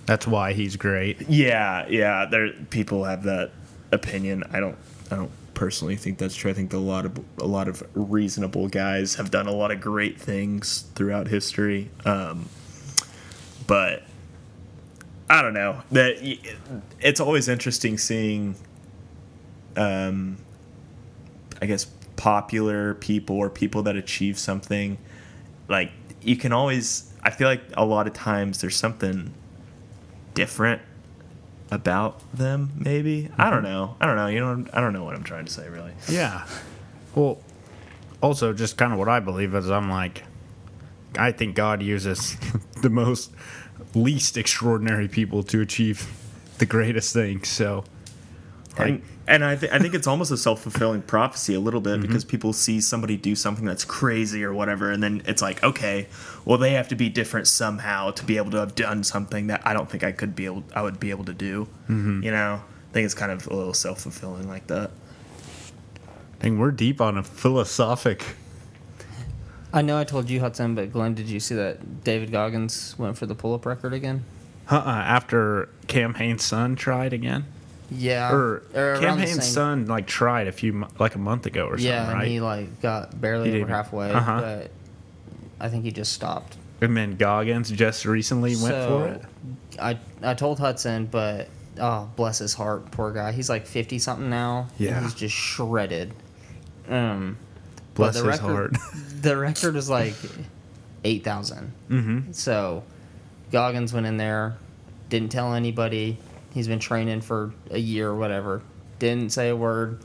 That's 0.07 0.27
why 0.27 0.53
he's 0.53 0.77
great. 0.77 1.29
yeah 1.29 1.87
yeah 1.89 2.27
there 2.31 2.53
people 2.71 3.05
have 3.05 3.25
that 3.25 3.51
opinion. 3.91 4.45
I 4.53 4.61
don't 4.61 4.77
I 5.11 5.17
don't 5.17 5.31
personally 5.55 5.97
think 5.97 6.19
that's 6.19 6.35
true. 6.35 6.51
I 6.51 6.55
think 6.55 6.73
a 6.73 6.79
lot 6.79 7.05
of 7.07 7.19
a 7.39 7.47
lot 7.47 7.69
of 7.69 7.83
reasonable 7.95 8.69
guys 8.69 9.17
have 9.17 9.31
done 9.31 9.47
a 9.47 9.53
lot 9.53 9.71
of 9.71 9.81
great 9.81 10.21
things 10.21 10.85
throughout 10.95 11.29
history. 11.29 11.91
Um, 12.05 12.49
but 13.67 14.03
I 15.29 15.41
don't 15.43 15.55
know 15.55 15.83
that 15.93 16.17
it's 17.01 17.21
always 17.21 17.49
interesting 17.49 17.97
seeing, 17.99 18.55
um, 19.77 20.37
I 21.61 21.67
guess 21.67 21.87
popular 22.23 22.95
people 22.95 23.35
or 23.35 23.51
people 23.51 23.83
that 23.83 23.97
achieve 23.97 24.39
something. 24.39 24.97
Like 25.69 25.91
you 26.21 26.37
can 26.37 26.53
always, 26.53 27.13
I 27.21 27.31
feel 27.31 27.49
like 27.49 27.63
a 27.77 27.85
lot 27.85 28.07
of 28.07 28.13
times 28.13 28.61
there's 28.61 28.77
something 28.77 29.35
different 30.33 30.81
about 31.73 32.21
them. 32.33 32.71
Maybe 32.77 33.29
I 33.37 33.51
don't 33.51 33.65
mm-hmm. 33.65 33.73
know. 33.73 33.97
I 34.01 34.07
don't 34.07 34.15
know. 34.15 34.29
You 34.29 34.39
know, 34.39 34.65
I 34.73 34.81
don't 34.81 34.93
know 34.93 35.03
what 35.03 35.17
I'm 35.17 35.25
trying 35.25 35.47
to 35.47 35.53
say 35.53 35.69
really. 35.69 35.91
Yeah. 36.09 36.47
Well, 37.17 37.41
also 38.21 38.53
just 38.53 38.77
kind 38.77 38.93
of 38.93 39.01
what 39.01 39.09
I 39.09 39.19
believe 39.19 39.53
is 39.57 39.69
I'm 39.69 39.91
like, 39.91 40.23
I 41.19 41.33
think 41.33 41.57
God 41.57 41.83
uses 41.83 42.37
the 42.83 42.89
most 42.89 43.33
least 43.97 44.37
extraordinary 44.37 45.09
people 45.09 45.43
to 45.43 45.61
achieve 45.61 46.09
the 46.59 46.67
greatest 46.67 47.13
things. 47.13 47.49
So, 47.49 47.83
and, 48.79 49.03
and 49.29 49.45
I, 49.45 49.57
th- 49.57 49.71
I 49.73 49.79
think 49.79 49.95
it's 49.95 50.07
almost 50.07 50.31
a 50.33 50.37
self-fulfilling 50.37 51.03
prophecy 51.03 51.55
a 51.55 51.61
little 51.61 51.81
bit 51.81 51.99
Mm-hmm. 51.99 52.03
because 52.07 52.25
people 52.25 52.53
see 52.53 52.81
somebody 52.81 53.17
do 53.17 53.35
something 53.35 53.65
that's 53.67 53.85
crazy 53.85 54.43
or 54.45 54.53
whatever 54.55 54.91
and 54.91 55.03
then 55.03 55.23
it's 55.27 55.43
like 55.43 55.63
okay 55.63 56.07
well 56.47 56.57
they 56.59 56.73
have 56.73 56.89
to 56.89 56.95
be 56.97 57.09
different 57.11 57.47
somehow 57.47 58.11
to 58.13 58.25
be 58.25 58.37
able 58.39 58.51
to 58.53 58.57
have 58.57 58.75
done 58.75 59.05
something 59.05 59.49
that 59.49 59.61
i 59.67 59.73
don't 59.75 59.91
think 59.91 60.03
i 60.03 60.11
could 60.11 60.35
be 60.35 60.47
able 60.47 60.65
i 60.75 60.81
would 60.83 60.99
be 60.99 61.11
able 61.11 61.25
to 61.25 61.35
do 61.35 61.69
Mm-hmm. 61.89 62.23
you 62.23 62.31
know 62.31 62.63
i 62.63 62.93
think 62.95 63.05
it's 63.05 63.15
kind 63.15 63.31
of 63.31 63.47
a 63.47 63.55
little 63.55 63.75
self-fulfilling 63.75 64.49
like 64.49 64.67
that 64.69 64.91
I 66.39 66.43
think 66.47 66.59
we're 66.59 66.73
deep 66.73 67.01
on 67.01 67.17
a 67.19 67.23
philosophic. 67.23 68.25
I 69.73 69.81
know 69.81 69.97
I 69.99 70.03
told 70.05 70.29
you 70.29 70.41
Hudson, 70.41 70.75
but 70.75 70.93
Glenn, 70.93 71.15
did 71.15 71.29
you 71.29 71.39
see 71.41 71.55
that 71.55 72.03
David 72.03 72.33
Goggins 72.33 72.97
went 72.99 73.17
for 73.17 73.27
the 73.27 73.35
pull-up 73.37 73.65
record 73.65 73.93
again? 73.95 74.25
Uh-uh, 74.69 74.81
after 74.91 75.69
Cam 75.87 76.15
Hanes' 76.15 76.43
son 76.45 76.75
tried 76.75 77.13
again, 77.13 77.45
Yeah, 77.97 78.33
or 78.33 78.63
the 78.73 79.27
son 79.43 79.87
like 79.87 80.07
tried 80.07 80.47
a 80.49 80.53
few 80.53 80.87
like 80.99 81.15
a 81.15 81.19
month 81.19 81.47
ago 81.47 81.67
or 81.67 81.79
Yeah, 81.79 81.99
something, 82.01 82.15
right? 82.15 82.23
and 82.23 82.33
he 82.33 82.41
like 82.41 82.81
got 82.81 83.21
barely 83.21 83.61
over 83.63 83.71
halfway, 83.73 84.11
uh-huh. 84.11 84.41
but 84.41 84.71
I 85.61 85.69
think 85.69 85.85
he 85.85 85.91
just 85.93 86.13
stopped. 86.13 86.57
and 86.81 86.97
then 86.97 87.17
Goggins 87.17 87.71
just 87.71 88.05
recently 88.05 88.57
went 88.57 88.75
so, 88.75 88.89
for 88.89 89.07
it. 89.09 89.23
I 89.81 89.99
I 90.23 90.35
told 90.35 90.59
Hudson, 90.59 91.07
but 91.07 91.49
oh 91.79 92.11
bless 92.17 92.39
his 92.39 92.55
heart, 92.55 92.91
poor 92.91 93.13
guy. 93.13 93.33
He's 93.33 93.49
like 93.49 93.67
fifty 93.67 93.99
something 93.99 94.29
now. 94.31 94.69
Yeah. 94.79 95.01
he's 95.03 95.15
just 95.15 95.35
shredded. 95.35 96.13
Um, 96.89 97.39
Bless 97.95 98.15
the 98.15 98.21
his 98.21 98.41
record, 98.41 98.77
heart. 98.77 98.93
the 99.23 99.37
record 99.37 99.75
was 99.75 99.89
like 99.89 100.15
eight 101.05 101.23
thousand. 101.25 101.73
Mm-hmm. 101.91 102.33
So 102.33 102.83
Goggins 103.53 103.93
went 103.93 104.07
in 104.07 104.17
there, 104.17 104.57
didn't 105.09 105.31
tell 105.31 105.55
anybody. 105.55 106.19
He's 106.53 106.69
been 106.69 106.79
training 106.79 107.23
for 107.23 107.53
a 107.71 107.79
year 107.79 108.09
or 108.09 108.17
whatever. 108.17 108.63
Didn't 108.99 109.33
say 109.33 109.49
a 109.49 109.57
word. 109.57 110.01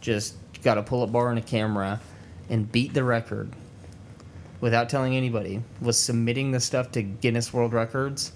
Just 0.00 0.36
got 0.62 0.78
a 0.78 0.82
pull 0.82 1.02
up 1.02 1.12
bar 1.12 1.30
and 1.30 1.38
a 1.38 1.42
camera 1.42 2.00
and 2.48 2.70
beat 2.70 2.94
the 2.94 3.04
record 3.04 3.52
without 4.60 4.88
telling 4.88 5.16
anybody. 5.16 5.62
Was 5.80 5.98
submitting 5.98 6.52
the 6.52 6.60
stuff 6.60 6.92
to 6.92 7.02
Guinness 7.02 7.52
World 7.52 7.72
Records. 7.72 8.32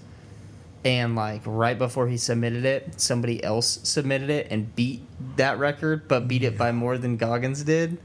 And 0.83 1.15
like 1.15 1.41
right 1.45 1.77
before 1.77 2.07
he 2.07 2.17
submitted 2.17 2.63
it, 2.63 3.01
somebody 3.01 3.43
else 3.43 3.79
submitted 3.83 4.29
it 4.29 4.47
and 4.51 4.75
beat 4.75 5.01
that 5.37 5.57
record, 5.57 6.07
but 6.07 6.27
beat 6.27 6.43
it 6.43 6.57
by 6.57 6.71
more 6.71 6.97
than 6.97 7.17
Goggins 7.17 7.63
did. 7.63 7.97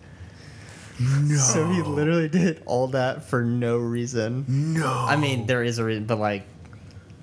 No. 0.99 1.37
So 1.37 1.67
he 1.69 1.83
literally 1.83 2.29
did 2.29 2.63
all 2.67 2.89
that 2.89 3.25
for 3.25 3.43
no 3.43 3.79
reason. 3.79 4.45
No. 4.49 4.87
I 4.87 5.17
mean, 5.17 5.47
there 5.47 5.63
is 5.63 5.79
a 5.79 5.85
reason, 5.85 6.05
but 6.05 6.19
like, 6.19 6.45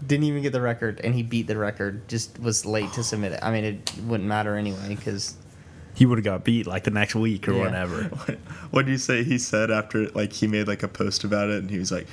didn't 0.06 0.26
even 0.26 0.42
get 0.44 0.52
the 0.54 0.62
record, 0.62 1.02
and 1.04 1.14
he 1.16 1.24
beat 1.24 1.48
the 1.48 1.58
record. 1.58 2.08
Just 2.08 2.40
was 2.40 2.66
late 2.66 2.92
to 2.94 3.04
submit 3.04 3.32
it. 3.34 3.40
I 3.42 3.52
mean, 3.52 3.64
it 3.64 3.92
wouldn't 4.06 4.28
matter 4.30 4.56
anyway 4.56 4.88
because 4.96 5.36
he 5.96 6.06
would 6.06 6.18
have 6.20 6.26
got 6.26 6.44
beat 6.44 6.68
like 6.68 6.84
the 6.84 6.92
next 6.92 7.16
week 7.16 7.48
or 7.48 7.54
Yeah. 7.54 7.64
whatever. 7.64 8.04
what 8.72 8.86
do 8.86 8.92
you 8.92 8.98
say 9.00 9.24
he 9.24 9.38
said 9.40 9.72
after 9.72 10.08
like 10.10 10.34
he 10.34 10.48
made 10.48 10.68
like 10.68 10.84
a 10.84 10.88
post 10.88 11.24
about 11.24 11.50
it 11.50 11.58
and 11.62 11.70
he 11.72 11.80
was 11.80 11.92
like 11.92 12.08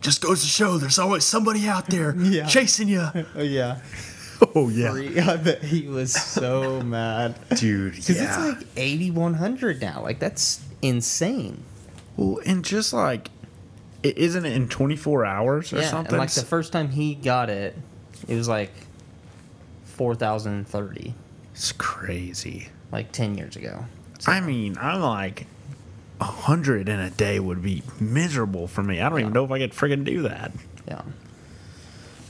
just 0.00 0.20
goes 0.20 0.40
to 0.42 0.46
show 0.48 0.78
there's 0.78 0.98
always 0.98 1.24
somebody 1.24 1.68
out 1.68 1.86
there 1.88 2.14
Yeah. 2.18 2.46
chasing 2.46 2.88
you 2.88 3.00
oh 3.36 3.42
yeah, 3.42 3.78
Oh 4.54 4.68
yeah, 4.68 4.90
Free- 4.92 5.18
I 5.20 5.36
bet 5.36 5.62
he 5.64 5.86
was 5.88 6.12
so 6.12 6.80
mad 6.82 7.34
dude. 7.56 7.92
because 7.92 8.10
Yeah. 8.10 8.24
it's 8.48 8.58
like 8.60 8.66
eighty 8.76 9.10
one 9.10 9.34
hundred 9.34 9.80
now. 9.80 10.02
Like 10.02 10.18
that's 10.20 10.60
insane. 10.82 11.62
well, 12.16 12.40
and 12.46 12.64
just 12.64 12.92
like, 12.92 13.30
i- 14.04 14.14
isn't 14.16 14.44
it 14.44 14.52
in 14.52 14.68
24 14.68 15.24
hours 15.24 15.72
or 15.72 15.80
yeah, 15.80 15.88
something? 15.90 16.14
and 16.14 16.18
like 16.20 16.30
the 16.32 16.42
first 16.44 16.72
time 16.72 16.88
he 16.90 17.14
got 17.14 17.50
it, 17.50 17.76
it 18.26 18.34
was 18.34 18.48
like 18.48 18.72
four 19.84 20.14
thousand 20.14 20.66
thirty, 20.68 21.14
it's 21.54 21.72
crazy. 21.72 22.68
like 22.92 23.12
ten 23.12 23.36
years 23.36 23.56
ago. 23.56 23.84
I 24.26 24.40
mean, 24.40 24.76
I'm 24.80 25.00
like, 25.00 25.46
a 26.20 26.24
hundred 26.24 26.88
in 26.88 26.98
a 27.00 27.10
day 27.10 27.38
would 27.40 27.62
be 27.62 27.82
miserable 28.00 28.66
for 28.68 28.82
me. 28.82 29.00
I 29.00 29.08
don't 29.08 29.20
even 29.20 29.32
know 29.32 29.44
if 29.44 29.50
I 29.50 29.58
could 29.58 29.72
friggin' 29.72 30.04
do 30.04 30.22
that. 30.22 30.52
Yeah. 30.86 31.02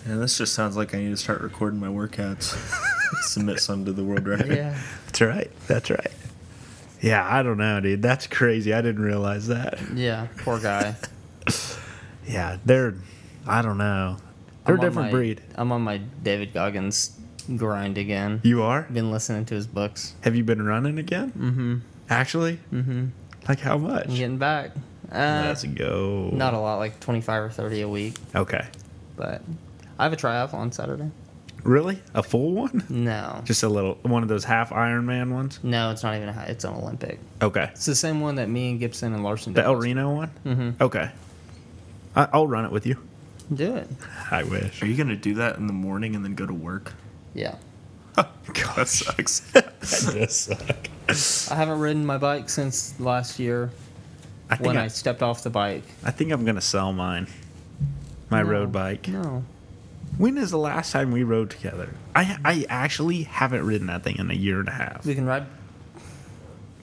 and 0.04 0.20
this 0.22 0.36
just 0.38 0.52
sounds 0.52 0.76
like 0.76 0.94
i 0.94 0.98
need 0.98 1.10
to 1.10 1.16
start 1.16 1.40
recording 1.42 1.78
my 1.78 1.86
workouts 1.86 2.56
submit 3.22 3.60
some 3.60 3.84
to 3.84 3.92
the 3.92 4.02
world 4.02 4.26
record 4.26 4.48
Yeah. 4.48 4.76
That's 5.06 5.20
right. 5.20 5.50
That's 5.68 5.90
right. 5.90 6.10
Yeah, 7.00 7.24
I 7.28 7.42
don't 7.44 7.58
know, 7.58 7.78
dude. 7.80 8.02
That's 8.02 8.26
crazy. 8.26 8.74
I 8.74 8.80
didn't 8.82 9.02
realize 9.02 9.46
that. 9.48 9.78
Yeah. 9.94 10.26
Poor 10.38 10.58
guy. 10.58 10.96
Yeah, 12.28 12.58
they're. 12.64 12.94
I 13.46 13.62
don't 13.62 13.78
know. 13.78 14.16
They're 14.66 14.74
a 14.76 14.78
I'm 14.78 14.84
on 14.84 14.86
different 14.90 15.06
my- 15.08 15.10
breed. 15.18 15.40
I'm 15.56 15.72
on 15.72 15.82
my 15.82 15.98
David 15.98 16.52
Goggins 16.52 17.18
grind 17.56 17.96
again. 17.98 18.40
You 18.44 18.62
are? 18.62 18.82
Been 18.92 19.10
listening 19.10 19.46
to 19.46 19.54
his 19.54 19.66
books. 19.66 20.14
Have 20.22 20.36
you 20.36 20.44
been 20.44 20.62
running 20.66 20.98
again? 20.98 21.32
Mm-hmm. 21.32 21.76
Actually? 22.10 22.58
Mm-hmm. 22.72 23.06
Like 23.48 23.60
how 23.60 23.78
much? 23.78 24.06
I'm 24.08 24.14
getting 24.14 24.38
back. 24.38 24.72
Uh, 25.10 25.44
Let's 25.46 25.64
go. 25.64 26.28
not 26.34 26.52
a 26.52 26.58
lot, 26.58 26.76
like 26.76 27.00
25 27.00 27.42
or 27.44 27.48
30 27.50 27.80
a 27.80 27.88
week. 27.88 28.14
Okay. 28.34 28.66
But 29.16 29.40
I 29.98 30.02
have 30.04 30.12
a 30.12 30.16
triathlon 30.16 30.52
on 30.54 30.72
Saturday. 30.72 31.10
Really? 31.64 31.98
A 32.14 32.22
full 32.22 32.52
one? 32.52 32.84
No, 32.90 33.40
Just 33.44 33.62
a 33.62 33.68
little 33.68 33.98
one 34.02 34.22
of 34.22 34.28
those 34.28 34.44
half 34.44 34.68
Ironman 34.70 35.32
ones? 35.32 35.58
no, 35.62 35.90
it's 35.90 36.02
not 36.02 36.14
even 36.16 36.28
a 36.28 36.32
high. 36.32 36.44
It's 36.44 36.64
an 36.64 36.74
Olympic. 36.74 37.18
Okay. 37.42 37.68
It's 37.72 37.86
the 37.86 37.94
same 37.94 38.20
one 38.20 38.34
that 38.36 38.48
me 38.50 38.70
and 38.70 38.78
Gibson 38.78 39.14
and 39.14 39.24
Larson 39.24 39.54
The. 39.54 39.64
El 39.64 39.76
Reno 39.76 40.14
one? 40.14 40.30
Mm-hmm. 40.44 40.82
Okay. 40.82 41.10
I, 42.18 42.28
I'll 42.32 42.48
run 42.48 42.64
it 42.64 42.72
with 42.72 42.84
you. 42.84 42.96
Do 43.54 43.76
it. 43.76 43.88
I 44.30 44.42
wish. 44.42 44.82
Are 44.82 44.86
you 44.86 44.96
gonna 44.96 45.16
do 45.16 45.34
that 45.34 45.56
in 45.56 45.66
the 45.68 45.72
morning 45.72 46.14
and 46.16 46.24
then 46.24 46.34
go 46.34 46.44
to 46.44 46.52
work? 46.52 46.92
Yeah. 47.32 47.54
that 48.16 48.88
sucks. 48.88 49.40
that 49.52 49.80
does 49.80 50.34
suck. 50.36 50.88
I 51.50 51.54
haven't 51.54 51.78
ridden 51.78 52.04
my 52.04 52.18
bike 52.18 52.50
since 52.50 52.98
last 53.00 53.38
year 53.38 53.70
I 54.50 54.56
think 54.56 54.66
when 54.66 54.76
I, 54.76 54.84
I 54.84 54.88
stepped 54.88 55.22
off 55.22 55.42
the 55.44 55.50
bike. 55.50 55.84
I 56.04 56.10
think 56.10 56.32
I'm 56.32 56.44
gonna 56.44 56.60
sell 56.60 56.92
mine. 56.92 57.28
My 58.30 58.42
No. 58.42 58.48
road 58.48 58.72
bike. 58.72 59.06
No. 59.08 59.44
When 60.18 60.36
is 60.36 60.50
the 60.50 60.58
last 60.58 60.90
time 60.90 61.12
we 61.12 61.22
rode 61.22 61.50
together? 61.50 61.94
I 62.16 62.36
I 62.44 62.66
actually 62.68 63.22
haven't 63.22 63.64
ridden 63.64 63.86
that 63.86 64.02
thing 64.02 64.16
in 64.18 64.30
a 64.30 64.34
year 64.34 64.58
and 64.58 64.68
a 64.68 64.72
half. 64.72 65.06
We 65.06 65.14
can 65.14 65.24
ride. 65.24 65.46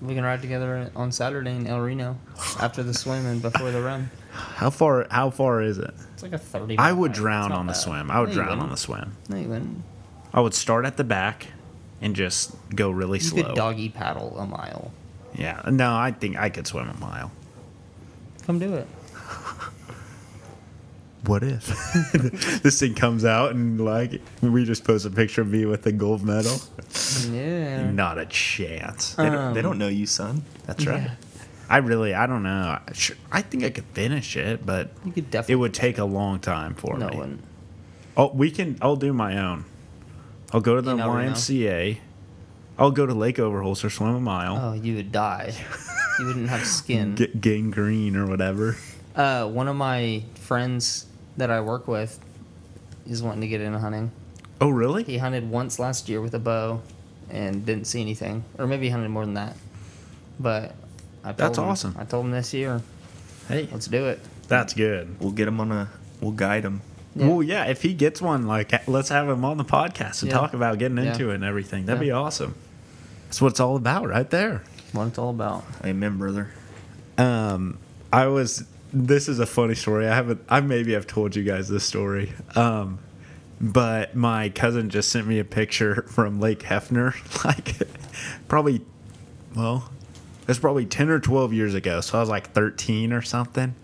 We 0.02 0.16
can 0.16 0.24
ride 0.24 0.42
together 0.42 0.90
on 0.96 1.12
Saturday 1.12 1.52
in 1.52 1.68
El 1.68 1.80
Reno 1.82 2.18
after 2.60 2.82
the 2.82 2.94
swim 2.94 3.26
and 3.26 3.42
before 3.42 3.72
the 3.72 3.82
run. 3.82 4.10
How 4.36 4.70
far? 4.70 5.08
How 5.10 5.30
far 5.30 5.62
is 5.62 5.78
it? 5.78 5.94
It's 6.14 6.24
like 6.24 6.34
a 6.34 6.38
thirty. 6.38 6.78
I 6.78 6.92
would 6.92 7.12
drown 7.14 7.46
It's 7.46 7.50
not 7.50 7.60
on 7.60 7.68
the 7.68 7.74
swim. 7.74 8.12
I 8.12 8.20
would 8.20 8.30
No, 8.30 8.36
drown 8.36 8.50
on 8.50 8.58
wouldn't. 8.58 8.72
the 8.72 8.78
swim. 8.78 9.18
No, 9.30 9.38
you 9.38 9.48
wouldn't. 9.48 9.84
I 10.34 10.42
would 10.42 10.54
start 10.54 10.86
at 10.86 10.98
the 10.98 11.04
back 11.04 11.48
and 12.02 12.16
just 12.16 12.54
go 12.76 12.90
really 12.90 13.20
You 13.20 13.24
slow. 13.26 13.44
could 13.44 13.56
doggy 13.56 13.90
paddle 13.90 14.38
a 14.38 14.46
mile. 14.46 14.92
Yeah. 15.34 15.62
No, 15.70 15.96
I 15.96 16.12
think 16.12 16.38
I 16.38 16.50
could 16.50 16.68
swim 16.68 16.90
a 16.90 17.00
mile. 17.00 17.32
Come 18.46 18.60
do 18.60 18.74
it. 18.76 18.88
What 21.26 21.42
if 21.42 21.66
this 22.62 22.80
thing 22.80 22.94
comes 22.94 23.26
out 23.26 23.52
and 23.56 23.84
like 23.84 24.22
we 24.42 24.64
just 24.64 24.84
post 24.84 25.08
a 25.08 25.10
picture 25.10 25.42
of 25.42 25.48
me 25.48 25.66
with 25.66 25.82
the 25.82 25.92
gold 25.92 26.24
medal? 26.24 26.58
Yeah. 27.32 27.90
Not 27.90 28.20
a 28.20 28.28
chance. 28.28 29.16
They 29.16 29.24
don't, 29.30 29.54
they 29.56 29.60
Um, 29.62 29.64
don't 29.64 29.78
know 29.80 29.88
you, 29.88 30.06
son. 30.06 30.44
That's 30.68 30.86
right. 30.86 31.02
yeah. 31.02 31.12
I 31.70 31.78
really, 31.78 32.13
I 32.13 32.28
don't 32.28 32.43
know. 32.43 32.80
Sure, 32.93 33.16
I 33.32 33.41
think 33.41 33.63
I 33.63 33.70
could 33.70 33.86
finish 33.86 34.36
it, 34.38 34.66
but 34.66 34.91
You 35.03 35.11
could 35.11 35.32
definitely. 35.32 35.53
it 35.53 35.55
would 35.57 35.74
take 35.74 35.97
a 35.97 36.05
long 36.05 36.39
time 36.39 36.76
for 36.76 36.97
No, 36.97 37.07
me. 37.07 37.13
it 37.13 37.18
wouldn't. 37.18 37.43
Oh, 38.18 38.32
we 38.34 38.51
can. 38.51 38.78
I'll 38.82 38.95
do 38.95 39.11
my 39.13 39.38
own. 39.38 39.66
I'll 40.53 40.61
go 40.61 40.76
to 40.76 40.82
the 40.82 40.91
In 40.91 40.99
El 40.99 41.09
Reno? 41.11 41.32
YMCA. 41.34 41.97
I'll 42.78 42.91
go 42.91 43.05
to 43.05 43.13
Lake 43.13 43.38
Overholser, 43.38 43.89
swim 43.91 44.16
a 44.16 44.20
mile, 44.20 44.57
Oh, 44.61 44.74
you 44.74 44.95
would 44.95 45.11
die. 45.11 45.53
you 46.20 46.26
wouldn't 46.28 46.49
have 46.49 46.66
skin. 46.66 47.16
get 47.16 47.39
gangrene 47.41 48.16
or 48.16 48.26
whatever. 48.28 48.76
Uh, 49.16 49.47
one 49.47 49.68
of 49.68 49.76
my 49.76 50.24
friends 50.36 51.05
that 51.38 51.49
I 51.49 51.61
work 51.61 51.88
with 51.88 52.20
is 53.07 53.24
wanting 53.24 53.41
to 53.41 53.47
get 53.47 53.61
into 53.61 53.80
hunting. 53.80 54.11
Oh, 54.61 54.70
really? 54.70 55.03
He 55.03 55.18
hunted 55.18 55.49
once 55.49 55.80
last 55.80 56.07
year 56.09 56.22
with 56.22 56.34
a 56.36 56.39
bow 56.39 56.82
and 57.30 57.66
didn't 57.66 57.86
see 57.88 58.01
anything, 58.01 58.43
or 58.57 58.68
maybe 58.68 58.86
he 58.86 58.91
hunted 58.91 59.09
more 59.09 59.26
than 59.26 59.34
that. 59.36 59.55
But 60.39 60.76
I 61.26 61.34
told 61.34 61.38
That's 61.38 61.58
him, 61.58 61.64
awesome. 61.66 61.96
I 62.00 62.06
told 62.06 62.26
him 62.26 62.32
this 62.32 62.54
year, 62.54 62.82
Hey, 63.48 63.68
let's 63.72 63.88
do 63.88 64.06
it. 64.08 64.20
that's 64.48 64.74
good. 64.74 65.20
We'll 65.20 65.32
get 65.32 65.48
him 65.48 65.60
on 65.60 65.72
a. 65.72 65.90
We'll 66.22 66.32
guide 66.32 66.64
him. 66.64 66.82
Yeah. 67.16 67.28
Well, 67.28 67.44
yeah. 67.44 67.66
If 67.66 67.82
he 67.82 67.94
gets 67.94 68.22
one, 68.22 68.48
like, 68.48 68.88
let's 68.88 69.10
have 69.10 69.28
him 69.30 69.44
on 69.44 69.58
the 69.58 69.66
podcast 69.66 70.22
and 70.22 70.32
Yeah. 70.32 70.38
talk 70.38 70.54
about 70.54 70.78
getting 70.80 70.98
Yeah. 70.98 71.12
into 71.12 71.32
it 71.32 71.36
and 71.36 71.44
everything. 71.44 71.86
That'd 71.86 72.02
Yeah. 72.02 72.06
be 72.08 72.12
awesome. 72.12 72.56
That's 73.26 73.42
what 73.42 73.50
it's 73.52 73.60
all 73.60 73.76
about, 73.76 74.08
right 74.08 74.30
there. 74.30 74.64
What 74.94 75.08
it's 75.08 75.18
all 75.18 75.32
about. 75.32 75.66
Amen, 75.84 76.18
brother. 76.18 76.50
Um, 77.18 77.78
I 78.14 78.28
was. 78.28 78.64
This 78.94 79.28
is 79.28 79.40
a 79.40 79.46
funny 79.46 79.76
story. 79.76 80.08
I 80.08 80.16
haven't. 80.16 80.42
I 80.48 80.62
maybe 80.62 80.96
I've 80.96 81.08
told 81.08 81.36
you 81.36 81.44
guys 81.44 81.68
this 81.68 81.84
story. 81.84 82.32
Um, 82.56 83.00
but 83.60 84.16
my 84.16 84.50
cousin 84.50 84.90
just 84.90 85.10
sent 85.10 85.28
me 85.28 85.40
a 85.40 85.44
picture 85.46 86.04
from 86.10 86.40
Lake 86.40 86.60
Hefner, 86.60 87.14
like 87.46 87.76
probably, 88.48 88.82
well, 89.56 89.90
it's 90.48 90.60
probably 90.60 90.86
ten 90.86 91.10
or 91.10 91.20
twelve 91.20 91.54
years 91.54 91.74
ago. 91.74 92.02
So 92.02 92.18
I 92.18 92.22
was 92.22 92.30
like 92.30 92.52
thirteen 92.52 93.14
or 93.14 93.22
something. 93.22 93.76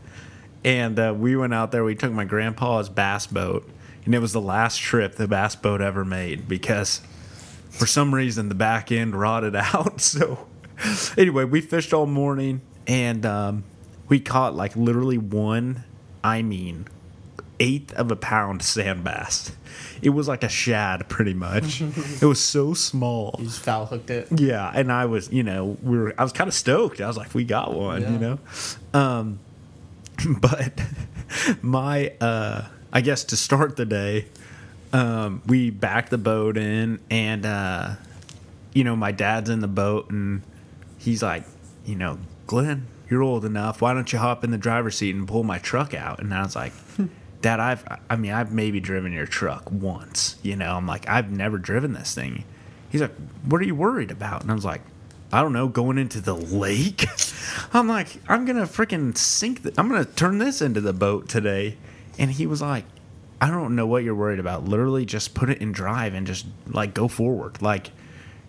And 0.64 1.00
uh, 1.00 1.14
we 1.18 1.36
went 1.36 1.54
out 1.54 1.72
there. 1.72 1.84
We 1.84 1.96
took 1.96 2.12
my 2.12 2.26
grandpa's 2.26 2.88
bass 2.88 3.26
boat, 3.26 3.68
and 4.06 4.14
it 4.14 4.20
was 4.20 4.34
the 4.34 4.42
last 4.42 4.80
trip 4.80 5.16
the 5.16 5.28
bass 5.28 5.56
boat 5.56 5.82
ever 5.82 6.06
made 6.06 6.48
because 6.48 7.02
for 7.70 7.88
some 7.88 8.14
reason 8.14 8.50
the 8.50 8.56
back 8.56 8.92
end 8.92 9.16
rotted 9.16 9.56
out. 9.56 10.02
So 10.02 10.48
anyway, 11.18 11.46
we 11.46 11.62
fished 11.62 11.94
all 11.94 12.06
morning 12.06 12.62
and 12.86 13.26
um, 13.26 13.64
we 14.08 14.20
caught 14.20 14.56
like 14.56 14.76
literally 14.76 15.18
one, 15.18 15.84
I 16.24 16.42
mean, 16.42 16.88
eighth 17.62 17.94
of 17.94 18.12
a 18.12 18.16
pound 18.16 18.64
sand 18.64 19.04
bass. 19.04 19.52
It 20.02 20.10
was 20.10 20.28
like 20.28 20.44
a 20.44 20.50
shad, 20.50 21.08
pretty 21.08 21.36
much. 21.36 21.80
it 21.82 22.26
was 22.26 22.44
so 22.44 22.74
small. 22.74 23.36
You 23.38 23.46
just 23.46 23.62
foul 23.62 23.86
hooked 23.86 24.10
it. 24.10 24.28
Yeah, 24.32 24.70
and 24.74 24.92
I 24.92 25.06
was, 25.06 25.32
you 25.32 25.44
know, 25.44 25.78
we 25.84 25.98
were. 25.98 26.14
I 26.18 26.24
was 26.24 26.34
kind 26.34 26.48
of 26.48 26.56
stoked. 26.56 27.00
I 27.00 27.08
was 27.08 27.18
like, 27.18 27.34
we 27.36 27.44
got 27.44 27.74
one, 27.74 28.02
you 28.02 28.20
know. 28.20 28.40
Um, 28.94 29.40
but 30.42 30.82
my, 31.62 32.14
uh, 32.20 32.68
I 32.92 33.02
guess 33.02 33.24
to 33.26 33.38
start 33.38 33.78
the 33.78 33.86
day, 33.86 34.26
um, 34.92 35.44
we 35.46 35.70
backed 35.70 36.10
the 36.10 36.18
boat 36.18 36.58
in, 36.58 37.00
and 37.12 37.46
uh, 37.46 37.92
you 38.74 38.84
know, 38.84 38.96
my 38.96 39.12
dad's 39.12 39.52
in 39.52 39.60
the 39.60 39.68
boat, 39.68 40.10
and 40.10 40.42
he's 40.98 41.22
like, 41.22 41.44
you 41.86 41.96
know, 41.96 42.18
Glenn, 42.48 42.88
you're 43.08 43.22
old 43.22 43.46
enough. 43.46 43.82
Why 43.82 43.94
don't 43.94 44.12
you 44.12 44.18
hop 44.18 44.44
in 44.44 44.50
the 44.50 44.58
driver's 44.58 44.98
seat 44.98 45.14
and 45.16 45.28
pull 45.28 45.44
my 45.44 45.60
truck 45.60 45.94
out? 45.94 46.20
And 46.20 46.34
I 46.34 46.42
was 46.42 46.56
like. 46.56 46.74
Dad, 47.42 47.60
I've, 47.60 47.84
I 48.10 48.16
mean, 48.16 48.32
I've 48.32 48.52
maybe 48.52 48.80
driven 48.80 49.12
your 49.12 49.26
truck 49.26 49.72
once, 49.72 50.38
you 50.44 50.56
know. 50.56 50.76
I'm 50.76 50.86
like, 50.88 51.08
I've 51.10 51.32
never 51.32 51.58
driven 51.58 51.94
this 51.94 52.14
thing. 52.14 52.44
He's 52.90 53.02
like, 53.02 53.16
What 53.46 53.62
are 53.62 53.66
you 53.66 53.76
worried 53.76 54.12
about? 54.12 54.42
And 54.44 54.52
I 54.52 54.54
was 54.54 54.66
like, 54.66 54.82
I 55.34 55.42
don't 55.42 55.54
know, 55.54 55.68
going 55.68 55.98
into 55.98 56.20
the 56.20 56.36
lake. 56.36 57.06
I'm 57.74 57.88
like, 57.88 58.22
I'm 58.28 58.46
gonna 58.46 58.64
freaking 58.64 59.18
sink. 59.18 59.66
I'm 59.78 59.88
gonna 59.88 60.06
turn 60.06 60.38
this 60.38 60.62
into 60.62 60.82
the 60.82 60.94
boat 60.94 61.30
today. 61.30 61.78
And 62.20 62.32
he 62.32 62.46
was 62.46 62.62
like, 62.62 62.86
I 63.40 63.50
don't 63.50 63.76
know 63.76 63.88
what 63.88 64.04
you're 64.04 64.14
worried 64.14 64.40
about. 64.40 64.66
Literally, 64.66 65.06
just 65.06 65.34
put 65.34 65.50
it 65.50 65.62
in 65.62 65.72
drive 65.72 66.14
and 66.14 66.28
just 66.28 66.46
like 66.68 66.94
go 66.94 67.08
forward. 67.08 67.62
Like, 67.62 67.92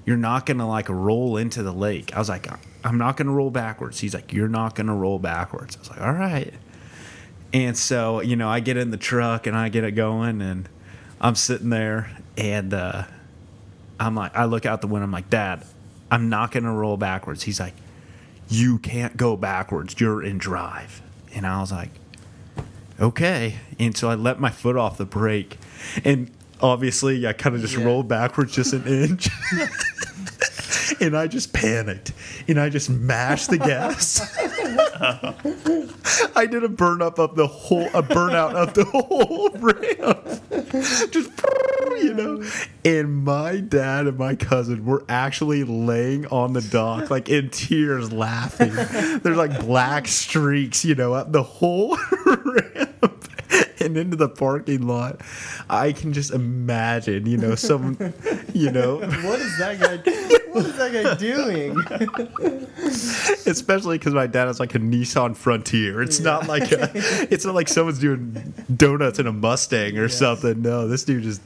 you're 0.05 0.17
not 0.17 0.45
gonna 0.45 0.69
like 0.69 0.89
roll 0.89 1.37
into 1.37 1.63
the 1.63 1.73
lake. 1.73 2.15
I 2.15 2.19
was 2.19 2.29
like, 2.29 2.49
I'm 2.85 2.99
not 2.99 3.17
gonna 3.17 3.33
roll 3.33 3.51
backwards. 3.51 4.01
He's 4.01 4.13
like, 4.13 4.33
You're 4.33 4.49
not 4.49 4.75
gonna 4.75 4.95
roll 4.95 5.19
backwards. 5.19 5.77
I 5.77 5.79
was 5.79 5.91
like, 5.91 6.01
All 6.01 6.13
right. 6.13 6.53
And 7.55 7.77
so, 7.77 8.21
you 8.21 8.37
know, 8.37 8.49
I 8.49 8.61
get 8.61 8.77
in 8.77 8.91
the 8.91 8.97
truck 8.97 9.47
and 9.47 9.57
I 9.57 9.69
get 9.69 9.85
it 9.85 9.93
going 9.93 10.41
and 10.41 10.69
I'm 11.21 11.35
sitting 11.35 11.69
there 11.71 12.11
and 12.37 12.73
uh, 12.73 13.05
I'm 14.01 14.15
like, 14.15 14.35
I 14.37 14.45
look 14.47 14.65
out 14.67 14.81
the 14.81 14.87
window. 14.87 15.05
I'm 15.05 15.13
like, 15.13 15.29
Dad, 15.31 15.65
I'm 16.11 16.29
not 16.29 16.51
going 16.51 16.65
to 16.65 16.71
roll 16.71 16.97
backwards. 16.97 17.43
He's 17.43 17.61
like, 17.61 17.75
You 18.49 18.79
can't 18.79 19.17
go 19.17 19.37
backwards. 19.37 20.01
You're 20.01 20.23
in 20.23 20.39
drive. 20.39 21.03
And 21.35 21.47
I 21.47 21.61
was 21.61 21.71
like, 21.73 21.91
Okay. 23.01 23.57
And 23.79 23.97
so 23.97 24.09
I 24.09 24.15
let 24.15 24.41
my 24.41 24.51
foot 24.51 24.77
off 24.77 24.97
the 24.97 25.05
brake. 25.05 25.59
And 26.05 26.31
obviously, 26.61 27.27
I 27.27 27.33
kind 27.35 27.55
of 27.55 27.61
just 27.63 27.77
Yeah. 27.77 27.85
rolled 27.85 28.09
backwards 28.09 28.55
just 28.55 28.73
an 28.73 28.87
inch. 28.87 29.29
and 31.01 31.17
I 31.17 31.27
just 31.27 31.53
panicked. 31.53 32.13
And 32.49 32.61
I 32.61 32.69
just 32.69 32.91
mashed 32.91 33.51
the 33.51 33.59
gas. 33.59 34.21
I 36.37 36.47
did 36.47 36.65
a 36.65 36.69
burn 36.69 37.03
up 37.03 37.19
of 37.19 37.35
the 37.35 37.47
whole, 37.47 37.87
a 37.89 38.03
burnout 38.03 38.55
of 38.55 38.75
the 38.75 38.85
whole 38.85 39.51
ramp. 39.61 41.11
Just, 41.11 41.31
you 42.03 42.15
know. 42.15 42.43
And 42.85 43.25
my 43.25 43.59
dad 43.59 44.07
and 44.07 44.19
my 44.19 44.35
cousin 44.35 44.85
were 44.85 45.05
actually 45.09 45.65
laying 45.65 46.27
on 46.27 46.53
the 46.53 46.63
dock, 46.63 47.11
like 47.11 47.29
in 47.29 47.51
tears, 47.51 48.13
laughing. 48.13 48.73
There's 48.73 49.37
like 49.37 49.59
black 49.61 50.09
streaks, 50.09 50.85
you 50.85 50.95
know, 50.95 51.15
up 51.15 51.33
the 51.33 51.43
whole 51.43 51.97
ramp 52.27 53.29
and 53.81 53.97
into 53.97 54.17
the 54.17 54.29
parking 54.29 54.87
lot. 54.87 55.21
I 55.69 55.93
can 55.93 56.13
just 56.13 56.33
imagine, 56.33 57.27
you 57.27 57.37
know, 57.37 57.55
some, 57.55 57.97
you 58.55 58.71
know, 58.71 58.99
What 58.99 59.41
is 59.41 59.59
that 59.59 59.79
guy? 59.81 60.39
What 60.53 60.67
is 60.67 60.77
that 60.77 60.93
guy 60.93 61.15
doing? 61.15 61.79
especially 63.47 63.99
because 63.99 64.15
my 64.15 64.27
dad 64.27 64.47
has 64.47 64.61
like 64.61 64.75
a 64.75 64.79
Nissan 64.79 65.35
Frontier. 65.37 66.03
It's 66.03 66.21
not 66.21 66.47
like 66.47 66.71
a, 66.73 66.91
it's 67.33 67.45
not 67.45 67.55
like 67.55 67.69
someone's 67.69 67.99
doing 67.99 68.53
donuts 68.77 69.19
in 69.19 69.27
a 69.27 69.33
Mustang 69.33 69.97
or 69.99 70.09
something. 70.09 70.63
No, 70.63 70.87
this 70.89 71.05
dude 71.05 71.23
just 71.23 71.41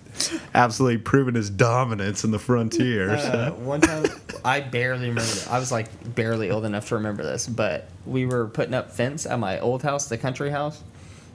absolutely 0.55 0.99
proving 0.99 1.35
his 1.35 1.51
dominance 1.51 2.25
in 2.25 2.31
the 2.31 2.39
Frontier. 2.39 3.11
Uh, 3.13 3.19
so. 3.21 3.55
one 3.61 3.81
time, 3.81 4.07
I 4.45 4.61
barely 4.61 5.09
remember. 5.09 5.31
It. 5.31 5.47
I 5.51 5.59
was 5.59 5.71
like 5.73 5.89
barely 6.15 6.51
old 6.51 6.65
enough 6.65 6.89
to 6.89 6.97
remember 6.97 7.23
this, 7.23 7.47
but 7.47 7.89
we 8.07 8.27
were 8.27 8.47
putting 8.49 8.75
up 8.75 8.91
fence 8.91 9.27
at 9.27 9.39
my 9.39 9.61
old 9.61 9.83
house, 9.83 10.09
the 10.09 10.19
country 10.19 10.51
house, 10.51 10.83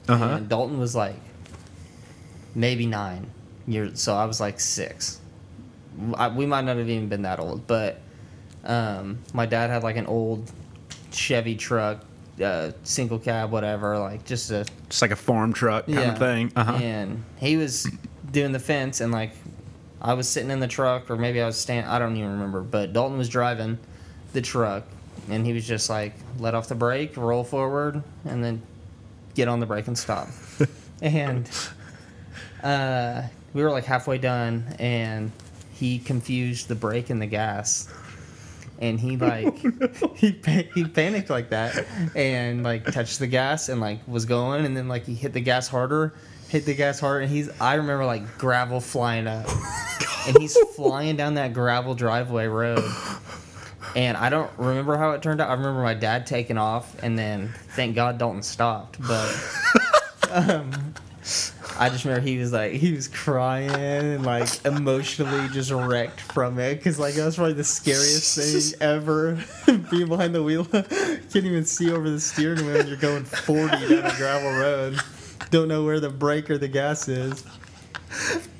Uh-huh. 0.08 0.24
and 0.24 0.48
Dalton 0.48 0.78
was 0.78 0.94
like 0.94 1.16
maybe 2.54 2.86
nine 2.86 3.30
years. 3.66 4.00
So 4.00 4.14
I 4.14 4.26
was 4.26 4.40
like 4.40 4.60
six. 4.60 5.20
I, 6.14 6.28
we 6.28 6.46
might 6.46 6.64
not 6.64 6.76
have 6.76 6.88
even 6.88 7.08
been 7.08 7.22
that 7.22 7.38
old, 7.38 7.66
but 7.66 8.00
um, 8.64 9.18
my 9.32 9.46
dad 9.46 9.70
had 9.70 9.82
like 9.82 9.96
an 9.96 10.06
old 10.06 10.50
Chevy 11.12 11.56
truck, 11.56 12.04
uh, 12.42 12.72
single 12.82 13.18
cab, 13.18 13.50
whatever, 13.50 13.98
like 13.98 14.24
just 14.24 14.50
a 14.50 14.64
Just 14.88 15.02
like 15.02 15.10
a 15.10 15.16
farm 15.16 15.52
truck 15.52 15.86
kind 15.86 16.10
of 16.10 16.18
thing. 16.18 16.52
Uh-huh. 16.56 16.72
and 16.72 17.24
he 17.38 17.56
was 17.56 17.86
doing 18.30 18.52
the 18.52 18.58
fence, 18.58 19.00
and 19.00 19.12
like 19.12 19.32
I 20.00 20.14
was 20.14 20.28
sitting 20.28 20.50
in 20.50 20.60
the 20.60 20.68
truck, 20.68 21.10
or 21.10 21.16
maybe 21.16 21.40
I 21.40 21.46
was 21.46 21.58
standing. 21.58 21.90
I 21.90 21.98
don't 21.98 22.16
even 22.16 22.32
remember. 22.32 22.62
But 22.62 22.92
Dalton 22.92 23.18
was 23.18 23.28
driving 23.28 23.78
the 24.32 24.40
truck, 24.40 24.84
and 25.28 25.46
he 25.46 25.52
was 25.52 25.66
just 25.66 25.90
like, 25.90 26.14
let 26.38 26.54
off 26.54 26.68
the 26.68 26.74
brake, 26.74 27.16
roll 27.16 27.44
forward, 27.44 28.02
and 28.24 28.42
then 28.42 28.62
get 29.34 29.48
on 29.48 29.60
the 29.60 29.66
brake 29.66 29.86
and 29.86 29.96
stop. 29.96 30.28
and 31.02 31.50
uh, 32.62 33.22
we 33.52 33.62
were 33.62 33.70
like 33.70 33.84
halfway 33.84 34.18
done, 34.18 34.74
and 34.78 35.30
he 35.82 35.98
confused 35.98 36.68
the 36.68 36.76
brake 36.76 37.10
and 37.10 37.20
the 37.20 37.26
gas. 37.26 37.88
And 38.78 39.00
he 39.00 39.16
like 39.16 39.58
he 40.14 40.32
pa- 40.32 40.68
he 40.72 40.84
panicked 40.84 41.28
like 41.28 41.50
that 41.50 41.84
and 42.14 42.62
like 42.62 42.84
touched 42.84 43.18
the 43.18 43.26
gas 43.26 43.68
and 43.68 43.80
like 43.80 43.98
was 44.06 44.24
going 44.24 44.64
and 44.64 44.76
then 44.76 44.86
like 44.86 45.04
he 45.04 45.14
hit 45.14 45.32
the 45.32 45.40
gas 45.40 45.68
harder 45.68 46.14
hit 46.48 46.64
the 46.66 46.74
gas 46.74 46.98
harder 46.98 47.20
and 47.20 47.30
he's 47.30 47.48
I 47.60 47.74
remember 47.74 48.04
like 48.04 48.38
gravel 48.38 48.80
flying 48.80 49.28
up 49.28 49.46
and 50.26 50.36
he's 50.38 50.56
flying 50.74 51.16
down 51.16 51.34
that 51.34 51.52
gravel 51.52 51.94
driveway 51.94 52.46
road 52.46 52.84
and 53.94 54.16
I 54.16 54.30
don't 54.30 54.50
remember 54.58 54.96
how 54.96 55.10
it 55.10 55.22
turned 55.22 55.40
out. 55.40 55.50
I 55.50 55.52
remember 55.52 55.82
my 55.82 55.94
dad 55.94 56.26
taking 56.26 56.56
off, 56.56 56.96
and 57.02 57.18
then 57.18 57.52
thank 57.70 57.94
God 57.94 58.16
Dalton 58.16 58.42
stopped. 58.42 58.98
But 59.00 59.36
um, 60.30 60.94
I 61.78 61.88
just 61.88 62.04
remember 62.04 62.26
he 62.26 62.38
was 62.38 62.52
like 62.52 62.72
he 62.72 62.92
was 62.92 63.08
crying 63.08 63.70
and 63.70 64.24
like 64.24 64.64
emotionally 64.64 65.48
just 65.48 65.70
wrecked 65.70 66.20
from 66.20 66.58
it 66.58 66.76
because 66.76 66.98
like 66.98 67.14
that 67.14 67.24
was 67.24 67.36
probably 67.36 67.54
the 67.54 67.64
scariest 67.64 68.36
thing 68.36 68.80
ever. 68.80 69.38
Being 69.90 70.08
behind 70.08 70.34
the 70.34 70.42
wheel, 70.42 70.64
can't 70.70 71.34
even 71.36 71.64
see 71.64 71.90
over 71.90 72.08
the 72.10 72.20
steering 72.20 72.66
wheel. 72.66 72.76
and 72.76 72.88
You're 72.88 72.98
going 72.98 73.24
40 73.24 73.88
down 73.88 74.10
a 74.10 74.16
gravel 74.16 74.50
road. 74.52 74.98
Don't 75.50 75.68
know 75.68 75.84
where 75.84 76.00
the 76.00 76.10
brake 76.10 76.50
or 76.50 76.58
the 76.58 76.68
gas 76.68 77.08
is. 77.08 77.44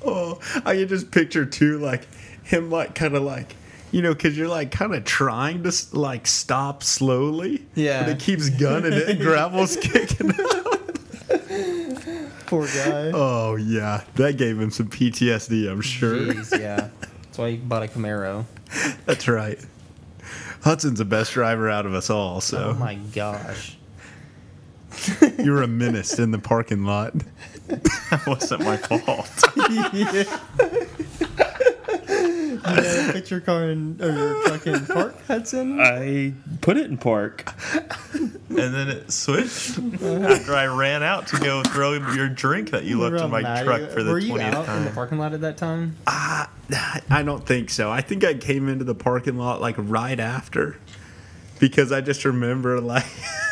Oh, 0.05 0.39
I 0.65 0.75
can 0.75 0.87
just 0.87 1.11
picture 1.11 1.45
too, 1.45 1.77
like 1.79 2.07
him, 2.43 2.69
like 2.69 2.95
kind 2.95 3.15
of 3.15 3.23
like, 3.23 3.55
you 3.91 4.01
know, 4.01 4.13
because 4.13 4.37
you're 4.37 4.47
like 4.47 4.71
kind 4.71 4.93
of 4.93 5.05
trying 5.05 5.63
to 5.63 5.71
like 5.93 6.27
stop 6.27 6.83
slowly. 6.83 7.65
Yeah. 7.75 8.03
But 8.03 8.09
it 8.13 8.19
keeps 8.19 8.49
gunning 8.49 8.93
it, 8.93 9.07
and 9.09 9.19
gravel's 9.19 9.75
kicking. 9.77 10.33
Poor 12.53 12.67
guy. 12.67 13.11
Oh 13.13 13.55
yeah, 13.55 14.03
that 14.15 14.37
gave 14.37 14.59
him 14.59 14.71
some 14.71 14.87
PTSD. 14.87 15.69
I'm 15.71 15.81
sure. 15.81 16.15
Jeez, 16.15 16.59
yeah. 16.59 16.89
That's 17.23 17.37
why 17.37 17.51
he 17.51 17.57
bought 17.57 17.83
a 17.83 17.87
Camaro. 17.87 18.45
That's 19.05 19.27
right. 19.27 19.59
Hudson's 20.61 20.99
the 20.99 21.05
best 21.05 21.33
driver 21.33 21.69
out 21.69 21.85
of 21.85 21.93
us 21.93 22.09
all, 22.09 22.41
So. 22.41 22.69
Oh 22.69 22.73
my 22.75 22.95
gosh. 22.95 23.77
you 25.39 25.51
were 25.51 25.63
a 25.63 25.67
menace 25.67 26.19
in 26.19 26.31
the 26.31 26.39
parking 26.39 26.85
lot. 26.85 27.13
That 27.67 28.23
wasn't 28.27 28.63
my 28.63 28.77
fault. 28.77 29.43
You 29.93 30.25
gotta 32.63 33.09
put 33.13 33.29
your 33.31 33.39
car 33.41 33.69
in 33.69 33.97
or 34.01 34.11
your 34.11 34.43
truck 34.47 34.67
in 34.67 34.85
park, 34.85 35.25
Hudson. 35.27 35.79
I 35.79 36.33
put 36.61 36.77
it 36.77 36.85
in 36.89 36.97
park, 36.97 37.51
and 38.13 38.39
then 38.49 38.89
it 38.89 39.11
switched 39.11 39.77
after 39.79 40.53
I 40.55 40.65
ran 40.67 41.03
out 41.03 41.27
to 41.27 41.37
go 41.39 41.61
throw 41.63 41.93
your 42.13 42.29
drink 42.29 42.71
that 42.71 42.83
you 42.85 42.99
left 43.01 43.23
in 43.23 43.29
my 43.29 43.63
truck 43.63 43.89
for 43.91 44.03
the 44.03 44.11
Were 44.11 44.19
you 44.19 44.29
twentieth 44.29 44.53
out 44.55 44.67
in 44.77 44.83
the 44.83 44.89
time. 44.89 44.93
parking 44.95 45.17
lot 45.19 45.33
at 45.33 45.41
that 45.41 45.57
time? 45.57 45.95
Ah, 46.07 46.49
I 47.09 47.23
don't 47.23 47.45
think 47.45 47.69
so. 47.69 47.91
I 47.91 48.01
think 48.01 48.23
I 48.23 48.33
came 48.35 48.67
into 48.69 48.83
the 48.85 48.95
parking 48.95 49.37
lot 49.37 49.61
like 49.61 49.75
right 49.77 50.19
after, 50.19 50.77
because 51.59 51.91
I 51.91 52.01
just 52.01 52.25
remember 52.25 52.79
like 52.81 53.05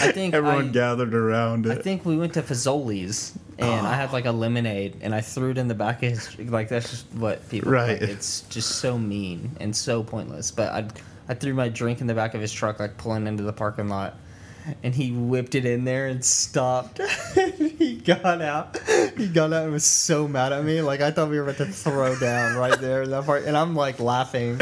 I 0.00 0.12
think 0.12 0.34
everyone 0.34 0.68
I, 0.68 0.72
gathered 0.72 1.14
around 1.14 1.66
it. 1.66 1.78
I 1.78 1.82
think 1.82 2.04
we 2.04 2.16
went 2.16 2.34
to 2.34 2.42
Fazoli's 2.42 3.36
and 3.58 3.86
I 3.86 3.94
had 3.94 4.10
ah. 4.10 4.12
like 4.12 4.26
a 4.26 4.32
lemonade 4.32 4.98
and 5.00 5.14
I 5.14 5.20
threw 5.20 5.50
it 5.50 5.58
in 5.58 5.68
the 5.68 5.74
back 5.74 6.02
of 6.02 6.10
his 6.10 6.38
like 6.38 6.68
that's 6.68 6.90
just 6.90 7.06
what 7.14 7.48
people 7.48 7.72
Right. 7.72 8.00
like, 8.00 8.10
it's 8.10 8.42
just 8.42 8.76
so 8.76 8.98
mean 8.98 9.50
and 9.60 9.74
so 9.74 10.02
pointless. 10.02 10.50
But 10.50 10.72
I 10.72 10.88
I 11.28 11.34
threw 11.34 11.54
my 11.54 11.68
drink 11.68 12.00
in 12.00 12.06
the 12.06 12.14
back 12.14 12.34
of 12.34 12.40
his 12.40 12.52
truck 12.52 12.78
like 12.78 12.96
pulling 12.98 13.26
into 13.26 13.42
the 13.42 13.52
parking 13.52 13.88
lot. 13.88 14.16
And 14.82 14.94
he 14.94 15.12
whipped 15.12 15.54
it 15.54 15.64
in 15.64 15.84
there 15.84 16.06
and 16.06 16.24
stopped. 16.24 17.00
he 17.34 17.96
got 17.96 18.42
out. 18.42 18.78
He 19.16 19.28
got 19.28 19.52
out 19.52 19.64
and 19.64 19.72
was 19.72 19.84
so 19.84 20.26
mad 20.26 20.52
at 20.52 20.64
me. 20.64 20.82
Like 20.82 21.00
I 21.00 21.10
thought 21.10 21.30
we 21.30 21.38
were 21.38 21.44
about 21.44 21.58
to 21.58 21.66
throw 21.66 22.18
down 22.18 22.56
right 22.56 22.78
there 22.80 23.02
in 23.02 23.10
that 23.10 23.24
part. 23.24 23.44
And 23.44 23.56
I'm 23.56 23.74
like 23.74 24.00
laughing 24.00 24.58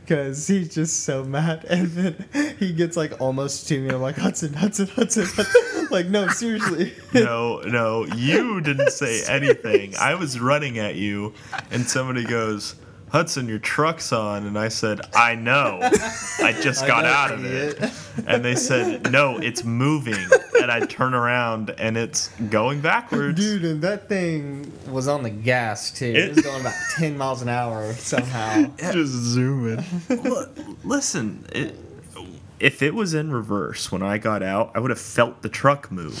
because 0.00 0.46
he's 0.46 0.74
just 0.74 1.04
so 1.04 1.24
mad. 1.24 1.66
And 1.70 1.88
then 1.92 2.56
he 2.58 2.72
gets 2.72 2.96
like 2.96 3.20
almost 3.20 3.68
to 3.68 3.80
me. 3.80 3.88
I'm 3.88 4.02
like 4.02 4.16
Hudson, 4.16 4.52
Hudson, 4.52 4.88
Hudson. 4.88 5.26
Hudson. 5.26 5.86
like 5.90 6.06
no, 6.06 6.28
seriously. 6.28 6.94
No, 7.14 7.60
no, 7.60 8.04
you 8.04 8.60
didn't 8.60 8.90
say 8.90 9.22
anything. 9.28 9.94
I 9.96 10.14
was 10.14 10.38
running 10.38 10.78
at 10.78 10.96
you, 10.96 11.34
and 11.70 11.86
somebody 11.86 12.24
goes, 12.24 12.74
"Hudson, 13.10 13.48
your 13.48 13.58
truck's 13.58 14.12
on," 14.12 14.46
and 14.46 14.58
I 14.58 14.68
said, 14.68 15.00
"I 15.14 15.34
know. 15.34 15.78
I 15.82 16.56
just 16.62 16.82
I 16.84 16.86
got 16.88 17.04
know, 17.04 17.10
out 17.10 17.30
of 17.32 17.44
idiot. 17.44 17.78
it." 17.80 17.92
And 18.26 18.44
they 18.44 18.54
said, 18.54 19.10
"No, 19.12 19.38
it's 19.38 19.64
moving." 19.64 20.16
And 20.60 20.70
I 20.70 20.80
turn 20.80 21.14
around, 21.14 21.70
and 21.78 21.96
it's 21.96 22.28
going 22.50 22.80
backwards. 22.80 23.40
Dude, 23.40 23.64
and 23.64 23.80
that 23.82 24.08
thing 24.08 24.70
was 24.90 25.08
on 25.08 25.22
the 25.22 25.30
gas 25.30 25.90
too. 25.90 26.06
It, 26.06 26.16
It- 26.16 26.34
was 26.36 26.44
going 26.44 26.60
about 26.60 26.74
ten 26.96 27.16
miles 27.16 27.42
an 27.42 27.48
hour 27.48 27.92
somehow. 27.94 28.70
just 28.92 29.12
zooming. 29.12 29.84
L- 30.10 30.48
listen, 30.84 31.44
it, 31.52 31.76
if 32.58 32.82
it 32.82 32.94
was 32.94 33.14
in 33.14 33.32
reverse 33.32 33.90
when 33.90 34.02
I 34.02 34.18
got 34.18 34.42
out, 34.42 34.72
I 34.74 34.80
would 34.80 34.90
have 34.90 35.00
felt 35.00 35.40
the 35.40 35.48
truck 35.48 35.90
move. 35.90 36.14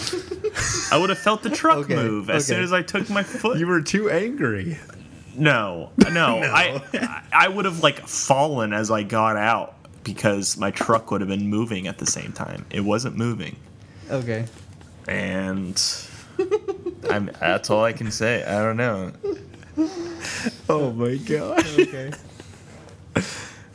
I 0.90 0.96
would 0.96 1.10
have 1.10 1.18
felt 1.18 1.42
the 1.42 1.50
truck 1.50 1.78
Okay, 1.84 1.94
move 1.96 2.30
as 2.30 2.46
soon 2.46 2.56
okay. 2.56 2.64
as 2.64 2.72
I 2.72 2.80
took 2.82 3.10
my 3.10 3.22
foot. 3.22 3.58
You 3.58 3.66
were 3.66 3.82
too 3.82 4.08
angry. 4.08 4.78
no, 5.50 5.90
no, 6.12 6.40
I 6.42 7.22
I 7.32 7.48
would 7.48 7.64
have 7.64 7.82
like 7.82 8.06
fallen 8.06 8.72
as 8.72 8.90
I 8.90 9.02
got 9.02 9.36
out 9.36 9.74
because 10.04 10.56
my 10.56 10.70
truck 10.70 11.10
would 11.10 11.20
have 11.22 11.28
been 11.28 11.48
moving 11.48 11.86
at 11.86 11.98
the 11.98 12.06
same 12.06 12.32
time. 12.32 12.66
It 12.70 12.80
wasn't 12.80 13.16
moving, 13.16 13.56
Okay. 14.10 14.46
and 15.08 15.80
I'm 17.10 17.30
that's 17.40 17.70
all 17.70 17.82
I 17.84 17.92
can 17.92 18.10
say. 18.10 18.44
I 18.44 18.62
don't 18.62 18.76
know. 18.76 19.12
Oh 20.68 20.92
my 20.92 21.16
gosh. 21.16 21.78
Okay. 21.78 22.12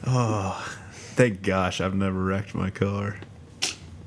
Oh, 0.08 0.78
thank 1.16 1.42
gosh 1.42 1.82
I've 1.82 1.96
never 1.96 2.24
wrecked 2.24 2.54
my 2.54 2.70
car. 2.70 3.18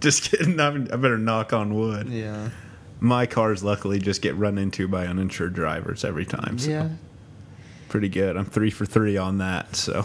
Just 0.01 0.31
kidding. 0.31 0.61
I'm, 0.61 0.87
I 0.93 0.97
better 0.97 1.19
knock 1.19 1.53
on 1.53 1.75
wood. 1.75 2.09
Yeah. 2.09 2.51
My 3.01 3.27
cars 3.27 3.65
luckily 3.65 3.99
just 3.99 4.23
get 4.23 4.37
run 4.37 4.59
into 4.59 4.87
by 4.89 5.07
uninsured 5.07 5.55
drivers 5.55 6.05
every 6.05 6.25
time. 6.25 6.59
So 6.59 6.71
Yeah. 6.71 6.89
Pretty 7.89 8.09
good. 8.09 8.37
I'm 8.37 8.45
three 8.45 8.71
for 8.71 8.87
three 8.87 9.17
on 9.17 9.39
that. 9.39 9.75
So 9.77 10.05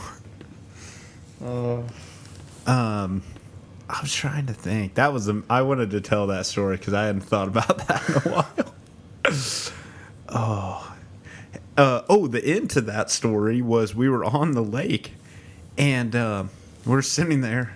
Oh. 1.43 1.83
um, 2.65 3.21
I 3.89 3.99
was 4.01 4.13
trying 4.13 4.45
to 4.47 4.53
think. 4.53 4.95
That 4.95 5.11
was 5.13 5.25
the, 5.25 5.43
I 5.49 5.61
wanted 5.63 5.91
to 5.91 6.01
tell 6.01 6.27
that 6.27 6.45
story 6.45 6.77
because 6.77 6.93
I 6.93 7.05
hadn't 7.05 7.21
thought 7.21 7.47
about 7.49 7.77
that 7.87 8.09
in 8.09 8.15
a 8.15 8.35
while. 8.35 8.73
oh, 10.29 10.95
uh, 11.77 12.01
oh, 12.09 12.27
the 12.27 12.43
end 12.43 12.69
to 12.71 12.81
that 12.81 13.09
story 13.09 13.61
was 13.61 13.93
we 13.93 14.07
were 14.09 14.23
on 14.23 14.51
the 14.51 14.63
lake, 14.63 15.13
and 15.77 16.15
uh, 16.15 16.45
we're 16.85 17.01
sitting 17.01 17.41
there, 17.41 17.73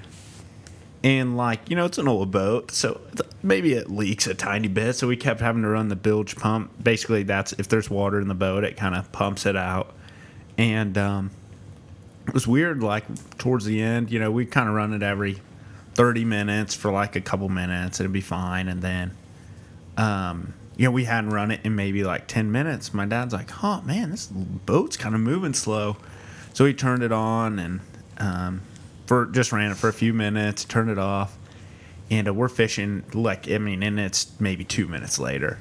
and 1.04 1.36
like 1.36 1.70
you 1.70 1.76
know 1.76 1.86
it's 1.86 1.98
an 1.98 2.08
old 2.08 2.32
boat, 2.32 2.72
so 2.72 3.02
maybe 3.44 3.74
it 3.74 3.90
leaks 3.90 4.28
a 4.28 4.34
tiny 4.34 4.68
bit. 4.68 4.94
So 4.94 5.08
we 5.08 5.18
kept 5.18 5.40
having 5.42 5.64
to 5.64 5.68
run 5.70 5.90
the 5.90 5.96
bilge 5.96 6.36
pump. 6.36 6.72
Basically, 6.82 7.24
that's 7.24 7.54
if 7.54 7.68
there's 7.68 7.90
water 7.90 8.22
in 8.22 8.28
the 8.28 8.36
boat, 8.36 8.64
it 8.64 8.78
kind 8.78 8.96
of 8.96 9.12
pumps 9.12 9.46
it 9.46 9.56
out, 9.58 9.94
and 10.58 10.98
um, 10.98 11.32
it 12.28 12.34
was 12.34 12.48
weird. 12.48 12.84
Like 12.84 13.06
towards 13.38 13.66
the 13.66 13.82
end, 13.82 14.12
you 14.12 14.20
know, 14.20 14.32
we 14.32 14.46
kind 14.46 14.68
of 14.68 14.76
run 14.76 14.94
it 14.94 15.04
every 15.04 15.42
thirty 15.94 16.26
minutes 16.26 16.76
for 16.76 16.92
like 16.92 17.16
a 17.16 17.22
couple 17.22 17.50
minutes, 17.50 18.00
it'd 18.00 18.14
be 18.14 18.22
fine, 18.22 18.68
and 18.68 18.82
then, 18.82 19.12
um, 19.98 20.54
you 20.76 20.86
know, 20.86 20.92
we 20.92 21.06
hadn't 21.06 21.32
run 21.32 21.50
it 21.52 21.62
in 21.64 21.76
maybe 21.76 22.04
like 22.04 22.28
ten 22.28 22.52
minutes. 22.52 22.94
My 22.94 23.06
dad's 23.06 23.34
like, 23.34 23.64
"Oh 23.64 23.82
man, 23.82 24.12
this 24.12 24.28
boat's 24.28 24.98
kind 24.98 25.16
of 25.16 25.22
moving 25.22 25.54
slow," 25.54 25.98
so 26.54 26.66
he 26.66 26.74
turned 26.74 27.04
it 27.04 27.12
on 27.12 27.60
and 27.60 27.80
um, 28.20 28.62
for 29.08 29.26
just 29.28 29.52
ran 29.52 29.72
it 29.72 29.78
for 29.78 29.90
a 29.90 29.94
few 29.94 30.14
minutes, 30.14 30.66
turned 30.66 30.90
it 30.90 31.00
off, 31.00 31.38
and 32.12 32.28
uh, 32.28 32.34
we're 32.34 32.50
fishing 32.50 33.04
like 33.14 33.50
I 33.50 33.58
mean, 33.58 33.82
and 33.82 34.00
it's 34.00 34.40
maybe 34.40 34.64
two 34.64 34.88
minutes 34.88 35.18
later, 35.18 35.60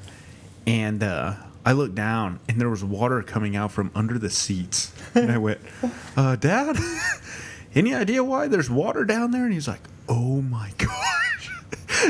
and 0.67 1.01
uh, 1.01 1.33
I 1.67 1.73
looked 1.73 1.95
down 1.95 2.39
and 2.47 2.61
there 2.61 2.69
was 2.69 2.81
water 2.81 3.21
coming 3.21 3.57
out 3.57 3.73
from 3.73 3.91
under 3.93 4.17
the 4.17 4.29
seats, 4.29 4.93
and 5.13 5.29
I 5.29 5.37
went, 5.37 5.59
uh, 6.15 6.37
"Dad, 6.37 6.77
any 7.75 7.93
idea 7.93 8.23
why 8.23 8.47
there's 8.47 8.69
water 8.69 9.03
down 9.03 9.31
there?" 9.31 9.43
And 9.43 9.51
he's 9.51 9.67
like, 9.67 9.81
"Oh 10.07 10.41
my 10.41 10.71
gosh!" 10.77 11.51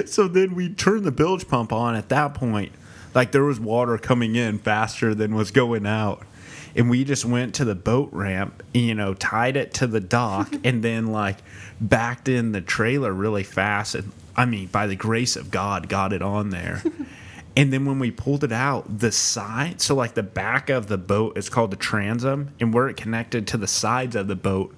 so 0.05 0.27
then 0.27 0.53
we 0.53 0.69
turned 0.69 1.05
the 1.05 1.11
bilge 1.11 1.47
pump 1.47 1.73
on. 1.73 1.95
At 1.95 2.09
that 2.09 2.35
point, 2.35 2.71
like 3.15 3.31
there 3.31 3.43
was 3.43 3.59
water 3.59 3.97
coming 3.97 4.35
in 4.35 4.59
faster 4.59 5.15
than 5.15 5.33
was 5.33 5.49
going 5.49 5.87
out. 5.87 6.21
And 6.75 6.87
we 6.87 7.03
just 7.03 7.25
went 7.25 7.55
to 7.55 7.65
the 7.65 7.73
boat 7.73 8.09
ramp, 8.11 8.61
you 8.75 8.93
know, 8.93 9.15
tied 9.15 9.57
it 9.57 9.73
to 9.75 9.87
the 9.87 9.99
dock, 9.99 10.53
and 10.63 10.83
then 10.83 11.07
like 11.07 11.37
backed 11.81 12.29
in 12.29 12.51
the 12.51 12.61
trailer 12.61 13.11
really 13.11 13.41
fast. 13.41 13.95
And 13.95 14.11
I 14.35 14.45
mean, 14.45 14.67
by 14.67 14.85
the 14.85 14.95
grace 14.95 15.35
of 15.35 15.49
God, 15.49 15.89
got 15.89 16.13
it 16.13 16.21
on 16.21 16.51
there. 16.51 16.83
And 17.57 17.73
then 17.73 17.85
when 17.85 17.97
we 17.97 18.11
pulled 18.11 18.43
it 18.43 18.51
out, 18.51 18.99
the 18.99 19.11
side, 19.11 19.81
so 19.81 19.95
like 19.95 20.13
the 20.13 20.21
back 20.21 20.69
of 20.69 20.85
the 20.85 20.97
boat 20.97 21.39
is 21.39 21.49
called 21.49 21.71
the 21.71 21.75
transom, 21.75 22.53
and 22.59 22.71
where 22.71 22.87
it 22.87 22.97
connected 22.97 23.47
to 23.47 23.57
the 23.57 23.65
sides 23.65 24.15
of 24.15 24.27
the 24.27 24.35
boat 24.35 24.75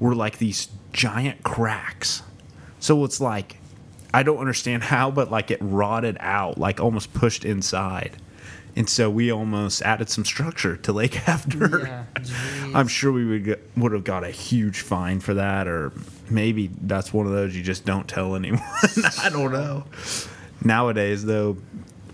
were 0.00 0.14
like 0.14 0.38
these 0.38 0.68
giant 0.94 1.42
cracks. 1.42 2.22
So 2.80 3.04
it's 3.04 3.20
like, 3.20 3.58
I 4.14 4.22
don't 4.22 4.38
understand 4.38 4.82
how, 4.84 5.10
but 5.10 5.30
like 5.30 5.50
it 5.50 5.58
rotted 5.60 6.16
out, 6.20 6.56
like 6.56 6.80
almost 6.80 7.12
pushed 7.12 7.44
inside. 7.44 8.16
And 8.74 8.88
so 8.88 9.10
we 9.10 9.30
almost 9.30 9.82
added 9.82 10.08
some 10.08 10.24
structure 10.24 10.78
to 10.78 10.92
Lake 10.94 11.28
After. 11.28 11.80
Yeah. 11.86 12.04
I'm 12.74 12.88
sure 12.88 13.12
we 13.12 13.26
would 13.26 13.44
get, 13.44 13.70
would 13.76 13.92
have 13.92 14.04
got 14.04 14.24
a 14.24 14.30
huge 14.30 14.80
fine 14.80 15.20
for 15.20 15.34
that, 15.34 15.68
or 15.68 15.92
maybe 16.30 16.70
that's 16.80 17.12
one 17.12 17.26
of 17.26 17.32
those 17.32 17.54
you 17.54 17.62
just 17.62 17.84
don't 17.84 18.08
tell 18.08 18.34
anyone. 18.34 18.62
I 19.22 19.28
don't 19.30 19.52
know. 19.52 19.84
Nowadays, 20.64 21.26
though, 21.26 21.58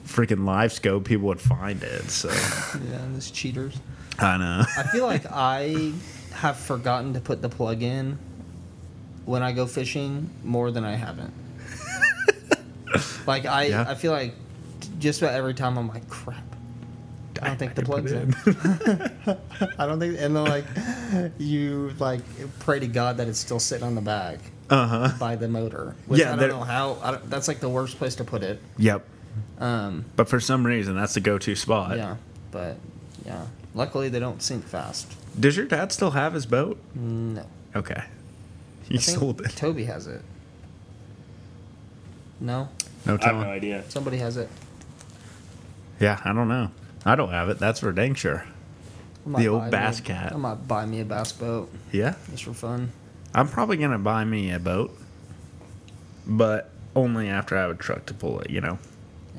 freaking 0.09 0.45
live 0.45 0.73
scope, 0.73 1.05
people 1.05 1.29
would 1.29 1.41
find 1.41 1.83
it. 1.83 2.11
So 2.11 2.29
Yeah, 2.91 2.99
those 3.13 3.31
cheaters. 3.31 3.77
I 4.19 4.37
know. 4.39 4.65
I 4.77 4.83
feel 4.85 5.07
like 5.07 5.27
I 5.31 5.93
have 6.33 6.57
forgotten 6.57 7.15
to 7.15 7.21
put 7.21 7.43
the 7.43 7.49
plug 7.49 7.83
in 7.83 8.19
when 9.27 9.43
I 9.43 9.53
go 9.53 9.67
fishing 9.67 10.31
more 10.43 10.71
than 10.71 10.85
I 10.85 10.97
haven't. 10.97 11.33
like 13.27 13.45
I, 13.47 13.65
Yeah. 13.67 13.85
I 13.89 13.95
feel 13.95 14.13
like 14.13 14.35
just 14.99 15.21
about 15.23 15.35
every 15.35 15.55
time 15.55 15.77
I'm 15.79 15.89
like, 15.89 16.09
crap. 16.09 16.43
I 17.41 17.49
don't 17.49 17.57
think 17.57 17.77
the 17.77 17.83
plug's 17.85 18.11
it 18.11 18.23
in. 18.23 18.35
I 19.79 19.87
don't 19.87 20.01
think, 20.01 20.17
and 20.19 20.35
then 20.35 20.45
like 20.45 20.65
you 21.39 21.93
like 22.01 22.23
pray 22.59 22.81
to 22.81 22.89
God 22.89 23.19
that 23.19 23.29
it's 23.29 23.39
still 23.39 23.61
sitting 23.61 23.87
on 23.87 23.95
the 23.95 24.01
bag 24.01 24.41
Uh 24.71 24.87
huh. 24.89 25.13
by 25.21 25.37
the 25.37 25.47
motor. 25.47 25.95
Which 26.07 26.19
Yeah, 26.21 26.33
I 26.33 26.37
don't 26.37 26.49
know 26.49 26.61
how. 26.65 26.99
I 27.01 27.13
don't, 27.13 27.31
that's 27.31 27.47
like 27.47 27.61
the 27.61 27.69
worst 27.69 27.97
place 27.99 28.17
to 28.17 28.25
put 28.25 28.43
it. 28.43 28.61
Yep. 28.79 29.05
Um, 29.59 30.05
But 30.17 30.29
for 30.29 30.39
some 30.41 30.65
reason, 30.67 30.95
that's 30.97 31.15
the 31.15 31.21
go-to 31.21 31.55
spot. 31.57 31.97
yeah, 31.97 32.17
but 32.51 32.77
yeah. 33.27 33.47
Luckily, 33.75 34.09
they 34.09 34.21
don't 34.21 34.41
sink 34.43 34.65
fast. 34.65 35.13
Does 35.39 35.57
your 35.57 35.67
dad 35.67 35.93
still 35.93 36.13
have 36.13 36.33
his 36.35 36.47
boat? 36.47 36.79
No. 36.95 37.45
Okay. 37.77 38.03
He 38.89 38.95
I 38.97 38.99
think 38.99 39.19
sold 39.19 39.41
it. 39.43 39.51
Toby 39.57 39.85
has 39.85 40.07
it. 40.07 40.23
No, 42.41 42.69
No 43.05 43.19
I 43.21 43.27
have 43.27 43.37
no 43.37 43.51
idea. 43.51 43.85
somebody 43.89 44.17
has 44.19 44.37
it. 44.37 44.49
Yeah, 46.01 46.21
I 46.25 46.33
don't 46.33 46.49
know. 46.49 46.71
I 47.05 47.17
don't 47.17 47.31
have 47.31 47.49
it. 47.49 47.59
That's 47.59 47.81
for 47.81 47.93
dang 47.93 48.15
sure. 48.15 48.45
The 49.27 49.49
old 49.49 49.61
buy 49.63 49.67
me 49.67 49.71
bass 49.73 50.01
cat. 50.01 50.33
I 50.33 50.37
might 50.37 50.67
buy 50.69 50.87
me 50.87 51.01
a 51.01 51.05
bass 51.05 51.33
boat 51.33 51.71
Yeah. 51.93 52.15
just 52.31 52.45
for 52.45 52.55
fun. 52.55 52.93
I'm 53.35 53.49
probably 53.49 53.77
gonna 53.77 53.99
buy 53.99 54.25
me 54.25 54.51
a 54.53 54.59
boat, 54.59 54.97
but 56.27 56.71
only 56.97 57.29
after 57.29 57.57
I 57.57 57.63
have 57.63 57.71
a 57.73 57.75
truck 57.75 58.07
to 58.07 58.15
pull 58.15 58.41
it. 58.41 58.51
You 58.51 58.61
know. 58.61 58.79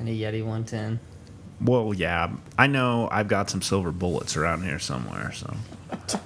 And 0.00 0.08
a 0.08 0.12
Yeti 0.12 0.40
110. 0.40 0.98
Well, 1.60 1.94
yeah, 1.94 2.32
I 2.58 2.66
know 2.66 3.08
I've 3.12 3.28
got 3.28 3.50
some 3.50 3.62
silver 3.62 3.92
bullets 3.92 4.36
around 4.36 4.64
here 4.64 4.78
somewhere. 4.78 5.30
So. 5.32 5.54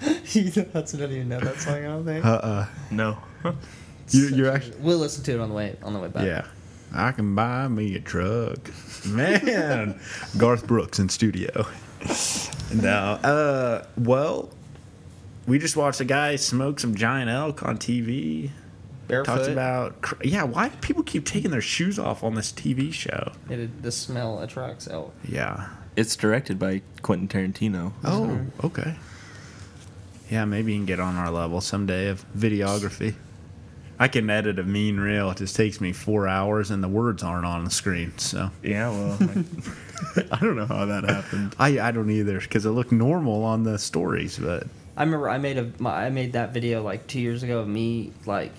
That's 0.00 0.94
not 0.94 1.10
even 1.10 1.28
know 1.28 1.40
that 1.40 1.60
song. 1.60 1.74
I 1.74 1.82
don't 1.82 2.04
think. 2.04 2.24
Uh. 2.24 2.28
uh 2.28 2.66
No. 2.90 3.16
You, 4.12 4.26
you're 4.26 4.50
actually. 4.50 4.76
We'll 4.80 4.98
listen 4.98 5.22
to 5.22 5.34
it 5.34 5.38
on 5.38 5.50
the 5.50 5.54
way 5.54 5.76
on 5.84 5.92
the 5.92 6.00
way 6.00 6.08
back. 6.08 6.26
Yeah. 6.26 6.44
I 6.92 7.12
can 7.12 7.34
buy 7.36 7.68
me 7.68 7.94
a 7.94 8.00
truck. 8.00 8.58
Man, 9.06 10.00
Garth 10.36 10.66
Brooks 10.66 10.98
in 10.98 11.08
studio. 11.08 11.66
No, 12.74 12.90
uh, 13.22 13.86
well, 13.96 14.50
we 15.46 15.58
just 15.58 15.76
watched 15.76 16.00
a 16.00 16.04
guy 16.04 16.36
smoke 16.36 16.80
some 16.80 16.94
giant 16.94 17.30
elk 17.30 17.62
on 17.62 17.78
TV. 17.78 18.50
Barefoot. 19.10 19.36
Talks 19.36 19.48
about, 19.48 19.96
yeah, 20.24 20.44
why 20.44 20.68
do 20.68 20.76
people 20.78 21.02
keep 21.02 21.24
taking 21.26 21.50
their 21.50 21.60
shoes 21.60 21.98
off 21.98 22.22
on 22.24 22.34
this 22.34 22.52
TV 22.52 22.92
show? 22.92 23.32
it, 23.48 23.82
the 23.82 23.92
smell 23.92 24.40
attracts 24.40 24.88
elk. 24.88 25.14
Yeah. 25.28 25.68
It's 25.96 26.16
directed 26.16 26.58
by 26.58 26.82
Quentin 27.02 27.28
Tarantino. 27.28 27.92
Oh, 28.04 28.40
okay. 28.64 28.96
Yeah, 30.30 30.44
maybe 30.44 30.72
you 30.72 30.78
can 30.78 30.86
get 30.86 31.00
on 31.00 31.16
our 31.16 31.30
level 31.30 31.60
someday 31.60 32.08
of 32.08 32.24
videography. 32.32 33.14
I 33.98 34.08
can 34.08 34.30
edit 34.30 34.58
a 34.58 34.62
mean 34.62 34.98
reel. 34.98 35.30
It 35.30 35.36
just 35.36 35.54
takes 35.54 35.78
me 35.78 35.92
four 35.92 36.26
hours, 36.26 36.70
and 36.70 36.82
the 36.82 36.88
words 36.88 37.22
aren't 37.22 37.44
on 37.44 37.64
the 37.64 37.70
screen. 37.70 38.16
So 38.16 38.50
Yeah, 38.62 38.88
well, 38.88 39.18
I, 40.16 40.24
I 40.32 40.40
don't 40.40 40.56
know 40.56 40.64
how 40.64 40.86
that 40.86 41.04
happened. 41.04 41.54
I, 41.58 41.78
I 41.80 41.90
don't 41.90 42.08
either 42.08 42.40
because 42.40 42.64
it 42.64 42.70
looked 42.70 42.92
normal 42.92 43.44
on 43.44 43.64
the 43.64 43.78
stories, 43.78 44.38
but 44.38 44.66
I 44.96 45.02
remember 45.02 45.28
I 45.28 45.36
made 45.36 45.58
a 45.58 45.70
my, 45.78 46.06
I 46.06 46.10
made 46.10 46.32
that 46.32 46.54
video 46.54 46.82
like 46.82 47.06
two 47.08 47.20
years 47.20 47.42
ago 47.42 47.58
of 47.58 47.68
me 47.68 48.12
like. 48.24 48.54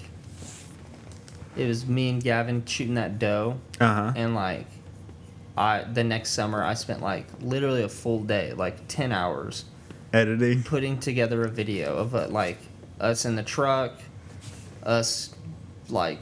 It 1.55 1.67
was 1.67 1.85
me 1.85 2.09
and 2.09 2.23
Gavin 2.23 2.65
shooting 2.65 2.95
that 2.95 3.19
doe, 3.19 3.59
uh 3.79 3.93
huh. 3.93 4.13
and 4.15 4.35
like, 4.35 4.67
I 5.57 5.83
the 5.83 6.03
next 6.03 6.31
summer 6.31 6.63
I 6.63 6.75
spent 6.75 7.01
like 7.01 7.25
literally 7.41 7.83
a 7.83 7.89
full 7.89 8.23
day, 8.23 8.53
like 8.53 8.87
ten 8.87 9.11
hours, 9.11 9.65
Editing. 10.13 10.63
putting 10.63 10.99
together 10.99 11.43
a 11.43 11.49
video 11.49 11.97
of 11.97 12.15
uh, 12.15 12.27
like 12.29 12.57
us 12.99 13.25
in 13.25 13.35
the 13.35 13.43
truck, 13.43 13.93
us 14.83 15.35
like 15.89 16.19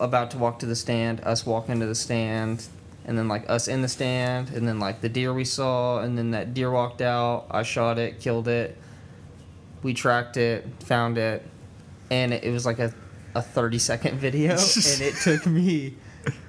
about 0.00 0.30
to 0.32 0.38
walk 0.38 0.58
to 0.60 0.66
the 0.66 0.76
stand, 0.76 1.20
us 1.20 1.46
walking 1.46 1.78
to 1.80 1.86
the 1.86 1.94
stand, 1.94 2.66
and 3.04 3.16
then 3.16 3.28
like 3.28 3.48
us 3.48 3.68
in 3.68 3.82
the 3.82 3.88
stand, 3.88 4.50
and 4.50 4.66
then 4.66 4.80
like 4.80 5.00
the 5.00 5.08
deer 5.08 5.32
we 5.32 5.44
saw, 5.44 6.00
and 6.00 6.18
then 6.18 6.32
that 6.32 6.54
deer 6.54 6.70
walked 6.70 7.02
out. 7.02 7.46
I 7.50 7.62
shot 7.62 7.98
it, 7.98 8.20
killed 8.20 8.48
it. 8.48 8.76
We 9.82 9.94
tracked 9.94 10.36
it, 10.36 10.66
found 10.84 11.18
it, 11.18 11.46
and 12.10 12.32
it 12.32 12.52
was 12.52 12.64
like 12.64 12.78
a, 12.78 12.94
a 13.34 13.42
30 13.42 13.78
second 13.78 14.18
video, 14.18 14.52
and 14.52 15.00
it 15.00 15.14
took 15.22 15.46
me 15.46 15.94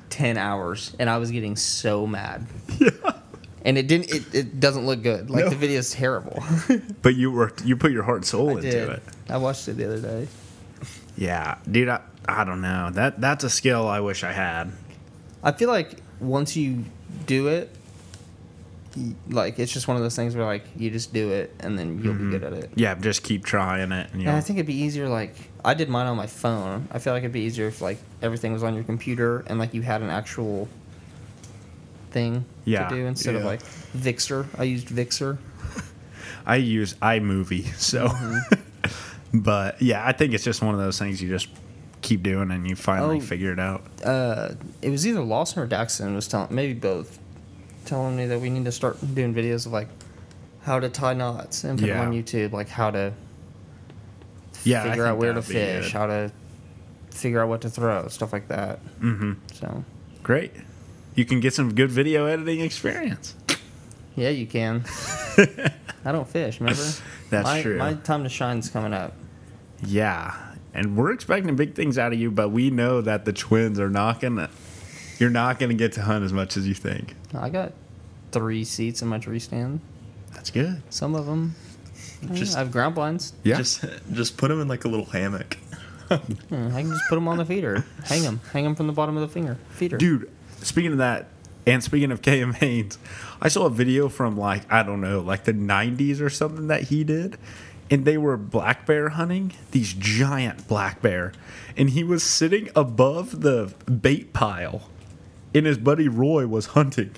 10 0.10 0.38
hours, 0.38 0.96
and 1.00 1.10
I 1.10 1.18
was 1.18 1.32
getting 1.32 1.56
so 1.56 2.06
mad. 2.06 2.46
Yeah. 2.80 2.90
And 3.66 3.78
it 3.78 3.88
didn't. 3.88 4.14
It, 4.14 4.36
it 4.36 4.60
doesn't 4.60 4.86
look 4.86 5.02
good. 5.04 5.30
Like 5.30 5.46
No. 5.46 5.52
the 5.52 5.76
is 5.76 5.92
terrible. 5.92 6.44
But 7.02 7.16
you 7.16 7.32
worked. 7.32 7.64
You 7.64 7.78
put 7.78 7.92
your 7.92 8.04
heart 8.04 8.18
and 8.18 8.26
soul 8.26 8.50
I 8.50 8.52
into 8.54 8.72
did. 8.72 8.90
it. 8.90 9.04
I 9.30 9.38
watched 9.38 9.68
it 9.70 9.78
the 9.78 9.86
other 9.86 10.00
day. 10.02 10.28
Yeah, 11.16 11.58
dude. 11.70 11.88
I, 11.88 12.02
I 12.28 12.44
don't 12.44 12.62
know. 12.62 12.90
That 12.92 13.22
that's 13.22 13.44
a 13.44 13.50
skill 13.50 13.88
I 13.88 14.02
wish 14.02 14.24
I 14.24 14.34
had. 14.34 14.72
I 15.42 15.54
feel 15.54 15.70
like 15.70 15.98
once 16.20 16.56
you 16.56 16.84
do 17.26 17.48
it, 17.48 17.74
like 19.30 19.60
it's 19.60 19.72
just 19.72 19.88
one 19.88 19.98
of 19.98 20.04
those 20.04 20.16
things 20.16 20.36
where 20.36 20.46
like 20.46 20.66
you 20.76 20.90
just 20.90 21.14
do 21.14 21.32
it 21.32 21.54
and 21.60 21.78
then 21.78 22.02
you'll 22.04 22.14
be 22.14 22.20
mm-hmm. 22.20 22.32
good 22.32 22.44
at 22.44 22.54
it. 22.54 22.70
Yeah, 22.76 22.96
just 22.96 23.24
keep 23.24 23.46
trying 23.46 23.92
it. 23.92 24.10
And, 24.12 24.22
you 24.22 24.28
And 24.28 24.38
I 24.38 24.42
think 24.42 24.58
it'd 24.60 24.68
be 24.68 24.76
easier. 24.76 25.10
Like 25.10 25.36
I 25.66 25.74
did 25.74 25.90
mine 25.90 26.08
on 26.08 26.18
my 26.18 26.28
phone. 26.28 26.88
I 26.92 27.00
feel 27.00 27.14
like 27.14 27.22
it'd 27.24 27.32
be 27.32 27.42
easier 27.42 27.68
if 27.68 27.82
like 27.82 27.98
everything 28.22 28.52
was 28.54 28.64
on 28.64 28.76
your 28.76 28.84
computer 28.84 29.44
and 29.48 29.60
like 29.60 29.74
you 29.74 29.82
had 29.82 30.02
an 30.02 30.10
actual 30.10 30.68
thing 32.12 32.46
Yeah, 32.66 32.88
to 32.90 32.96
do 32.96 33.06
instead 33.06 33.36
of 33.36 33.44
like 33.44 33.62
Vixer. 33.94 34.46
I 34.58 34.64
used 34.64 34.88
Vixer. 34.88 35.38
I 36.46 36.58
use 36.58 36.94
iMovie, 36.96 37.74
so. 37.76 38.08
Mm-hmm. 38.08 39.40
but 39.42 39.82
yeah, 39.82 40.06
I 40.06 40.12
think 40.12 40.34
it's 40.34 40.44
just 40.44 40.62
one 40.62 40.74
of 40.76 40.80
those 40.82 41.00
things 41.00 41.22
you 41.22 41.30
just 41.30 41.48
keep 42.02 42.22
doing 42.22 42.52
and 42.52 42.68
you 42.70 42.76
finally 42.76 43.18
Oh. 43.18 43.22
figure 43.22 43.54
it 43.54 43.60
out. 43.60 43.82
Uh, 44.04 44.50
it 44.82 44.90
was 44.90 45.08
either 45.08 45.22
Lawson 45.22 45.64
or 45.64 45.68
Daxton 45.68 46.14
was 46.16 46.28
telling 46.28 46.54
maybe 46.54 46.74
both 46.74 47.20
telling 47.86 48.16
me 48.16 48.26
that 48.28 48.40
we 48.40 48.50
need 48.50 48.66
to 48.66 48.72
start 48.72 48.98
doing 49.16 49.34
videos 49.34 49.66
of 49.66 49.72
like 49.72 49.88
how 50.64 50.80
to 50.80 50.90
tie 50.90 51.14
knots 51.14 51.64
and 51.64 51.80
put 51.80 51.88
Yeah. 51.88 52.00
them 52.00 52.10
on 52.10 52.14
YouTube, 52.14 52.52
like 52.52 52.68
how 52.70 52.92
to 52.92 53.14
Yeah, 54.64 54.84
figure 54.84 55.06
out 55.06 55.18
where 55.18 55.34
to 55.34 55.42
fish, 55.42 55.92
how 55.92 56.08
to 56.08 56.32
figure 57.12 57.42
out 57.42 57.50
what 57.50 57.62
to 57.62 57.70
throw, 57.70 58.08
stuff 58.08 58.34
like 58.34 58.48
that. 58.48 58.80
Mm-hmm. 59.00 59.34
So 59.54 59.84
Great. 60.24 60.52
You 61.16 61.26
can 61.26 61.42
get 61.42 61.54
some 61.54 61.76
good 61.76 61.92
video 61.92 62.26
editing 62.26 62.62
experience. 62.62 63.36
yeah, 64.16 64.30
you 64.30 64.48
can. 64.48 64.84
I 66.06 66.12
don't 66.12 66.28
fish, 66.28 66.60
remember? 66.60 66.82
That's 67.30 67.46
my, 67.46 67.62
true. 67.62 67.78
My 67.78 67.94
time 67.94 68.24
to 68.24 68.30
shine's 68.30 68.70
coming 68.70 68.94
up. 68.94 69.14
Yeah, 69.86 70.34
and 70.74 70.96
we're 70.96 71.12
expecting 71.12 71.56
big 71.56 71.76
things 71.76 71.98
out 71.98 72.14
of 72.14 72.20
you, 72.20 72.32
but 72.32 72.50
we 72.50 72.70
know 72.70 73.02
that 73.02 73.26
the 73.26 73.34
twins 73.34 73.80
are 73.80 73.90
not 73.90 74.22
gonna. 74.22 74.50
You're 75.20 75.30
not 75.30 75.60
gonna 75.60 75.74
get 75.74 75.94
to 75.94 76.02
hunt 76.02 76.24
as 76.24 76.34
much 76.34 76.58
as 76.58 76.68
you 76.68 76.74
think. 76.74 77.16
I 77.34 77.50
got 77.50 77.74
three 78.32 78.64
seats 78.64 79.02
in 79.02 79.08
my 79.10 79.20
tree 79.20 79.40
stand. 79.40 79.82
That's 80.34 80.50
good. 80.50 80.82
Some 80.90 81.16
of 81.16 81.26
them, 81.26 81.56
Just- 82.34 82.56
I 82.56 82.60
have 82.60 82.72
ground 82.72 82.96
blinds. 82.96 83.34
Yeah. 83.44 83.58
Just 83.58 83.84
just 84.12 84.38
put 84.38 84.48
them 84.50 84.62
in 84.62 84.68
like 84.68 84.86
a 84.86 84.88
little 84.88 85.06
hammock. 85.06 85.58
Hmm, 86.10 86.68
I 86.76 86.82
can 86.82 86.90
just 86.92 87.04
put 87.10 87.16
them 87.16 87.28
on 87.28 87.38
the 87.38 87.46
feeder, 87.46 87.86
hang 88.06 88.22
them, 88.22 88.40
hang 88.52 88.64
them 88.66 88.76
from 88.76 88.88
the 88.88 88.94
bottom 88.94 89.16
of 89.18 89.22
the 89.22 89.28
finger 89.28 89.58
feeder. 89.72 89.98
Dude, 89.98 90.30
speaking 90.62 90.92
of 90.92 90.98
that, 91.00 91.28
and 91.66 91.84
speaking 91.84 92.12
of 92.12 92.22
Cam 92.24 92.54
Hanes, 92.54 92.98
I 93.42 93.48
saw 93.48 93.66
a 93.66 93.70
video 93.70 94.10
from 94.10 94.38
like, 94.38 94.72
I 94.72 94.84
don't 94.84 95.02
know, 95.02 95.22
like 95.22 95.46
the 95.46 95.54
90s 95.54 96.22
or 96.22 96.30
something 96.30 96.68
that 96.68 96.84
he 96.84 97.04
did. 97.04 97.38
And 97.92 98.06
they 98.06 98.18
were 98.18 98.38
black 98.38 98.86
bear 98.86 99.10
hunting, 99.10 99.54
these 99.72 99.94
giant 99.94 100.68
black 100.68 101.02
bear. 101.02 101.32
And 101.78 101.90
he 101.92 102.04
was 102.04 102.24
sitting 102.24 102.70
above 102.76 103.42
the 103.42 103.74
bait 103.90 104.34
pile, 104.34 104.90
and 105.54 105.66
his 105.66 105.78
buddy 105.78 106.08
Roy 106.08 106.48
was 106.48 106.68
hunting. 106.68 107.12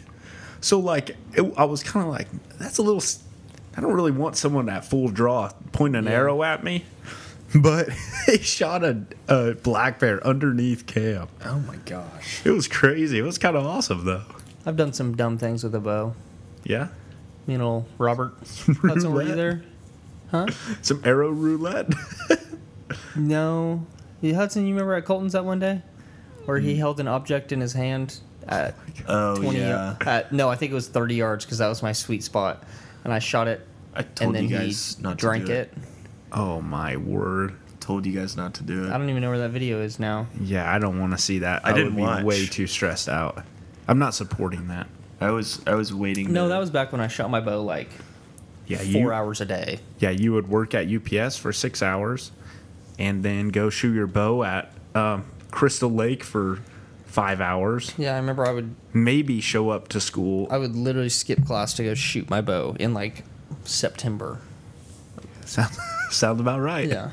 So, 0.61 0.79
like, 0.79 1.11
it, 1.33 1.53
I 1.55 1.65
was 1.65 1.83
kind 1.83 2.05
of 2.05 2.11
like, 2.11 2.27
that's 2.57 2.77
a 2.77 2.81
little. 2.81 2.99
s- 3.01 3.23
I 3.77 3.81
don't 3.81 3.93
really 3.93 4.11
want 4.11 4.37
someone 4.37 4.69
at 4.69 4.85
full 4.85 5.09
draw 5.09 5.51
pointing 5.71 5.99
an 5.99 6.05
Yeah. 6.05 6.11
arrow 6.11 6.43
at 6.43 6.63
me. 6.63 6.85
But 7.53 7.89
they 8.27 8.39
shot 8.39 8.83
a, 8.83 9.03
a 9.29 9.53
black 9.53 9.99
bear 9.99 10.25
underneath 10.27 10.85
camp. 10.87 11.29
Oh 11.45 11.59
my 11.59 11.77
gosh. 11.85 12.41
It 12.43 12.51
was 12.51 12.67
crazy. 12.67 13.17
It 13.19 13.21
was 13.21 13.37
kind 13.37 13.55
of 13.55 13.65
awesome 13.65 14.03
though. 14.03 14.23
I've 14.65 14.75
done 14.75 14.91
some 14.91 15.15
dumb 15.15 15.37
things 15.37 15.63
with 15.63 15.73
a 15.73 15.79
bow. 15.79 16.15
Yeah. 16.65 16.89
You 17.47 17.57
know, 17.57 17.85
Robert 17.97 18.33
Hudson, 18.81 19.13
were 19.13 19.21
you 19.21 19.35
there? 19.35 19.63
Huh? 20.31 20.47
Some 20.81 21.01
arrow 21.05 21.29
roulette. 21.29 21.93
No. 23.15 23.85
Hudson, 24.23 24.65
you 24.65 24.73
remember 24.73 24.95
at 24.95 25.05
Colton's 25.05 25.33
that 25.33 25.45
one 25.45 25.59
day? 25.59 25.81
Where 26.45 26.59
Mm. 26.59 26.63
he 26.63 26.75
held 26.75 26.99
an 26.99 27.07
object 27.07 27.51
in 27.51 27.61
his 27.61 27.73
hand 27.73 28.19
at 28.47 28.75
Oh 29.07 29.35
20 29.37 29.59
yeah. 29.59 29.95
at, 30.01 30.33
no, 30.33 30.49
I 30.49 30.55
think 30.55 30.71
it 30.71 30.75
was 30.75 30.87
30 30.87 31.15
yards 31.15 31.45
because 31.45 31.59
that 31.59 31.67
was 31.67 31.81
my 31.83 31.91
sweet 31.91 32.23
spot. 32.23 32.63
And 33.05 33.13
I 33.13 33.19
shot 33.19 33.47
it, 33.47 33.65
I 33.93 34.01
told 34.01 34.29
and 34.29 34.35
then 34.35 34.43
you 34.49 34.57
guys 34.57 34.95
he 34.97 35.03
not 35.03 35.11
to 35.11 35.15
drank 35.25 35.45
do 35.45 35.53
it. 35.53 35.73
oh 36.33 36.59
my 36.61 36.97
word. 36.97 37.55
Told 37.79 38.05
you 38.07 38.13
guys 38.19 38.35
not 38.35 38.55
to 38.55 38.63
do 38.63 38.85
it. 38.85 38.89
I 38.91 38.97
don't 38.97 39.09
even 39.11 39.21
know 39.21 39.29
where 39.29 39.37
that 39.39 39.51
video 39.51 39.79
is 39.79 39.99
now. 39.99 40.25
Yeah, 40.41 40.69
I 40.73 40.79
don't 40.79 40.99
want 40.99 41.11
to 41.13 41.19
see 41.19 41.39
that. 41.39 41.63
I 41.63 41.71
didn't 41.71 41.93
would 41.93 41.97
be 41.97 42.01
watch. 42.01 42.23
way 42.23 42.45
too 42.47 42.65
stressed 42.65 43.07
out. 43.07 43.43
I'm 43.87 43.99
not 43.99 44.15
supporting 44.15 44.67
that. 44.69 44.87
I 45.21 45.29
was 45.29 45.61
I 45.67 45.75
was 45.75 45.93
waiting. 45.93 46.33
No, 46.33 46.43
to- 46.45 46.49
that 46.49 46.57
was 46.57 46.71
back 46.71 46.91
when 46.91 46.99
I 46.99 47.07
shot 47.07 47.29
my 47.29 47.39
bow 47.41 47.61
like 47.61 47.89
Yeah, 48.65 48.79
four 48.79 48.85
you. 48.87 49.11
hours 49.11 49.39
a 49.39 49.45
day. 49.45 49.79
Yeah, 49.99 50.09
you 50.09 50.33
would 50.33 50.49
work 50.49 50.73
at 50.73 50.87
UPS 50.91 51.37
for 51.37 51.53
six 51.53 51.83
hours, 51.83 52.31
and 52.97 53.21
then 53.21 53.49
go 53.49 53.69
shoot 53.69 53.93
your 53.93 54.07
bow 54.07 54.41
at 54.43 54.71
um, 54.95 55.25
Crystal 55.51 55.91
Lake 55.91 56.23
for 56.23 56.59
five 57.15 57.39
hours. 57.39 57.93
Yeah, 57.97 58.13
I 58.13 58.17
remember 58.17 58.45
I 58.45 58.51
would 58.51 58.75
Maybe 58.93 59.39
show 59.39 59.69
up 59.69 59.87
to 59.89 60.01
school. 60.01 60.47
I 60.51 60.57
would 60.57 60.75
literally 60.75 61.07
skip 61.07 61.45
class 61.45 61.73
to 61.75 61.83
go 61.83 61.93
shoot 61.93 62.29
my 62.29 62.41
bow 62.41 62.75
in 62.77 62.93
like 62.93 63.23
September. 63.63 64.39
Sounds, 65.45 65.79
sounds 66.11 66.41
about 66.41 66.59
right. 66.59 66.89
Yeah. 66.89 67.11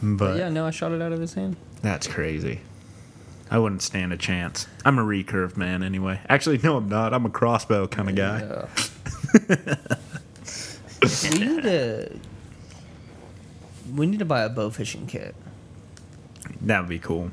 but 0.00 0.16
But 0.16 0.38
yeah, 0.38 0.48
no, 0.48 0.64
I 0.64 0.70
shot 0.70 0.92
it 0.92 1.02
out 1.02 1.10
of 1.12 1.20
his 1.20 1.34
hand. 1.34 1.56
that's 1.82 2.06
crazy. 2.06 2.60
I 3.50 3.58
wouldn't 3.58 3.82
stand 3.82 4.12
a 4.12 4.16
chance. 4.16 4.68
I'm 4.84 4.96
a 4.96 5.02
recurve 5.02 5.56
man 5.56 5.82
anyway. 5.82 6.20
Actually, 6.28 6.58
no, 6.58 6.76
I'm 6.76 6.88
not. 6.88 7.12
I'm 7.12 7.26
a 7.26 7.30
crossbow 7.30 7.88
kind 7.88 8.08
of 8.10 8.14
guy. 8.14 8.38
Yeah. 8.38 9.76
we 11.24 11.38
need 11.46 11.62
to 11.64 12.16
we 13.92 14.06
need 14.06 14.20
to 14.20 14.24
buy 14.24 14.42
a 14.42 14.48
bow 14.48 14.70
fishing 14.70 15.08
kit. 15.08 15.34
That 16.60 16.78
would 16.78 16.88
be 16.88 17.00
cool. 17.00 17.32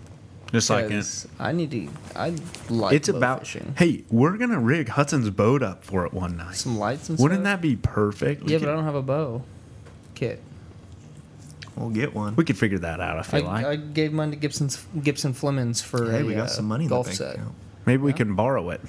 Just 0.52 0.70
like 0.70 0.86
it. 0.86 0.92
'cause 0.92 1.28
I 1.40 1.52
need 1.52 1.72
to. 1.72 1.90
I 2.16 2.34
like. 2.70 2.94
It's 2.96 3.10
bow 3.10 3.18
about. 3.18 3.40
fishing. 3.42 3.74
Hey, 3.78 4.04
we're 4.10 4.38
gonna 4.38 4.60
rig 4.60 4.88
Hudson's 4.90 5.30
boat 5.30 5.62
up 5.62 5.84
for 5.84 6.06
it 6.06 6.14
one 6.14 6.38
night. 6.38 6.56
Some 6.56 6.78
lights 6.78 7.10
and 7.10 7.18
stuff. 7.18 7.24
Wouldn't 7.24 7.42
stuff. 7.42 7.56
that 7.58 7.62
be 7.62 7.76
perfect? 7.76 8.44
We 8.44 8.54
Yeah, 8.54 8.60
could, 8.60 8.66
but 8.66 8.72
I 8.72 8.76
don't 8.76 8.86
have 8.86 8.96
a 8.96 9.02
bow 9.02 9.44
kit. 10.16 10.42
We'll 11.76 11.90
get 11.90 12.16
one. 12.16 12.36
we 12.36 12.44
could 12.46 12.58
figure 12.58 12.80
that 12.80 13.00
out. 13.02 13.18
I 13.18 13.20
I, 13.20 13.24
feel 13.24 13.44
like 13.44 13.66
I 13.66 13.76
gave 13.76 14.12
mine 14.14 14.32
to 14.32 14.36
Gibson's 14.38 14.84
Gibson 15.04 15.34
Flemings 15.34 15.82
for 15.82 16.10
hey, 16.12 16.22
a 16.22 16.26
we 16.26 16.34
got 16.34 16.46
uh, 16.46 16.48
some 16.48 16.66
money 16.66 16.86
in 16.86 16.90
golf 16.90 17.06
the 17.06 17.10
bank 17.12 17.18
set. 17.18 17.36
account. 17.36 17.54
maybe 17.86 18.02
we 18.04 18.14
can 18.14 18.34
borrow 18.34 18.70
it. 18.72 18.82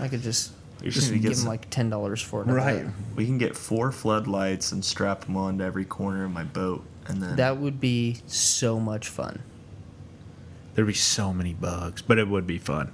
I 0.00 0.08
could 0.08 0.22
just 0.22 0.52
We 0.80 0.86
just 0.88 0.96
just 0.96 1.10
need 1.12 1.18
to 1.18 1.22
get 1.22 1.28
give 1.28 1.38
him 1.38 1.40
some- 1.42 1.48
like 1.48 1.70
ten 1.70 1.88
dollars 1.90 2.20
for 2.20 2.42
it. 2.42 2.48
I 2.48 2.52
Right. 2.52 2.84
bet. 2.84 2.94
We 3.14 3.24
can 3.26 3.38
get 3.38 3.56
four 3.56 3.92
floodlights 3.92 4.72
and 4.72 4.84
strap 4.84 5.26
them 5.26 5.36
onto 5.36 5.62
every 5.64 5.84
corner 5.84 6.24
of 6.24 6.32
my 6.32 6.44
boat, 6.44 6.84
and 7.06 7.22
then 7.22 7.36
That 7.36 7.58
would 7.58 7.80
be 7.80 8.18
so 8.26 8.78
much 8.80 9.08
fun. 9.08 9.42
There'd 10.74 10.86
be 10.86 10.94
so 10.94 11.32
many 11.32 11.52
bugs, 11.54 12.02
but 12.02 12.18
it 12.18 12.28
would 12.28 12.46
be 12.46 12.58
fun. 12.58 12.92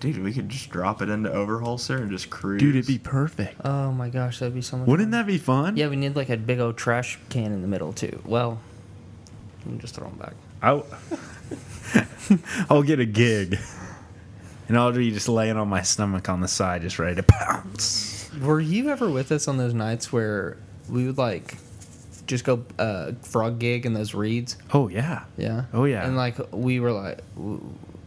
dude, 0.00 0.22
we 0.22 0.32
could 0.32 0.48
just 0.48 0.70
drop 0.70 1.02
it 1.02 1.08
into 1.08 1.28
Overholser 1.28 1.98
and 2.00 2.10
just 2.10 2.30
cruise. 2.30 2.60
Dude, 2.60 2.74
it'd 2.76 2.86
be 2.86 2.98
perfect. 2.98 3.60
Oh 3.64 3.92
my 3.92 4.08
gosh, 4.08 4.38
that'd 4.38 4.54
be 4.54 4.62
so 4.62 4.76
much. 4.78 4.86
Fun. 4.86 4.90
Wouldn't 4.90 5.06
fun. 5.12 5.20
that 5.20 5.26
be 5.26 5.38
fun? 5.38 5.76
Yeah, 5.76 5.88
we 5.88 5.96
need 5.96 6.16
like 6.16 6.30
a 6.30 6.36
big 6.36 6.58
old 6.60 6.76
trash 6.76 7.18
can 7.28 7.52
in 7.52 7.62
the 7.62 7.68
middle 7.68 7.92
too. 7.92 8.20
Well, 8.24 8.60
let 9.64 9.74
me 9.74 9.78
just 9.78 9.94
throw 9.94 10.08
them 10.08 10.18
back. 10.18 10.34
I'll, 10.62 10.86
I'll 12.70 12.82
get 12.82 12.98
a 12.98 13.04
gig. 13.04 13.58
And 14.68 14.78
I'll 14.78 14.92
be 14.92 15.10
just 15.10 15.28
laying 15.28 15.56
on 15.56 15.68
my 15.68 15.82
stomach 15.82 16.28
on 16.30 16.40
the 16.40 16.48
side, 16.48 16.82
just 16.82 16.98
ready 16.98 17.16
to 17.16 17.22
pounce. 17.22 18.30
Were 18.40 18.60
you 18.60 18.88
ever 18.88 19.10
with 19.10 19.30
us 19.30 19.46
on 19.46 19.58
those 19.58 19.74
nights 19.74 20.12
where 20.12 20.56
we 20.88 21.04
would 21.06 21.18
like 21.18 21.56
just 22.26 22.44
go 22.44 22.64
uh, 22.78 23.12
frog 23.22 23.58
gig 23.58 23.84
in 23.86 23.94
those 23.94 24.14
reeds? 24.14 24.56
Oh, 24.72 24.88
yeah. 24.88 25.24
Yeah. 25.36 25.64
Oh, 25.72 25.84
yeah. 25.84 26.06
And 26.06 26.16
like 26.16 26.36
we 26.52 26.80
were 26.80 26.92
like, 26.92 27.20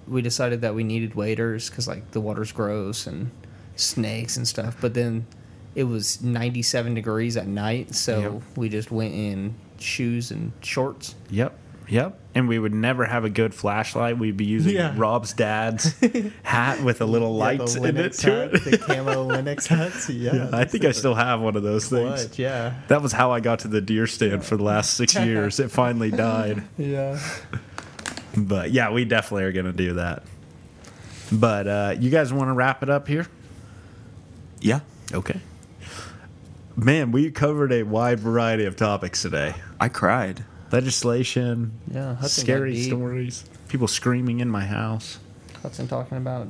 we 0.08 0.22
decided 0.22 0.62
that 0.62 0.76
we 0.76 0.84
needed 0.84 1.16
waders 1.16 1.70
because 1.70 1.88
like 1.88 2.12
the 2.12 2.22
water's 2.22 2.52
gross 2.52 3.08
and 3.08 3.32
snakes 3.76 4.38
and 4.38 4.48
stuff. 4.48 4.78
But 4.80 4.94
then 4.94 5.26
it 5.74 5.84
was 5.84 6.22
97 6.22 6.94
degrees 6.94 7.36
at 7.36 7.48
night, 7.48 7.94
so 7.96 8.20
Yep. 8.20 8.42
we 8.56 8.70
just 8.70 8.92
went 8.92 9.14
in 9.14 9.56
shoes 9.78 10.32
and 10.32 10.52
shorts. 10.62 11.16
Yep. 11.30 11.58
Yep. 11.88 12.20
And 12.34 12.48
we 12.48 12.58
would 12.60 12.74
never 12.74 13.06
have 13.06 13.24
a 13.26 13.30
good 13.30 13.54
flashlight. 13.54 14.18
We'd 14.18 14.36
be 14.38 14.46
using 14.46 14.74
Yeah. 14.76 14.94
Rob's 14.98 15.34
dad's 15.34 15.94
hat 16.44 16.82
with 16.84 17.00
a 17.02 17.06
little 17.06 17.36
lights 17.36 17.76
in 17.76 17.96
it 17.98 18.14
to 18.14 18.44
it. 18.46 18.64
the 18.64 18.78
camo 18.78 19.28
Linux 19.30 19.68
hats. 19.68 20.10
Yeah, 20.10 20.50
I 20.52 20.66
think 20.66 20.84
I 20.86 20.92
still 20.92 21.16
have 21.16 21.42
one 21.42 21.56
of 21.56 21.64
those 21.64 21.88
things. 21.88 22.24
What? 22.28 22.40
Yeah. 22.40 22.74
That 22.88 23.02
was 23.02 23.12
how 23.12 23.32
I 23.32 23.40
got 23.40 23.60
to 23.60 23.68
the 23.68 23.82
deer 23.82 24.08
stand 24.08 24.44
for 24.44 24.58
the 24.58 24.64
last 24.64 24.96
six 24.96 25.16
years. 25.20 25.60
It 25.60 25.70
finally 25.72 26.12
died. 26.12 26.64
Yeah. 26.78 27.20
But 28.36 28.72
yeah, 28.72 28.92
we 28.92 29.06
definitely 29.06 29.44
are 29.46 29.52
going 29.54 29.66
to 29.68 29.72
do 29.74 29.94
that. 29.94 30.24
But 31.32 31.68
uh, 31.68 31.96
you 32.00 32.10
guys 32.10 32.34
want 32.34 32.50
to 32.50 32.54
wrap 32.54 32.84
it 32.84 32.90
up 32.90 33.08
here? 33.08 33.28
yeah. 34.60 34.80
Okay. 35.14 35.40
Man, 36.76 37.12
we 37.12 37.32
covered 37.32 37.72
a 37.72 37.84
wide 37.84 38.20
variety 38.20 38.66
of 38.66 38.76
topics 38.76 39.22
today 39.22 39.54
I 39.80 39.88
cried. 39.88 40.44
Legislation, 40.76 41.72
Yeah. 41.92 42.16
Hudson 42.16 42.44
scary 42.44 42.82
stories, 42.82 43.46
people 43.70 43.88
screaming 43.88 44.40
in 44.42 44.50
my 44.50 44.66
house. 44.66 45.20
Hudson 45.62 45.88
talking 45.88 46.18
about 46.18 46.48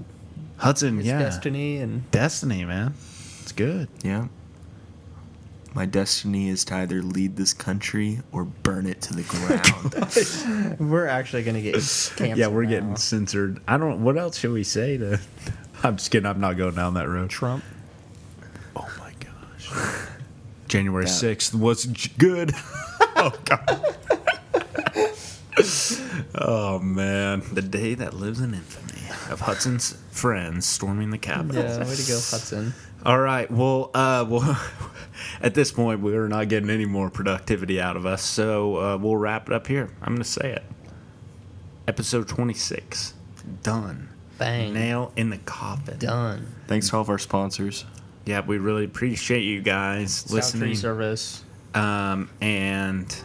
Hudson, 0.58 0.98
his 0.98 1.08
yeah. 1.08 1.20
destiny 1.20 1.78
and 1.78 2.10
Destiny, 2.12 2.66
man. 2.66 2.94
It's 3.44 3.52
good. 3.52 3.88
Yeah. 4.04 4.28
My 5.76 5.86
destiny 5.86 6.48
is 6.50 6.64
to 6.66 6.76
either 6.76 7.02
lead 7.04 7.36
this 7.36 7.54
country 7.54 8.20
or 8.32 8.46
burn 8.46 8.86
it 8.88 9.02
to 9.02 9.14
the 9.14 9.24
ground. 9.24 10.80
we're 10.90 11.06
actually 11.08 11.44
gonna 11.44 11.62
get 11.62 11.74
canceled. 11.74 12.38
yeah, 12.38 12.48
we're 12.48 12.64
now. 12.64 12.70
getting 12.70 12.96
censored. 12.96 13.60
I 13.68 13.78
don't. 13.78 14.02
What 14.04 14.18
else 14.18 14.38
should 14.38 14.54
we 14.54 14.64
say 14.64 14.98
to? 14.98 15.20
I'm 15.84 15.98
just 15.98 16.10
kidding. 16.12 16.26
I'm 16.26 16.40
not 16.40 16.56
going 16.58 16.76
down 16.76 16.94
that 16.94 17.10
road. 17.10 17.30
Trump. 17.30 17.64
Oh 18.76 18.90
my 19.00 19.12
gosh. 19.20 19.70
January 20.70 21.06
6th 21.06 21.54
was 21.54 21.84
j- 21.86 22.12
good. 22.18 22.54
oh 23.18 23.34
god. 23.44 23.95
Oh 26.36 26.80
man, 26.80 27.44
the 27.54 27.62
day 27.62 27.94
that 27.96 28.14
lives 28.14 28.40
in 28.40 28.54
infamy 28.54 29.10
of 29.32 29.42
Hudson's 29.42 29.94
friends 30.12 30.66
storming 30.66 31.10
the 31.12 31.18
Capitol. 31.18 31.64
Yeah, 31.64 31.80
way 31.80 31.96
to 31.96 32.08
go, 32.08 32.16
Hudson. 32.16 32.74
All 33.06 33.20
right. 33.20 33.50
Well, 33.52 33.92
uh, 33.94 34.26
well, 34.30 34.60
at 35.42 35.54
this 35.54 35.72
point, 35.72 36.00
we're 36.02 36.28
not 36.28 36.50
getting 36.50 36.70
any 36.70 36.86
more 36.86 37.10
productivity 37.10 37.80
out 37.80 37.96
of 37.96 38.06
us, 38.06 38.24
so 38.24 38.78
uh, 38.78 38.98
we'll 38.98 39.18
wrap 39.18 39.48
it 39.50 39.54
up 39.54 39.68
here. 39.68 39.90
I'm 40.02 40.14
going 40.14 40.24
to 40.24 40.24
say 40.24 40.54
it. 40.54 40.64
Episode 41.88 42.28
26, 42.28 43.14
done. 43.62 44.10
Bang. 44.40 44.74
Nail 44.74 45.12
in 45.16 45.30
the 45.30 45.38
coffin. 45.40 45.98
Done. 46.00 46.48
Thanks 46.68 46.90
to 46.90 46.96
all 46.96 47.02
of 47.02 47.10
our 47.10 47.20
sponsors. 47.20 47.86
Yeah, 48.26 48.42
we 48.42 48.58
really 48.58 48.86
appreciate 48.86 49.42
you 49.42 49.62
guys 49.62 50.14
Sound 50.14 50.30
tree 50.30 50.36
listening, 50.38 50.76
service. 50.76 51.44
um, 51.76 52.30
and 52.42 53.16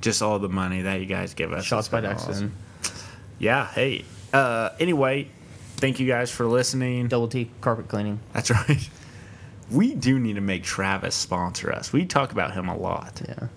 just 0.00 0.22
all 0.22 0.38
the 0.38 0.48
money 0.48 0.82
that 0.82 1.00
you 1.00 1.06
guys 1.06 1.34
give 1.34 1.52
us. 1.52 1.64
Shots 1.64 1.88
by 1.88 2.00
Dexton. 2.00 2.28
awesome. 2.28 2.52
Yeah. 3.38 3.66
Hey. 3.66 4.04
Uh, 4.32 4.70
anyway, 4.80 5.28
thank 5.76 6.00
you 6.00 6.06
guys 6.06 6.30
for 6.30 6.46
listening. 6.46 7.08
Double 7.08 7.28
T 7.28 7.50
carpet 7.60 7.88
cleaning. 7.88 8.20
That's 8.32 8.50
right. 8.68 8.88
We 9.70 9.94
do 9.94 10.18
need 10.18 10.34
to 10.34 10.40
make 10.40 10.62
Travis 10.62 11.14
sponsor 11.14 11.72
us. 11.72 11.92
We 11.92 12.04
talk 12.06 12.32
about 12.32 12.52
him 12.54 12.68
a 12.68 12.76
lot. 12.76 13.20
Yeah. 13.26 13.48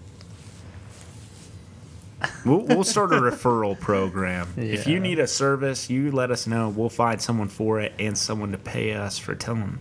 We'll, 2.46 2.62
we'll 2.62 2.84
start 2.84 3.14
a 3.14 3.16
referral 3.22 3.80
program. 3.80 4.54
If 4.58 4.88
you 4.88 5.00
need 5.00 5.20
a 5.20 5.28
service, 5.28 5.90
you 5.90 6.12
let 6.12 6.32
us 6.32 6.48
know. 6.48 6.70
We'll 6.70 6.90
find 6.90 7.22
someone 7.22 7.48
for 7.48 7.80
it 7.80 7.94
and 7.98 8.18
someone 8.18 8.52
to 8.52 8.58
pay 8.58 8.94
us 8.94 9.18
for 9.18 9.36
telling 9.36 9.80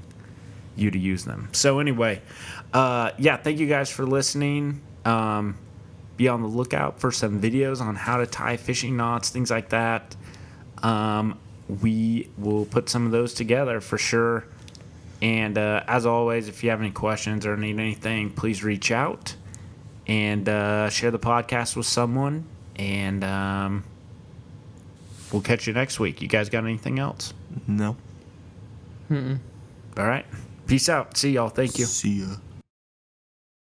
you 0.76 0.90
to 0.90 0.98
use 0.98 1.24
them. 1.24 1.48
So 1.52 1.80
anyway, 1.80 2.22
uh, 2.72 3.10
yeah, 3.18 3.36
thank 3.38 3.58
you 3.58 3.66
guys 3.66 3.90
for 3.90 4.06
listening. 4.06 4.80
Um, 5.04 5.56
be 6.18 6.28
on 6.28 6.42
the 6.42 6.48
lookout 6.48 7.00
for 7.00 7.10
some 7.10 7.40
videos 7.40 7.80
on 7.80 7.94
how 7.94 8.18
to 8.18 8.26
tie 8.26 8.58
fishing 8.58 8.96
knots, 8.96 9.30
things 9.30 9.50
like 9.50 9.70
that. 9.70 10.14
Um, 10.82 11.38
we 11.80 12.28
will 12.36 12.66
put 12.66 12.88
some 12.90 13.06
of 13.06 13.12
those 13.12 13.32
together 13.32 13.80
for 13.80 13.96
sure. 13.96 14.44
And 15.22 15.56
uh, 15.56 15.84
as 15.88 16.06
always, 16.06 16.48
if 16.48 16.62
you 16.62 16.70
have 16.70 16.80
any 16.80 16.90
questions 16.90 17.46
or 17.46 17.56
need 17.56 17.78
anything, 17.78 18.30
please 18.30 18.62
reach 18.62 18.90
out 18.90 19.34
and 20.06 20.48
uh, 20.48 20.90
share 20.90 21.10
the 21.10 21.18
podcast 21.18 21.76
with 21.76 21.86
someone. 21.86 22.44
And 22.76 23.24
um, 23.24 23.84
we'll 25.32 25.42
catch 25.42 25.66
you 25.66 25.72
next 25.72 25.98
week. 25.98 26.20
You 26.20 26.28
guys 26.28 26.48
got 26.48 26.64
anything 26.64 26.98
else? 26.98 27.32
No. 27.66 27.96
Mm-mm. 29.10 29.38
All 29.96 30.06
right. 30.06 30.26
Peace 30.66 30.88
out. 30.88 31.16
See 31.16 31.32
y'all. 31.32 31.48
Thank 31.48 31.78
you. 31.78 31.86
See 31.86 32.20
ya. 32.20 32.36